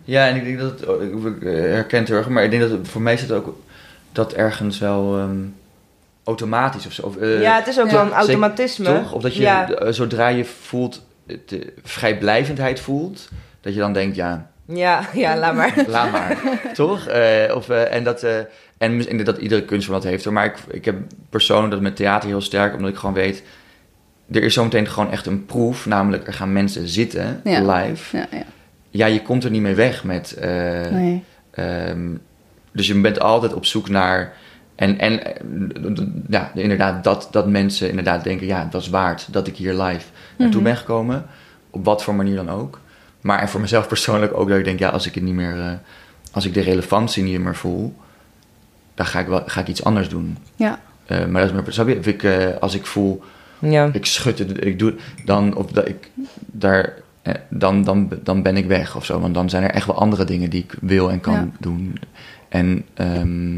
Ja, 0.03 0.27
en 0.27 0.35
ik 0.35 0.43
denk 0.43 0.59
dat 0.59 0.79
het, 0.79 0.87
oh, 0.87 1.03
ik 1.03 1.43
eh, 1.43 1.51
herken 1.51 1.99
het 1.99 2.07
heel 2.07 2.17
erg, 2.17 2.29
maar 2.29 2.43
ik 2.43 2.49
denk 2.49 2.61
dat 2.61 2.71
het, 2.71 2.87
voor 2.87 3.01
mij 3.01 3.13
is 3.13 3.21
het 3.21 3.31
ook 3.31 3.57
dat 4.11 4.33
ergens 4.33 4.79
wel 4.79 5.17
ehm, 5.17 5.37
automatisch 6.23 6.85
of 6.85 6.93
zo. 6.93 7.01
Of, 7.05 7.17
eh, 7.17 7.41
ja, 7.41 7.55
het 7.55 7.67
is 7.67 7.79
ook 7.79 7.85
ja. 7.85 7.93
wel 7.93 8.05
een 8.05 8.11
automatisme. 8.11 8.85
Toch? 8.85 9.13
Of 9.13 9.21
dat 9.21 9.35
je, 9.35 9.41
Ja, 9.41 9.71
eh, 9.71 9.93
zodra 9.93 10.27
je 10.27 10.45
voelt, 10.45 11.05
de 11.45 11.73
vrijblijvendheid 11.83 12.79
voelt, 12.79 13.29
dat 13.61 13.73
je 13.73 13.79
dan 13.79 13.93
denkt, 13.93 14.15
ja, 14.15 14.51
ja, 14.65 15.01
ja, 15.13 15.37
laat 15.37 15.55
maar. 15.55 15.83
laat 15.87 16.11
maar. 16.11 16.37
toch? 16.73 17.07
Eh, 17.07 17.55
of, 17.55 17.69
eh, 17.69 17.93
en 17.93 18.03
dat, 18.03 18.23
eh, 18.23 18.37
en 18.77 19.23
dat 19.23 19.37
iedere 19.37 19.63
kunstvorm 19.65 19.99
dat 20.01 20.09
heeft. 20.09 20.23
Hoor. 20.23 20.33
Maar 20.33 20.45
ik, 20.45 20.55
ik 20.71 20.85
heb 20.85 20.95
persoonlijk 21.29 21.71
dat 21.71 21.81
met 21.81 21.95
theater 21.95 22.29
heel 22.29 22.41
sterk, 22.41 22.75
omdat 22.75 22.91
ik 22.91 22.97
gewoon 22.97 23.15
weet, 23.15 23.43
er 24.31 24.43
is 24.43 24.53
zometeen 24.53 24.87
gewoon 24.87 25.11
echt 25.11 25.25
een 25.25 25.45
proef, 25.45 25.85
namelijk 25.85 26.27
er 26.27 26.33
gaan 26.33 26.53
mensen 26.53 26.87
zitten, 26.87 27.41
Ja. 27.43 27.75
live. 27.75 28.17
Ja, 28.17 28.25
ja. 28.31 28.43
Ja, 28.89 29.05
je 29.05 29.21
komt 29.21 29.43
er 29.43 29.51
niet 29.51 29.61
mee 29.61 29.75
weg 29.75 30.03
met... 30.03 30.31
eh, 30.33 30.49
Nee. 30.91 31.23
Ehm, 31.51 32.09
dus 32.71 32.87
je 32.87 33.01
bent 33.01 33.19
altijd 33.19 33.53
op 33.53 33.65
zoek 33.65 33.89
naar. 33.89 34.33
En, 34.75 34.99
en 34.99 35.19
ja, 36.29 36.51
inderdaad, 36.55 37.03
dat, 37.03 37.27
dat 37.31 37.47
mensen 37.47 37.89
inderdaad 37.89 38.23
denken: 38.23 38.47
ja, 38.47 38.67
dat 38.71 38.81
is 38.81 38.89
waard 38.89 39.27
dat 39.33 39.47
ik 39.47 39.55
hier 39.55 39.73
live 39.73 40.05
naartoe 40.37 40.61
Mhm. 40.61 40.69
ben 40.69 40.77
gekomen. 40.77 41.25
Op 41.69 41.85
wat 41.85 42.03
voor 42.03 42.15
manier 42.15 42.35
dan 42.35 42.49
ook. 42.49 42.79
Maar 43.23 43.39
en 43.39 43.49
voor 43.49 43.61
mezelf 43.61 43.87
persoonlijk 43.87 44.33
ook 44.37 44.49
dat 44.49 44.57
ik 44.57 44.63
denk: 44.65 44.79
ja, 44.79 44.89
als 44.89 45.07
ik 45.07 45.13
het 45.15 45.23
niet 45.23 45.33
meer. 45.33 45.59
eh, 45.59 45.71
als 46.31 46.45
ik 46.45 46.53
de 46.53 46.61
relevantie 46.61 47.23
niet 47.23 47.39
meer 47.39 47.55
voel, 47.55 47.95
dan 48.95 49.05
ga 49.05 49.19
ik, 49.19 49.27
wel, 49.27 49.43
ga 49.45 49.61
ik 49.61 49.67
iets 49.67 49.83
anders 49.83 50.09
doen. 50.09 50.37
Ja. 50.55 50.79
Eh, 51.05 51.25
maar 51.25 51.41
dat 51.41 51.49
is 51.51 51.55
maar, 51.61 51.73
snap 51.73 51.87
je? 51.87 51.97
Of 51.97 52.07
ik, 52.07 52.23
eh, 52.23 52.57
als 52.59 52.75
ik 52.75 52.85
voel, 52.85 53.23
Ja. 53.59 53.89
ik 53.93 54.05
schud 54.05 54.39
het, 54.39 54.65
ik 54.65 54.79
doe, 54.79 54.93
dan, 55.25 55.55
of 55.55 55.71
dat 55.71 55.87
ik 55.87 56.09
daar, 56.45 56.93
eh, 57.21 57.33
dan, 57.49 57.83
dan, 57.83 58.09
dan 58.23 58.41
ben 58.41 58.57
ik 58.57 58.65
weg 58.65 58.95
of 58.95 59.05
zo. 59.05 59.19
Want 59.19 59.33
dan 59.33 59.49
zijn 59.49 59.63
er 59.63 59.69
echt 59.71 59.85
wel 59.85 59.97
andere 59.99 60.23
dingen 60.25 60.49
die 60.49 60.63
ik 60.63 60.75
wil 60.81 61.11
en 61.11 61.19
kan 61.19 61.33
Ja. 61.33 61.47
doen. 61.59 61.99
En 62.49 62.85
ehm, 62.93 63.57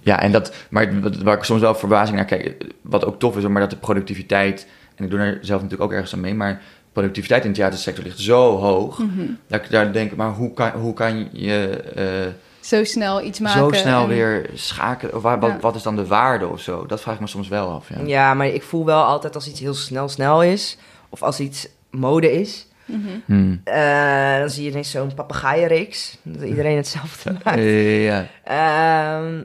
ja, 0.00 0.20
en 0.20 0.32
dat, 0.32 0.54
maar 0.70 0.92
waar 1.22 1.36
ik 1.36 1.42
soms 1.44 1.60
wel 1.60 1.74
verbazing 1.74 2.16
naar 2.16 2.26
kijk, 2.26 2.54
wat 2.82 3.04
ook 3.04 3.18
tof 3.18 3.36
is, 3.36 3.46
maar 3.46 3.60
dat 3.60 3.70
de 3.70 3.76
productiviteit, 3.76 4.66
en 4.94 5.04
ik 5.04 5.10
doe 5.10 5.18
er 5.20 5.38
zelf 5.40 5.62
natuurlijk 5.62 5.90
ook 5.90 5.96
ergens 5.96 6.14
aan 6.14 6.20
mee, 6.20 6.34
maar 6.34 6.60
productiviteit 6.92 7.44
in 7.44 7.50
de 7.50 7.56
theatersector 7.56 8.04
ligt 8.04 8.18
zo 8.20 8.56
hoog, 8.58 8.98
Mhm. 8.98 9.26
dat 9.46 9.64
ik 9.64 9.70
daar 9.70 9.92
denk, 9.92 10.16
maar 10.16 10.30
hoe 10.30 10.52
kan, 10.52 10.70
hoe 10.70 10.94
kan 10.94 11.28
je 11.32 11.68
eh, 11.94 12.32
Zo 12.60 12.84
snel 12.84 13.22
iets 13.22 13.38
maken. 13.40 13.60
zo 13.60 13.70
snel 13.80 14.02
en- 14.02 14.08
weer 14.08 14.50
schakelen? 14.54 15.14
Of 15.14 15.22
waar, 15.22 15.40
wat, 15.40 15.50
Ja. 15.50 15.58
wat 15.60 15.74
is 15.74 15.82
dan 15.82 15.96
de 15.96 16.06
waarde 16.06 16.46
of 16.48 16.60
zo? 16.60 16.86
Dat 16.86 17.00
vraag 17.00 17.14
ik 17.14 17.20
me 17.20 17.26
soms 17.26 17.48
wel 17.48 17.68
af. 17.70 17.88
Ja. 17.88 18.04
Ja, 18.06 18.34
maar 18.34 18.46
ik 18.46 18.62
voel 18.62 18.84
wel 18.84 19.02
altijd 19.04 19.34
als 19.34 19.48
iets 19.48 19.60
heel 19.60 19.74
snel 19.74 20.08
snel 20.08 20.42
is, 20.42 20.78
of 21.08 21.22
als 21.22 21.40
iets 21.40 21.68
mode 21.90 22.32
is, 22.40 22.66
Mhm. 22.84 22.98
Hmm. 23.26 23.60
eh, 23.64 24.38
dan 24.38 24.50
zie 24.50 24.64
je 24.64 24.70
ineens 24.70 24.90
zo'n 24.90 25.14
papegaaienreeks, 25.14 26.16
dat 26.22 26.42
iedereen 26.42 26.76
hetzelfde 26.82 27.32
maakt. 27.44 27.60
Ja. 27.62 28.26
Ehm, 28.44 29.42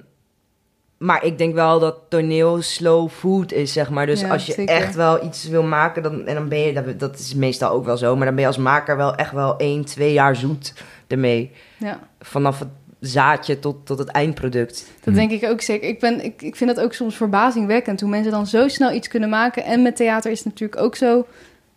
maar 0.97 1.25
ik 1.25 1.37
denk 1.37 1.53
wel 1.53 1.79
dat 1.79 1.95
toneel 2.09 2.61
slow 2.61 3.09
food 3.09 3.51
is, 3.51 3.73
zeg 3.73 3.89
maar. 3.89 4.05
Dus 4.05 4.21
Ja, 4.21 4.29
als 4.29 4.45
je 4.45 4.53
zeker. 4.53 4.75
echt 4.75 4.95
wel 4.95 5.25
iets 5.25 5.47
wil 5.47 5.63
maken, 5.63 6.03
dan, 6.03 6.25
en 6.25 6.35
dan 6.35 6.47
ben 6.49 6.59
je, 6.59 6.73
dat, 6.73 6.99
dat 6.99 7.19
is 7.19 7.33
meestal 7.33 7.71
ook 7.71 7.85
wel 7.85 7.97
zo, 7.97 8.15
maar 8.15 8.25
dan 8.25 8.33
ben 8.35 8.43
je 8.43 8.49
als 8.49 8.57
maker 8.57 8.97
wel 8.97 9.15
echt 9.15 9.31
wel 9.31 9.57
één, 9.57 9.85
twee 9.85 10.13
jaar 10.13 10.35
zoet 10.35 10.73
ermee. 11.07 11.51
Ja. 11.77 11.99
Vanaf 12.19 12.59
het 12.59 12.67
zaadje 12.99 13.59
tot, 13.59 13.85
tot 13.85 13.99
het 13.99 14.07
eindproduct. 14.07 14.85
Dat 15.03 15.13
denk 15.13 15.31
ik 15.31 15.43
ook 15.43 15.61
zeker. 15.61 15.87
Ik, 15.89 15.99
ben, 15.99 16.23
ik, 16.23 16.41
ik 16.41 16.55
vind 16.55 16.75
dat 16.75 16.83
ook 16.85 16.93
soms 16.93 17.15
verbazingwekkend. 17.15 18.01
Hoe 18.01 18.09
mensen 18.09 18.31
dan 18.31 18.47
zo 18.47 18.67
snel 18.67 18.91
iets 18.93 19.07
kunnen 19.07 19.29
maken. 19.29 19.63
En 19.63 19.81
met 19.81 19.95
theater 19.95 20.31
is 20.31 20.37
het 20.37 20.47
natuurlijk 20.47 20.81
ook 20.81 20.95
zo. 20.95 21.25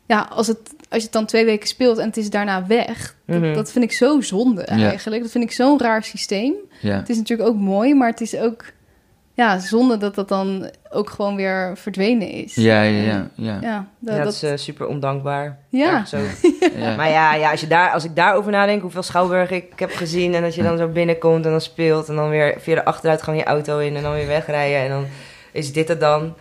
Ja, 0.06 0.26
als, 0.30 0.46
het, 0.46 0.58
als 0.88 0.98
je 0.98 1.02
het 1.04 1.12
dan 1.12 1.26
twee 1.26 1.44
weken 1.44 1.68
speelt 1.68 1.98
en 1.98 2.06
het 2.06 2.16
is 2.16 2.30
daarna 2.30 2.66
weg. 2.66 3.16
Dat, 3.26 3.40
Mhm. 3.40 3.54
dat 3.54 3.72
vind 3.72 3.84
ik 3.84 3.92
zo 3.92 4.20
zonde 4.20 4.60
Ja. 4.60 4.88
eigenlijk. 4.88 5.22
Dat 5.22 5.30
vind 5.30 5.44
ik 5.44 5.52
zo'n 5.52 5.80
raar 5.80 6.04
systeem. 6.04 6.52
Ja. 6.80 6.96
Het 6.96 7.08
is 7.08 7.16
natuurlijk 7.16 7.48
ook 7.48 7.56
mooi, 7.56 7.94
maar 7.94 8.08
het 8.10 8.20
is 8.20 8.36
ook 8.36 8.64
ja, 9.34 9.58
zonde 9.58 9.96
dat 9.96 10.14
dat 10.14 10.28
dan 10.28 10.70
ook 10.90 11.10
gewoon 11.10 11.36
weer 11.36 11.72
verdwenen 11.76 12.28
is. 12.30 12.54
Ja, 12.54 12.82
ja, 12.82 13.02
ja. 13.02 13.28
ja. 13.34 13.58
Ja, 13.60 13.86
dat, 13.98 14.14
Ja, 14.14 14.14
dat 14.16 14.24
dat- 14.24 14.32
is 14.32 14.42
eh, 14.42 14.52
super 14.56 14.86
ondankbaar. 14.86 15.58
Ja. 15.68 16.04
Ook. 16.14 16.52
ja. 16.80 16.96
Maar 16.96 17.08
ja, 17.10 17.34
ja 17.34 17.50
als, 17.50 17.60
je 17.60 17.66
daar, 17.66 17.90
als 17.90 18.04
ik 18.04 18.16
daarover 18.16 18.50
nadenk, 18.52 18.82
hoeveel 18.82 19.02
Schouwburg 19.02 19.50
ik 19.50 19.72
heb 19.78 19.90
gezien... 19.94 20.34
en 20.34 20.42
dat 20.42 20.54
je 20.54 20.62
dan 20.62 20.78
zo 20.78 20.88
binnenkomt 20.88 21.44
en 21.44 21.50
dan 21.50 21.60
speelt... 21.60 22.08
en 22.08 22.16
dan 22.16 22.28
weer 22.28 22.54
via 22.58 22.74
de 22.74 22.84
achteruitgang 22.84 23.38
je 23.38 23.44
auto 23.44 23.78
in 23.78 23.96
en 23.96 24.02
dan 24.02 24.12
weer 24.12 24.26
wegrijden... 24.26 24.80
en 24.80 24.88
dan 24.88 25.06
is 25.52 25.72
dit 25.72 25.88
het 25.88 26.00
dan. 26.00 26.34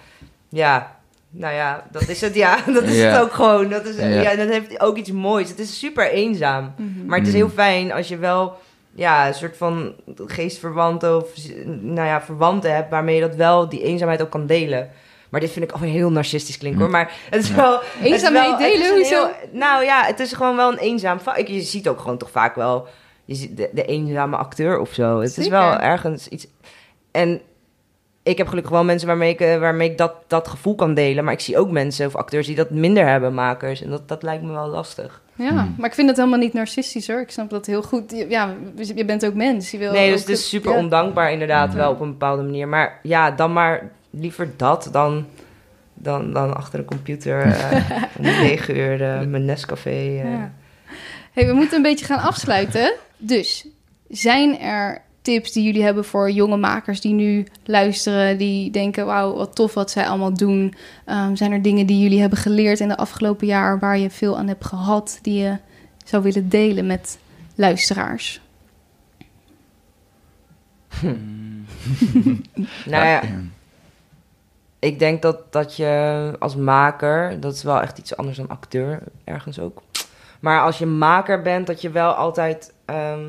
Ja, 0.50 0.96
nou 1.30 1.54
ja, 1.54 1.84
dat 1.92 2.08
is 2.08 2.22
het. 2.22 2.36
Ja, 2.36 2.58
dat 2.74 2.84
is 2.84 2.98
Ja. 2.98 3.06
het 3.12 3.22
ook 3.22 3.32
gewoon. 3.34 3.70
Dat, 3.70 3.86
is, 3.86 3.98
Ja. 3.98 4.08
ja. 4.08 4.36
dat 4.36 4.50
heeft 4.50 4.80
ook 4.80 4.98
iets 4.98 5.12
moois. 5.12 5.50
Het 5.50 5.60
is 5.60 5.80
super 5.80 6.10
eenzaam. 6.12 6.74
Mhm. 6.78 7.06
Maar 7.06 7.18
het 7.18 7.28
is 7.28 7.34
Mm. 7.34 7.40
heel 7.40 7.50
fijn 7.50 7.92
als 7.92 8.08
je 8.08 8.18
wel 8.18 8.58
ja, 9.00 9.28
een 9.28 9.34
soort 9.34 9.58
van 9.58 9.94
geestverwanten 10.26 11.16
of 11.18 11.30
nou 11.66 12.08
ja, 12.08 12.22
verwanten 12.22 12.76
hebt 12.76 12.90
waarmee 12.90 13.16
je 13.16 13.22
dat 13.22 13.36
wel, 13.36 13.70
die 13.70 13.84
eenzaamheid 13.84 14.22
ook 14.22 14.30
kan 14.30 14.46
delen. 14.46 14.90
Maar 15.30 15.40
dit 15.40 15.52
vind 15.52 15.66
ik 15.66 15.72
alweer 15.72 15.92
heel 15.92 16.12
narcistisch 16.12 16.58
klinken 16.58 16.82
hoor. 16.82 16.90
Maar 16.90 17.12
het 17.30 17.44
is 17.44 17.52
wel. 17.52 17.82
Eenzaamheid 18.04 18.58
delen, 18.58 18.96
hoezo? 18.96 19.28
nou 19.52 19.84
ja, 19.84 20.04
het 20.06 20.20
is 20.20 20.34
gewoon 20.34 20.56
wel 20.56 20.72
een 20.72 20.78
eenzaam 20.78 21.20
vak. 21.20 21.38
Ik- 21.38 21.48
Je 21.48 21.62
ziet 21.62 21.88
ook 21.90 22.00
gewoon 22.00 22.18
toch 22.18 22.32
vaak 22.32 22.56
wel 22.56 22.88
je 23.26 23.36
ziet 23.36 23.58
de, 23.58 23.70
de 23.74 23.86
eenzame 23.86 24.36
acteur 24.38 24.80
of 24.80 24.94
zo. 24.94 25.20
Het 25.20 25.38
is 25.38 25.48
wel 25.48 25.78
ergens 25.80 26.28
iets. 26.28 26.48
En 27.12 27.42
ik 28.30 28.38
heb 28.38 28.48
gelukkig 28.48 28.72
wel 28.72 28.84
mensen 28.84 29.08
waarmee 29.08 29.34
ik, 29.34 29.40
eh, 29.40 29.60
waarmee 29.60 29.90
ik 29.92 29.98
dat, 29.98 30.14
dat 30.28 30.48
gevoel 30.48 30.76
kan 30.76 30.94
delen. 30.94 31.24
Maar 31.24 31.34
ik 31.34 31.40
zie 31.40 31.58
ook 31.58 31.72
mensen 31.72 32.06
of 32.08 32.16
acteurs 32.16 32.48
die 32.48 32.56
dat 32.56 32.70
minder 32.70 33.08
hebben, 33.08 33.34
makers. 33.34 33.82
En 33.82 33.90
dat, 33.90 34.08
dat 34.08 34.24
lijkt 34.24 34.44
me 34.44 34.52
wel 34.52 34.68
lastig. 34.68 35.22
Ja, 35.36 35.50
Hmm. 35.50 35.76
maar 35.78 35.88
ik 35.90 35.96
vind 35.96 36.08
het 36.08 36.18
helemaal 36.18 36.40
niet 36.40 36.54
narcistisch 36.54 37.08
hoor. 37.08 37.20
Ik 37.20 37.32
snap 37.32 37.50
dat 37.50 37.66
heel 37.66 37.82
goed. 37.82 38.12
Je- 38.12 38.26
Ja, 38.30 38.54
je 38.96 39.06
bent 39.06 39.26
ook 39.26 39.34
mens. 39.34 39.72
Je 39.72 39.78
wil 39.78 39.92
Nee, 39.92 40.12
dus 40.12 40.20
het 40.20 40.30
is 40.30 40.50
super 40.50 40.72
ja. 40.72 40.78
ondankbaar 40.78 41.32
inderdaad 41.32 41.74
wel 41.74 41.92
op 41.92 42.00
een 42.00 42.10
bepaalde 42.12 42.44
manier. 42.44 42.68
Maar 42.68 43.00
ja, 43.04 43.32
dan 43.32 43.54
maar 43.54 43.92
liever 44.10 44.50
dat 44.58 44.90
dan, 44.92 45.26
dan, 45.94 46.34
dan 46.34 46.56
achter 46.56 46.80
een 46.80 46.86
computer 46.86 47.42
eh, 47.42 47.72
om 48.18 48.24
negen 48.24 48.78
uur 48.78 49.02
eh, 49.04 49.22
mijn 49.22 49.46
Nescafé. 49.46 49.90
eh. 49.90 50.24
Ja. 50.24 50.52
Hey, 51.34 51.48
we 51.48 51.54
moeten 51.54 51.78
een 51.78 51.84
beetje 51.84 52.06
gaan 52.06 52.20
afsluiten. 52.22 52.94
Dus, 53.18 53.68
zijn 54.10 54.60
er 54.60 55.02
tips 55.30 55.52
die 55.52 55.64
jullie 55.64 55.84
hebben 55.84 56.06
voor 56.06 56.32
jonge 56.32 56.58
makers 56.58 57.02
die 57.02 57.14
nu 57.14 57.48
luisteren, 57.66 58.38
die 58.38 58.72
denken, 58.72 59.06
wauw, 59.06 59.36
wat 59.36 59.56
tof 59.56 59.74
wat 59.74 59.92
zij 59.92 60.08
allemaal 60.08 60.34
doen? 60.34 60.74
Ehm, 61.06 61.36
zijn 61.36 61.52
er 61.52 61.62
dingen 61.62 61.86
die 61.86 62.00
jullie 62.00 62.20
hebben 62.20 62.40
geleerd 62.40 62.80
in 62.80 62.88
de 62.88 62.98
afgelopen 62.98 63.48
jaar 63.48 63.80
waar 63.80 63.98
je 63.98 64.10
veel 64.10 64.38
aan 64.38 64.48
hebt 64.48 64.66
gehad, 64.66 65.20
die 65.22 65.42
je 65.42 65.58
zou 66.06 66.24
willen 66.24 66.50
delen 66.50 66.88
met 66.88 67.20
luisteraars? 67.56 68.42
Nou 72.86 73.06
ja, 73.06 73.22
ik 74.80 75.00
denk 75.00 75.22
dat, 75.22 75.52
dat 75.52 75.76
je 75.76 76.36
als 76.40 76.56
maker, 76.56 77.40
dat 77.40 77.54
is 77.54 77.64
wel 77.64 77.82
echt 77.82 77.98
iets 77.98 78.18
anders 78.18 78.38
dan 78.38 78.48
acteur, 78.48 79.04
ergens 79.24 79.60
ook. 79.60 79.82
Maar 80.40 80.62
als 80.62 80.78
je 80.78 80.86
maker 80.86 81.42
bent, 81.42 81.68
dat 81.68 81.82
je 81.82 81.90
wel 81.90 82.12
altijd 82.12 82.74
ehm, 82.86 83.28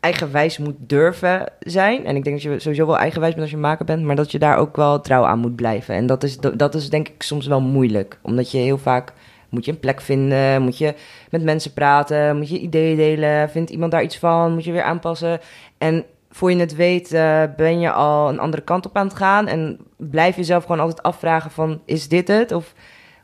eigenwijs 0.00 0.58
moet 0.58 0.76
durven 0.78 1.46
zijn. 1.60 2.04
En 2.04 2.16
ik 2.16 2.24
denk 2.24 2.42
dat 2.42 2.52
je 2.52 2.58
sowieso 2.58 2.86
wel 2.86 2.98
eigenwijs 2.98 3.32
bent 3.32 3.44
als 3.44 3.54
je 3.54 3.60
maker 3.60 3.84
bent, 3.84 4.02
maar 4.02 4.16
dat 4.16 4.30
je 4.30 4.38
daar 4.38 4.58
ook 4.58 4.76
wel 4.76 5.00
trouw 5.00 5.24
aan 5.24 5.38
moet 5.38 5.56
blijven. 5.56 5.94
En 5.94 6.06
dat 6.06 6.22
is, 6.22 6.38
dat 6.38 6.74
is 6.74 6.90
denk 6.90 7.08
ik 7.08 7.22
soms 7.22 7.46
wel 7.46 7.60
moeilijk, 7.60 8.18
omdat 8.22 8.50
je 8.50 8.58
heel 8.58 8.78
vaak 8.78 9.12
moet 9.48 9.64
je 9.64 9.70
een 9.70 9.80
plek 9.80 10.00
vinden, 10.00 10.62
moet 10.62 10.78
je 10.78 10.94
met 11.30 11.42
mensen 11.42 11.72
praten, 11.72 12.36
moet 12.36 12.48
je 12.48 12.58
ideeën 12.58 12.96
delen, 12.96 13.50
vindt 13.50 13.70
iemand 13.70 13.92
daar 13.92 14.02
iets 14.02 14.18
van, 14.18 14.52
moet 14.52 14.64
je 14.64 14.72
weer 14.72 14.82
aanpassen. 14.82 15.40
En 15.78 16.04
voor 16.30 16.50
je 16.50 16.58
het 16.58 16.74
weet 16.74 17.12
eh, 17.12 17.42
ben 17.56 17.80
je 17.80 17.92
al 17.92 18.28
een 18.28 18.38
andere 18.38 18.62
kant 18.62 18.86
op 18.86 18.96
aan 18.96 19.06
het 19.06 19.16
gaan 19.16 19.46
en 19.46 19.78
blijf 19.96 20.36
jezelf 20.36 20.62
gewoon 20.62 20.80
altijd 20.80 21.02
afvragen 21.02 21.50
van, 21.50 21.80
is 21.84 22.08
dit 22.08 22.28
het? 22.28 22.52
Of, 22.52 22.74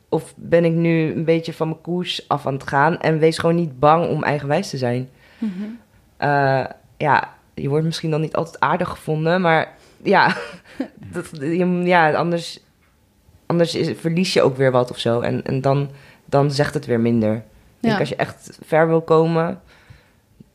of 0.09 0.33
ben 0.37 0.65
ik 0.65 0.73
nu 0.73 1.11
een 1.11 1.25
beetje 1.25 1.53
van 1.53 1.67
mijn 1.67 1.81
koers 1.81 2.27
af 2.27 2.47
aan 2.47 2.53
het 2.53 2.67
gaan? 2.67 2.99
En 2.99 3.19
wees 3.19 3.37
gewoon 3.37 3.55
niet 3.55 3.79
bang 3.79 4.09
om 4.09 4.23
eigenwijs 4.23 4.69
te 4.69 4.77
zijn. 4.77 5.09
Eh, 6.17 6.65
ja, 6.97 7.33
je 7.53 7.69
wordt 7.69 7.85
misschien 7.85 8.11
dan 8.11 8.21
niet 8.21 8.35
altijd 8.35 8.59
aardig 8.59 8.89
gevonden, 8.89 9.41
maar 9.41 9.73
ja, 10.03 10.35
dat, 11.13 11.29
je- 11.39 11.81
ja 11.83 12.11
anders, 12.13 12.59
anders 13.45 13.75
is, 13.75 13.99
verlies 13.99 14.33
je 14.33 14.41
ook 14.41 14.57
weer 14.57 14.71
wat 14.71 14.89
of 14.91 14.97
zo. 14.99 15.19
En, 15.19 15.43
en 15.45 15.61
dan, 15.61 15.89
dan 16.25 16.51
zegt 16.51 16.73
het 16.73 16.85
weer 16.85 16.99
minder. 16.99 17.35
Ik 17.35 17.43
denk 17.79 17.99
als 17.99 18.09
je 18.09 18.15
echt 18.15 18.57
ver 18.65 18.87
wil 18.87 19.01
komen, 19.01 19.61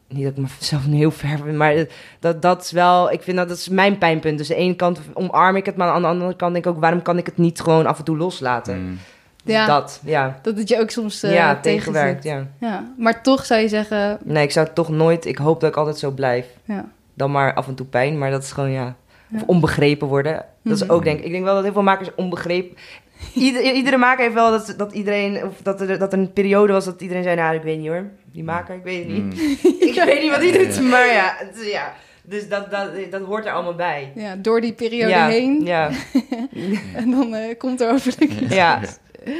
niet 0.09 0.25
dat 0.25 0.33
ik 0.37 0.39
mezelf 0.59 0.85
heel 0.87 1.11
ver 1.11 1.43
ben, 1.45 1.57
maar 1.57 1.87
dat, 2.21 2.43
dat 2.43 2.63
is 2.65 2.71
wel, 2.71 3.13
ik 3.13 3.23
vind 3.23 3.37
dat 3.37 3.49
dat 3.49 3.57
is 3.57 3.69
mijn 3.69 3.99
pijnpunt. 3.99 4.39
Dus 4.39 4.51
aan 4.51 4.57
de 4.57 4.63
ene 4.63 4.75
kant 4.77 5.01
omarm 5.15 5.57
ik 5.57 5.67
het, 5.67 5.77
maar 5.77 5.89
aan 5.89 6.03
de 6.03 6.09
andere 6.09 6.37
kant 6.37 6.53
denk 6.53 6.65
ik 6.67 6.73
ook, 6.73 6.81
waarom 6.81 7.03
kan 7.03 7.19
ik 7.19 7.27
het 7.27 7.39
niet 7.39 7.61
gewoon 7.61 7.87
af 7.87 7.99
en 7.99 8.05
toe 8.05 8.17
loslaten? 8.17 8.81
Mm. 8.83 8.99
Ja. 9.45 9.67
Dat, 9.67 10.01
ja. 10.05 10.39
Dat 10.43 10.57
het 10.57 10.69
je 10.69 10.81
ook 10.81 10.91
soms 10.91 11.23
eh 11.23 11.33
ja, 11.35 11.57
tegenwerkt, 11.61 12.25
ja. 12.25 12.47
Ja, 12.61 12.93
maar 12.99 13.23
toch 13.23 13.45
zou 13.47 13.61
je 13.61 13.69
zeggen, 13.69 14.19
Nee, 14.23 14.43
ik 14.45 14.51
zou 14.51 14.67
toch 14.75 14.89
nooit, 14.89 15.25
ik 15.27 15.37
hoop 15.39 15.61
dat 15.61 15.71
ik 15.71 15.77
altijd 15.77 15.99
zo 15.99 16.11
blijf. 16.11 16.47
ja. 16.65 16.85
dan 17.15 17.31
maar 17.31 17.55
af 17.55 17.67
en 17.69 17.75
toe 17.75 17.87
pijn, 17.87 18.19
maar 18.19 18.31
dat 18.31 18.43
is 18.43 18.53
gewoon 18.53 18.71
ja. 18.71 18.97
Of 19.35 19.41
Ja. 19.41 19.47
onbegrepen 19.47 20.09
worden. 20.09 20.45
Dat 20.63 20.77
is 20.77 20.83
Mhm. 20.83 20.93
ook 20.93 21.05
denk 21.05 21.19
ik. 21.19 21.25
Ik 21.25 21.31
denk 21.33 21.45
wel 21.45 21.55
dat 21.55 21.63
heel 21.63 21.73
veel 21.73 21.83
makers 21.83 22.09
onbegrepen. 22.17 22.77
Ieder, 23.35 23.63
iedere 23.73 23.97
maker 23.97 24.23
heeft 24.23 24.35
wel 24.35 24.51
dat, 24.51 24.75
dat 24.77 24.93
iedereen, 24.93 25.45
of 25.45 25.55
dat 25.63 25.81
er, 25.81 25.99
dat 25.99 26.13
er 26.13 26.19
een 26.19 26.33
periode 26.33 26.73
was 26.73 26.85
dat 26.85 27.01
iedereen 27.01 27.23
zei: 27.23 27.37
Nou, 27.37 27.55
ik 27.55 27.63
weet 27.63 27.79
niet 27.79 27.89
hoor. 27.89 28.05
Die 28.33 28.45
maker, 28.45 28.75
ik 28.75 28.83
weet 28.85 28.99
het 29.05 29.13
niet. 29.13 29.23
Mm. 29.23 29.41
ik 29.89 30.03
weet 30.05 30.21
niet 30.23 30.31
wat 30.31 30.41
hij 30.41 30.53
doet, 30.53 30.75
Ja. 30.75 30.83
maar 30.83 31.07
ja. 31.07 31.41
is- 31.55 31.71
ja. 31.73 31.93
Dus 32.25 32.49
dat, 32.49 32.71
dat, 32.71 32.89
dat 33.11 33.23
hoort 33.23 33.47
er 33.47 33.53
allemaal 33.53 33.75
bij. 33.75 34.13
ja, 34.15 34.37
door 34.37 34.61
die 34.61 34.73
periode 34.73 35.09
ja, 35.11 35.27
heen. 35.29 35.61
Ja, 35.65 35.91
En 36.95 37.11
dan 37.11 37.35
eh, 37.35 37.59
komt 37.59 37.81
er 37.81 37.91
overleg. 37.93 38.51
ja. 38.55 38.81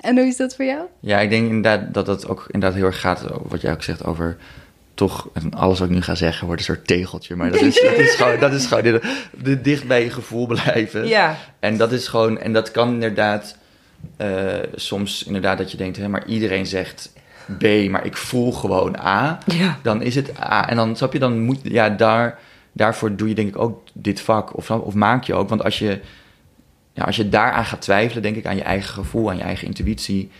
En 0.00 0.16
hoe 0.16 0.26
is 0.26 0.36
dat 0.36 0.56
voor 0.56 0.64
jou? 0.64 0.82
Ja, 1.00 1.20
ik 1.20 1.30
denk 1.30 1.46
inderdaad 1.46 1.94
dat 1.94 2.06
het 2.06 2.28
ook 2.28 2.46
inderdaad 2.50 2.78
heel 2.78 2.86
erg 2.86 3.00
gaat, 3.00 3.24
wat 3.42 3.60
jij 3.60 3.72
ook 3.72 3.82
zegt, 3.82 4.04
over 4.04 4.36
toch, 4.94 5.28
en 5.32 5.54
alles 5.54 5.78
wat 5.78 5.88
ik 5.88 5.94
nu 5.94 6.02
ga 6.02 6.14
zeggen 6.14 6.46
wordt 6.46 6.60
een 6.60 6.74
soort 6.74 6.86
tegeltje, 6.86 7.36
maar 7.36 7.50
dat 7.50 7.60
is, 7.60 7.80
dat 7.80 7.92
is 7.92 8.14
gewoon, 8.20 8.40
dat 8.40 8.52
is 8.52 8.66
gewoon 8.66 8.82
dit, 8.82 9.02
dit 9.30 9.64
dicht 9.64 9.86
bij 9.86 10.04
je 10.04 10.10
gevoel 10.10 10.46
blijven. 10.46 11.06
ja. 11.06 11.36
En 11.60 11.76
dat 11.76 11.92
is 11.92 12.08
gewoon, 12.08 12.38
en 12.38 12.52
dat 12.52 12.70
kan 12.70 12.92
inderdaad 12.92 13.56
eh, 14.16 14.58
soms 14.74 15.24
inderdaad 15.24 15.58
dat 15.58 15.70
je 15.70 15.76
denkt, 15.76 15.96
hè, 15.96 16.08
maar 16.08 16.26
iedereen 16.26 16.66
zegt 16.66 17.12
B, 17.58 17.88
maar 17.90 18.06
ik 18.06 18.16
voel 18.16 18.52
gewoon 18.52 18.96
A. 18.98 19.38
ja. 19.46 19.78
Dan 19.82 20.02
is 20.02 20.14
het 20.14 20.40
A. 20.40 20.68
En 20.68 20.76
dan 20.76 20.96
snap 20.96 21.12
je, 21.12 21.18
dan 21.18 21.40
moet, 21.40 21.58
ja, 21.62 21.90
daar, 21.90 22.38
daarvoor 22.72 23.16
doe 23.16 23.28
je 23.28 23.34
denk 23.34 23.48
ik 23.48 23.58
ook 23.58 23.82
dit 23.92 24.20
vak, 24.20 24.56
of, 24.56 24.70
of 24.70 24.94
maak 24.94 25.24
je 25.24 25.34
ook. 25.34 25.48
Want 25.48 25.64
als 25.64 25.78
je, 25.78 26.00
ja, 26.94 27.04
als 27.04 27.16
je 27.16 27.28
daaraan 27.28 27.64
gaat 27.64 27.80
twijfelen, 27.80 28.22
denk 28.22 28.36
ik, 28.36 28.46
aan 28.46 28.56
je 28.56 28.62
eigen 28.62 28.94
gevoel, 28.94 29.30
aan 29.30 29.36
je 29.36 29.42
eigen 29.42 29.66
intuïtie, 29.66 30.30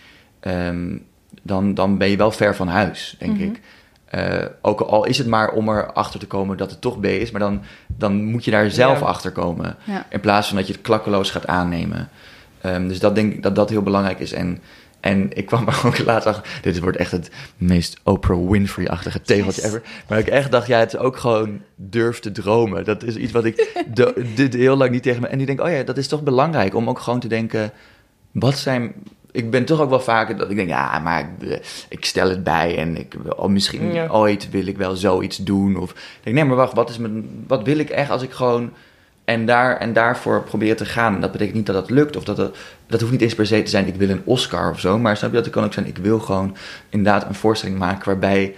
ehm, 0.40 0.96
dan, 1.42 1.74
dan 1.74 1.98
ben 1.98 2.08
je 2.10 2.16
wel 2.16 2.30
ver 2.30 2.56
van 2.56 2.68
huis, 2.68 3.16
denk 3.18 3.32
Mhm. 3.32 3.42
ik. 3.42 3.60
Eh, 4.04 4.44
ook 4.60 4.80
al 4.80 5.04
is 5.04 5.18
het 5.18 5.26
maar 5.26 5.50
om 5.52 5.68
erachter 5.68 6.20
te 6.20 6.26
komen 6.26 6.56
dat 6.56 6.70
het 6.70 6.80
toch 6.80 7.00
B 7.00 7.04
is, 7.04 7.30
maar 7.30 7.40
dan, 7.40 7.62
dan 7.86 8.24
moet 8.24 8.44
je 8.44 8.50
daar 8.50 8.70
zelf 8.70 9.00
Ja. 9.00 9.06
achter 9.06 9.30
komen. 9.30 9.76
Ja. 9.84 10.06
In 10.10 10.20
plaats 10.20 10.48
van 10.48 10.56
dat 10.56 10.66
je 10.66 10.72
het 10.72 10.82
klakkeloos 10.82 11.30
gaat 11.30 11.46
aannemen. 11.46 12.08
Ehm, 12.60 12.88
dus 12.88 12.98
dat 12.98 13.14
denk 13.14 13.32
ik 13.32 13.42
dat 13.42 13.54
dat 13.56 13.70
heel 13.70 13.82
belangrijk 13.82 14.18
is. 14.18 14.32
En, 14.32 14.58
en 15.04 15.36
ik 15.36 15.46
kwam 15.46 15.66
er 15.68 15.82
ook 15.86 15.98
laatst 15.98 16.26
achter. 16.28 16.58
Dit 16.62 16.80
wordt 16.80 16.96
echt 16.96 17.10
het 17.10 17.30
meest 17.56 18.00
Oprah 18.02 18.48
Winfrey-achtige 18.50 19.20
tegeltje 19.20 19.62
Yes. 19.62 19.70
ever. 19.70 19.82
Maar 20.08 20.18
ik 20.18 20.26
echt 20.26 20.50
dacht, 20.50 20.66
ja, 20.66 20.78
het 20.78 20.92
is 20.92 20.98
ook 20.98 21.16
gewoon 21.16 21.60
durf 21.74 22.18
te 22.20 22.32
dromen. 22.32 22.84
Dat 22.84 23.02
is 23.02 23.16
iets 23.16 23.32
wat 23.32 23.44
ik 23.44 23.56
de, 23.94 24.32
dit 24.34 24.54
heel 24.54 24.76
lang 24.76 24.90
niet 24.90 25.02
tegen 25.02 25.20
me... 25.20 25.26
En 25.26 25.40
ik 25.40 25.46
denk, 25.46 25.60
oh 25.60 25.70
ja, 25.70 25.82
dat 25.82 25.96
is 25.96 26.08
toch 26.08 26.22
belangrijk 26.22 26.74
om 26.74 26.88
ook 26.88 26.98
gewoon 26.98 27.20
te 27.20 27.28
denken... 27.28 27.72
Wat 28.32 28.58
zijn... 28.58 28.92
Ik 29.30 29.50
ben 29.50 29.64
toch 29.64 29.80
ook 29.80 29.90
wel 29.90 30.00
vaker 30.00 30.36
dat 30.36 30.50
ik 30.50 30.56
denk, 30.56 30.68
ja, 30.68 30.98
maar 30.98 31.20
ik, 31.20 31.48
eh, 31.48 31.58
ik 31.88 32.04
stel 32.04 32.28
het 32.28 32.44
bij 32.44 32.78
en 32.78 32.96
ik, 32.96 33.14
oh, 33.36 33.48
misschien 33.48 33.92
Ja. 33.92 34.06
ooit 34.06 34.50
wil 34.50 34.66
ik 34.66 34.76
wel 34.76 34.96
zoiets 34.96 35.36
doen. 35.36 35.76
Of 35.76 35.90
ik 35.90 35.96
denk, 36.22 36.36
nee, 36.36 36.44
maar 36.44 36.56
wacht, 36.56 36.74
wat, 36.74 36.90
is 36.90 36.98
mijn, 36.98 37.44
wat 37.46 37.62
wil 37.62 37.78
ik 37.78 37.90
echt 37.90 38.10
als 38.10 38.22
ik 38.22 38.30
gewoon 38.32 38.72
en, 39.24 39.46
daar, 39.46 39.76
en 39.76 39.92
daarvoor 39.92 40.42
probeer 40.42 40.76
te 40.76 40.84
gaan. 40.84 41.14
En 41.14 41.20
dat 41.20 41.32
betekent 41.32 41.56
niet 41.56 41.66
dat 41.66 41.74
dat 41.74 41.90
lukt. 41.90 42.16
Of 42.16 42.24
dat, 42.24 42.36
het, 42.36 42.56
dat 42.86 43.00
hoeft 43.00 43.12
niet 43.12 43.22
eens 43.22 43.34
per 43.34 43.46
se 43.46 43.62
te 43.62 43.70
zijn, 43.70 43.86
ik 43.86 43.94
wil 43.94 44.08
een 44.08 44.22
Oscar 44.24 44.70
of 44.70 44.80
zo. 44.80 44.98
Maar 44.98 45.16
snap 45.16 45.30
je, 45.30 45.36
dat 45.36 45.44
het 45.44 45.54
kan 45.54 45.64
ook 45.64 45.72
zijn, 45.72 45.86
ik 45.86 45.96
wil 45.98 46.18
gewoon 46.18 46.56
inderdaad 46.88 47.28
een 47.28 47.34
voorstelling 47.34 47.78
maken 47.78 48.04
waarbij 48.06 48.54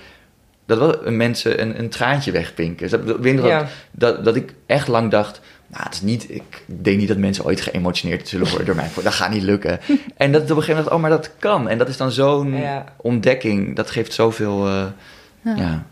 dat 0.66 0.78
wel 0.78 1.12
mensen 1.12 1.60
een, 1.60 1.78
een 1.78 1.88
traantje 1.88 2.32
wegpinken. 2.32 3.06
Ik 3.08 3.16
weet 3.20 3.42
Ja. 3.42 3.58
dat, 3.58 3.68
dat, 3.90 4.24
dat 4.24 4.36
ik 4.36 4.54
echt 4.66 4.88
lang 4.88 5.10
dacht, 5.10 5.40
nou, 5.66 5.82
het 5.84 5.94
is 5.94 6.00
niet, 6.00 6.30
ik 6.30 6.62
denk 6.66 6.98
niet 6.98 7.08
dat 7.08 7.16
mensen 7.16 7.44
ooit 7.44 7.60
geëmotioneerd 7.60 8.28
zullen 8.28 8.48
worden 8.48 8.66
door 8.66 8.74
mij. 8.76 8.88
Dat 9.02 9.12
gaat 9.12 9.30
niet 9.30 9.42
lukken. 9.42 9.80
en 10.16 10.32
dat 10.32 10.42
op 10.42 10.48
een 10.48 10.54
gegeven 10.56 10.74
moment 10.74 10.94
oh, 10.94 11.00
maar 11.00 11.10
dat 11.10 11.30
kan. 11.38 11.68
En 11.68 11.78
dat 11.78 11.88
is 11.88 11.96
dan 11.96 12.10
zo'n 12.10 12.56
Ja. 12.56 12.84
ontdekking. 12.96 13.76
Dat 13.76 13.90
geeft 13.90 14.12
zoveel 14.12 14.68
Ja. 14.68 14.94
ja. 15.42 15.84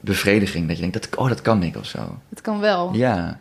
bevrediging. 0.00 0.66
Dat 0.66 0.76
je 0.76 0.82
denkt, 0.82 1.10
dat, 1.10 1.18
oh, 1.18 1.28
dat 1.28 1.42
kan 1.42 1.62
ik 1.62 1.76
of 1.76 1.86
zo. 1.86 2.18
Het 2.28 2.40
kan 2.40 2.60
wel. 2.60 2.90
Ja. 2.94 3.38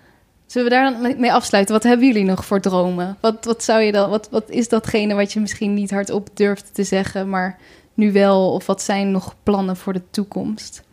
Zullen 0.50 0.70
we 0.70 0.76
daar 0.76 0.92
dan 0.92 1.20
mee 1.20 1.34
afsluiten? 1.34 1.74
Wat 1.74 1.84
hebben 1.84 2.08
jullie 2.08 2.24
nog 2.24 2.46
voor 2.46 2.60
dromen? 2.60 3.18
Wat, 3.20 3.46
wat, 3.46 3.64
zou 3.64 3.82
je 3.82 3.92
dan, 3.92 4.10
wat, 4.10 4.30
wat 4.30 4.50
is 4.50 4.68
datgene 4.68 5.14
wat 5.14 5.34
je 5.34 5.40
misschien 5.40 5.74
niet 5.74 5.92
hardop 5.92 6.30
durft 6.34 6.74
te 6.74 6.84
zeggen, 6.84 7.30
maar 7.30 7.60
nu 7.94 8.12
wel? 8.12 8.54
Of 8.54 8.66
wat 8.66 8.82
zijn 8.82 9.12
nog 9.12 9.36
plannen 9.44 9.78
voor 9.78 9.94
de 9.94 10.02
toekomst? 10.10 10.84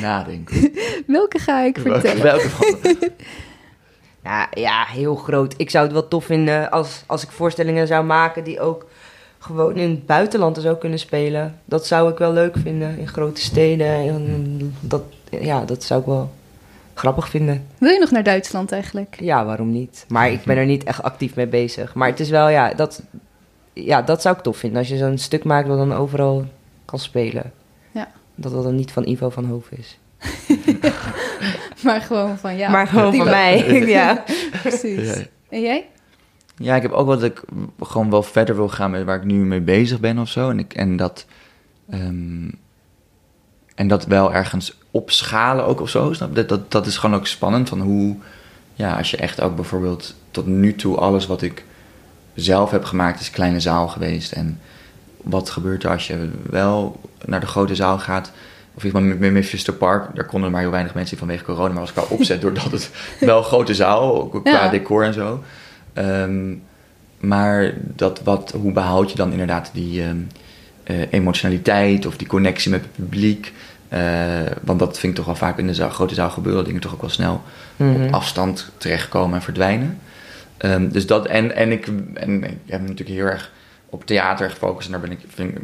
Nadenken. 0.00 0.72
Welke 1.06 1.38
ga 1.38 1.60
ik 1.60 1.78
vertellen? 1.78 2.22
Welke 2.22 2.48
van? 2.48 2.78
Ja, 4.22 4.48
ja, 4.66 4.84
heel 4.84 5.14
groot. 5.14 5.54
Ik 5.56 5.70
zou 5.70 5.84
het 5.84 5.92
wel 5.92 6.08
tof 6.08 6.24
vinden 6.24 6.70
als, 6.70 7.02
als 7.06 7.22
ik 7.22 7.30
voorstellingen 7.30 7.86
zou 7.86 8.04
maken 8.04 8.44
die 8.44 8.60
ook 8.60 8.89
gewoon 9.40 9.76
in 9.76 9.90
het 9.90 10.06
buitenland 10.06 10.58
zou 10.60 10.76
kunnen 10.76 10.98
spelen. 10.98 11.58
Dat 11.64 11.86
zou 11.86 12.10
ik 12.10 12.18
wel 12.18 12.32
leuk 12.32 12.56
vinden, 12.56 12.98
in 12.98 13.08
grote 13.08 13.40
steden. 13.40 13.86
En 13.86 14.74
dat, 14.80 15.02
ja, 15.30 15.64
dat 15.64 15.82
zou 15.82 16.00
ik 16.00 16.06
wel 16.06 16.30
grappig 16.94 17.28
vinden. 17.28 17.66
Wil 17.78 17.90
je 17.90 17.98
nog 17.98 18.10
naar 18.10 18.22
Duitsland 18.22 18.72
eigenlijk? 18.72 19.16
Ja, 19.20 19.44
waarom 19.44 19.72
niet? 19.72 20.04
Maar 20.08 20.30
ik 20.30 20.44
ben 20.44 20.56
er 20.56 20.66
niet 20.66 20.84
echt 20.84 21.02
actief 21.02 21.34
mee 21.34 21.46
bezig. 21.46 21.94
Maar 21.94 22.08
het 22.08 22.20
is 22.20 22.30
wel, 22.30 22.48
ja, 22.48 22.74
dat... 22.74 23.02
ja, 23.72 24.02
dat 24.02 24.22
zou 24.22 24.36
ik 24.36 24.42
tof 24.42 24.56
vinden. 24.56 24.78
Als 24.78 24.88
je 24.88 24.96
zo'n 24.96 25.18
stuk 25.18 25.44
maakt 25.44 25.68
wat 25.68 25.78
dan 25.78 25.92
overal 25.92 26.44
kan 26.84 26.98
spelen. 26.98 27.52
Ja. 27.90 28.08
Dat 28.34 28.52
dat 28.52 28.62
dan 28.62 28.74
niet 28.74 28.92
van 28.92 29.06
Ivo 29.06 29.30
van 29.30 29.44
Hoofd 29.44 29.70
is. 29.78 29.98
Maar 31.82 32.00
gewoon 32.00 32.38
van 32.38 32.56
ja. 32.56 32.70
maar 32.70 32.86
gewoon 32.86 33.10
die 33.10 33.20
van 33.20 33.30
wel. 33.30 33.36
mij. 33.36 33.80
ja. 33.86 34.24
Precies. 34.62 35.26
En 35.48 35.60
jij? 35.60 35.86
Ja, 36.62 36.76
ik 36.76 36.82
heb 36.82 36.92
ook 36.92 37.06
wel 37.06 37.18
dat 37.18 37.30
ik 37.30 37.42
gewoon 37.80 38.10
wel 38.10 38.22
verder 38.22 38.56
wil 38.56 38.68
gaan 38.68 38.90
met 38.90 39.04
waar 39.04 39.16
ik 39.16 39.24
nu 39.24 39.44
mee 39.44 39.60
bezig 39.60 40.00
ben 40.00 40.18
of 40.18 40.28
zo. 40.28 40.50
En, 40.50 40.58
ik, 40.58 40.74
en, 40.74 40.96
dat, 40.96 41.26
ehm, 41.90 42.48
en 43.74 43.88
dat 43.88 44.06
wel 44.06 44.32
ergens 44.34 44.78
opschalen 44.90 45.66
ook 45.66 45.80
of 45.80 45.88
zo. 45.88 46.12
Snap? 46.12 46.34
Dat, 46.34 46.48
dat, 46.48 46.70
dat 46.70 46.86
is 46.86 46.96
gewoon 46.96 47.16
ook 47.16 47.26
spannend. 47.26 47.68
Van 47.68 47.80
hoe, 47.80 48.16
ja, 48.74 48.96
als 48.96 49.10
je 49.10 49.16
echt 49.16 49.40
ook 49.40 49.54
bijvoorbeeld 49.54 50.14
tot 50.30 50.46
nu 50.46 50.74
toe 50.74 50.96
alles 50.96 51.26
wat 51.26 51.42
ik 51.42 51.64
zelf 52.34 52.70
heb 52.70 52.84
gemaakt 52.84 53.20
is 53.20 53.30
kleine 53.30 53.60
zaal 53.60 53.88
geweest. 53.88 54.32
En 54.32 54.60
wat 55.16 55.50
gebeurt 55.50 55.84
er 55.84 55.90
als 55.90 56.06
je 56.06 56.30
wel 56.50 57.00
naar 57.24 57.40
de 57.40 57.46
grote 57.46 57.74
zaal 57.74 57.98
gaat? 57.98 58.32
Of 58.74 58.84
iets 58.84 58.94
met 58.94 59.18
met 59.18 59.32
Mephisto 59.32 59.72
Park, 59.72 60.14
daar 60.14 60.26
konden 60.26 60.50
maar 60.50 60.60
heel 60.60 60.70
weinig 60.70 60.94
mensen 60.94 61.18
vanwege 61.18 61.44
corona. 61.44 61.72
Maar 61.72 61.80
was 61.80 61.92
qua 61.92 62.04
opzet 62.08 62.40
doordat 62.40 62.70
het 62.70 62.90
wel 63.20 63.42
grote 63.42 63.74
zaal, 63.74 64.26
qua 64.28 64.50
Ja. 64.50 64.68
decor 64.68 65.04
en 65.04 65.14
zo. 65.14 65.42
Ehm, 65.92 66.54
maar 67.20 67.72
dat 67.96 68.20
wat, 68.22 68.50
hoe 68.60 68.72
behoud 68.72 69.10
je 69.10 69.16
dan 69.16 69.30
inderdaad 69.32 69.70
die 69.72 70.02
ehm, 70.02 70.16
eh, 70.84 71.12
emotionaliteit 71.12 72.06
of 72.06 72.16
die 72.16 72.26
connectie 72.26 72.70
met 72.70 72.80
het 72.80 72.92
publiek? 72.94 73.52
Eh, 73.88 74.00
want 74.62 74.78
dat 74.78 74.98
vind 74.98 75.12
ik 75.12 75.16
toch 75.16 75.26
wel 75.26 75.34
vaak 75.48 75.58
in 75.58 75.66
de 75.66 75.74
zaal- 75.74 75.90
grote 75.90 76.14
zaal 76.14 76.30
gebeuren, 76.30 76.56
dat 76.58 76.66
dingen 76.66 76.80
toch 76.80 76.92
ook 76.94 77.00
wel 77.00 77.10
snel 77.10 77.42
Mhm. 77.76 78.02
op 78.04 78.12
afstand 78.12 78.70
terechtkomen 78.76 79.34
en 79.36 79.42
verdwijnen. 79.42 79.98
Ehm, 80.56 80.88
dus 80.88 81.06
dat, 81.06 81.26
en, 81.26 81.54
en, 81.56 81.72
ik, 81.72 81.86
en 82.14 82.44
ik 82.44 82.56
heb 82.66 82.80
natuurlijk 82.80 83.08
heel 83.08 83.26
erg 83.26 83.50
op 83.88 84.06
theater 84.06 84.50
gefocust 84.50 84.86
en 84.86 84.92
daar 84.92 85.00
ben 85.00 85.10
ik, 85.12 85.18
vind, 85.28 85.58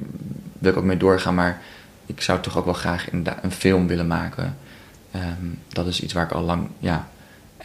wil 0.59 0.71
ik 0.73 0.79
ook 0.79 0.85
mee 0.85 0.97
doorgaan, 0.97 1.35
maar 1.35 1.61
ik 2.07 2.21
zou 2.21 2.41
toch 2.41 2.59
ook 2.59 2.65
wel 2.65 2.75
graag 2.75 3.07
een 3.13 3.53
film 3.53 3.87
willen 3.87 4.07
maken. 4.07 4.57
Dat 5.69 5.87
is 5.87 6.01
iets 6.01 6.13
waar 6.13 6.25
ik 6.25 6.33
al 6.33 6.43
lang, 6.43 6.69
ja. 6.79 7.09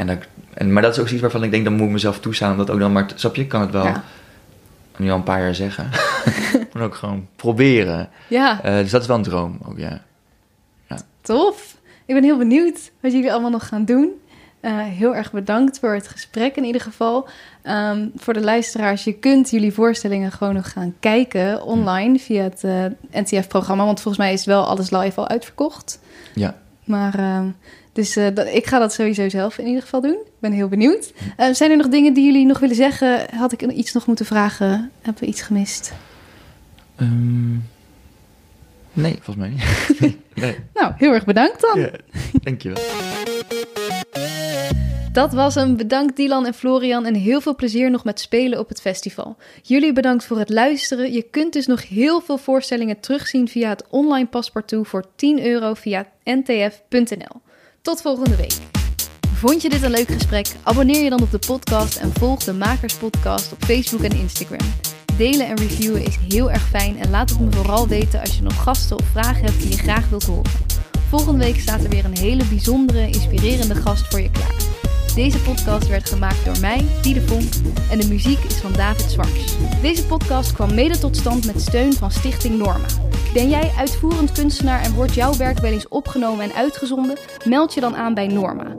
En 0.08 0.22
en, 0.54 0.74
maar 0.74 0.82
dat 0.82 0.92
is 0.92 1.00
ook 1.00 1.10
iets 1.10 1.22
waarvan 1.22 1.44
ik 1.44 1.52
denk, 1.52 1.64
dan 1.64 1.74
moet 1.74 1.86
ik 1.86 1.92
mezelf 1.92 2.20
toestaan 2.20 2.52
om 2.52 2.58
dat 2.58 2.70
ook 2.70 2.80
dan 2.80 2.92
maar, 2.92 3.12
snap 3.16 3.36
je, 3.36 3.42
ik 3.42 3.48
kan 3.48 3.62
het 3.62 3.72
wel 3.72 3.86
Ja. 3.86 4.04
nu 4.98 5.10
al 5.10 5.16
een 5.18 5.24
paar 5.24 5.42
jaar 5.42 5.56
zeggen. 5.56 5.90
maar 6.74 6.84
ook 6.84 6.96
gewoon 6.96 7.28
proberen. 7.36 8.10
Ja, 8.28 8.64
Eh, 8.64 8.78
dus 8.78 8.92
dat 8.92 9.02
is 9.02 9.08
wel 9.08 9.18
een 9.18 9.24
droom 9.24 9.60
ook, 9.68 9.78
ja. 9.78 10.02
tof. 11.22 11.78
Ik 12.06 12.14
ben 12.16 12.24
heel 12.24 12.38
benieuwd 12.38 12.92
wat 13.02 13.12
jullie 13.12 13.32
allemaal 13.32 13.50
nog 13.50 13.68
gaan 13.68 13.86
doen. 13.86 14.10
Eh, 14.60 14.78
heel 14.78 15.16
erg 15.16 15.32
bedankt 15.32 15.80
voor 15.80 15.94
het 15.94 16.08
gesprek 16.08 16.56
in 16.56 16.64
ieder 16.64 16.82
geval. 16.82 17.28
Ehm, 17.62 18.08
voor 18.16 18.34
de 18.34 18.42
luisteraars, 18.42 19.04
je 19.04 19.14
kunt 19.14 19.50
jullie 19.50 19.74
voorstellingen 19.74 20.32
gewoon 20.32 20.54
nog 20.54 20.72
gaan 20.72 20.94
kijken 21.00 21.64
online 21.64 22.20
via 22.20 22.44
het 22.44 22.64
eh, 22.64 22.86
NTF-programma. 23.12 23.86
Want 23.86 24.02
volgens 24.02 24.24
mij 24.24 24.34
is 24.34 24.46
wel 24.46 24.66
alles 24.66 24.90
live 24.90 25.20
al 25.20 25.28
uitverkocht. 25.28 26.00
Ja. 26.36 26.56
Maar 26.84 27.20
ehm, 27.20 27.48
dus 27.94 28.16
eh, 28.16 28.28
dat, 28.34 28.48
ik 28.48 28.66
ga 28.68 28.80
dat 28.80 28.94
sowieso 28.94 29.30
zelf 29.30 29.58
in 29.58 29.68
ieder 29.68 29.82
geval 29.82 30.02
doen. 30.02 30.18
Ik 30.26 30.40
ben 30.40 30.52
heel 30.52 30.68
benieuwd. 30.68 31.14
Eh, 31.38 31.54
zijn 31.54 31.72
er 31.72 31.78
nog 31.78 31.88
dingen 31.88 32.14
die 32.14 32.26
jullie 32.26 32.46
nog 32.46 32.60
willen 32.60 32.76
zeggen? 32.76 33.26
Had 33.36 33.52
ik 33.52 33.62
iets 33.62 33.94
nog 33.94 34.08
moeten 34.08 34.26
vragen? 34.26 34.92
Hebben 35.02 35.24
we 35.24 35.30
iets 35.30 35.42
gemist? 35.42 35.94
Ehm, 36.96 37.52
nee, 38.94 39.20
volgens 39.22 39.36
mij 39.36 39.50
niet. 39.50 39.64
nee. 40.34 40.56
Nou, 40.74 40.94
heel 40.98 41.14
erg 41.14 41.26
bedankt 41.26 41.62
dan. 41.62 41.90
Dankjewel. 42.44 42.84
Dat 45.12 45.34
was 45.34 45.56
hem. 45.56 45.78
Bedankt 45.78 46.16
Dylan 46.16 46.46
en 46.46 46.54
Florian 46.54 47.06
en 47.06 47.16
heel 47.16 47.42
veel 47.42 47.56
plezier 47.56 47.92
nog 47.92 48.04
met 48.04 48.20
spelen 48.20 48.60
op 48.60 48.70
het 48.70 48.82
festival. 48.82 49.38
Jullie 49.62 49.94
bedankt 49.94 50.26
voor 50.26 50.40
het 50.40 50.50
luisteren. 50.50 51.14
Je 51.14 51.22
kunt 51.22 51.54
dus 51.54 51.68
nog 51.68 51.88
heel 51.88 52.22
veel 52.22 52.38
voorstellingen 52.38 53.00
terugzien 53.00 53.48
via 53.48 53.70
het 53.70 53.84
online 53.90 54.28
paspartout 54.28 54.88
voor 54.88 55.06
10 55.16 55.46
euro 55.46 55.74
via 55.74 56.08
ntf.nl. 56.24 57.42
Tot 57.82 58.02
volgende 58.02 58.36
week. 58.36 58.58
Vond 59.34 59.62
je 59.62 59.70
dit 59.70 59.82
een 59.82 59.92
leuk 59.92 60.12
gesprek? 60.12 60.48
Abonneer 60.64 61.04
je 61.04 61.10
dan 61.10 61.22
op 61.22 61.32
de 61.32 61.40
podcast 61.40 61.98
en 61.98 62.14
volg 62.14 62.44
de 62.44 62.54
Makers 62.54 62.96
Podcast 62.96 63.52
op 63.52 63.64
Facebook 63.64 64.02
en 64.02 64.18
Instagram. 64.18 64.74
Delen 65.18 65.48
en 65.48 65.56
reviewen 65.56 66.06
is 66.06 66.18
heel 66.30 66.52
erg 66.52 66.68
fijn 66.68 67.00
en 67.00 67.10
laat 67.10 67.30
het 67.30 67.40
me 67.40 67.52
vooral 67.52 67.88
weten 67.88 68.20
als 68.20 68.36
je 68.36 68.42
nog 68.42 68.64
gasten 68.64 69.00
of 69.00 69.06
vragen 69.12 69.46
hebt 69.46 69.62
die 69.62 69.70
je 69.70 69.78
graag 69.78 70.10
wilt 70.10 70.24
horen. 70.24 70.52
Volgende 71.10 71.44
week 71.44 71.60
staat 71.60 71.84
er 71.84 71.90
weer 71.90 72.06
een 72.06 72.18
hele 72.18 72.46
bijzondere, 72.46 73.08
inspirerende 73.08 73.76
gast 73.76 74.08
voor 74.08 74.22
je 74.22 74.32
klaar. 74.32 74.81
Deze 75.16 75.42
podcast 75.42 75.88
werd 75.88 76.10
gemaakt 76.10 76.46
door 76.46 76.60
mij, 76.60 76.86
Diede 77.02 77.22
Vonk, 77.22 77.54
en 77.92 78.00
de 78.00 78.08
muziek 78.08 78.40
is 78.40 78.56
van 78.56 78.74
David 78.74 79.12
Zwarts. 79.12 79.56
Deze 79.82 80.06
podcast 80.06 80.54
kwam 80.54 80.74
mede 80.74 81.00
tot 81.00 81.18
stand 81.18 81.46
met 81.46 81.62
steun 81.62 81.94
van 81.94 82.12
Stichting 82.12 82.58
Norma. 82.58 82.86
Ben 83.34 83.50
jij 83.50 83.72
uitvoerend 83.78 84.32
kunstenaar 84.32 84.82
en 84.82 84.94
wordt 84.94 85.14
jouw 85.14 85.36
werk 85.38 85.60
wel 85.60 85.72
eens 85.72 85.88
opgenomen 85.88 86.44
en 86.44 86.54
uitgezonden? 86.54 87.18
Meld 87.46 87.74
je 87.74 87.80
dan 87.80 87.96
aan 87.96 88.14
bij 88.14 88.28
Norma. 88.28 88.76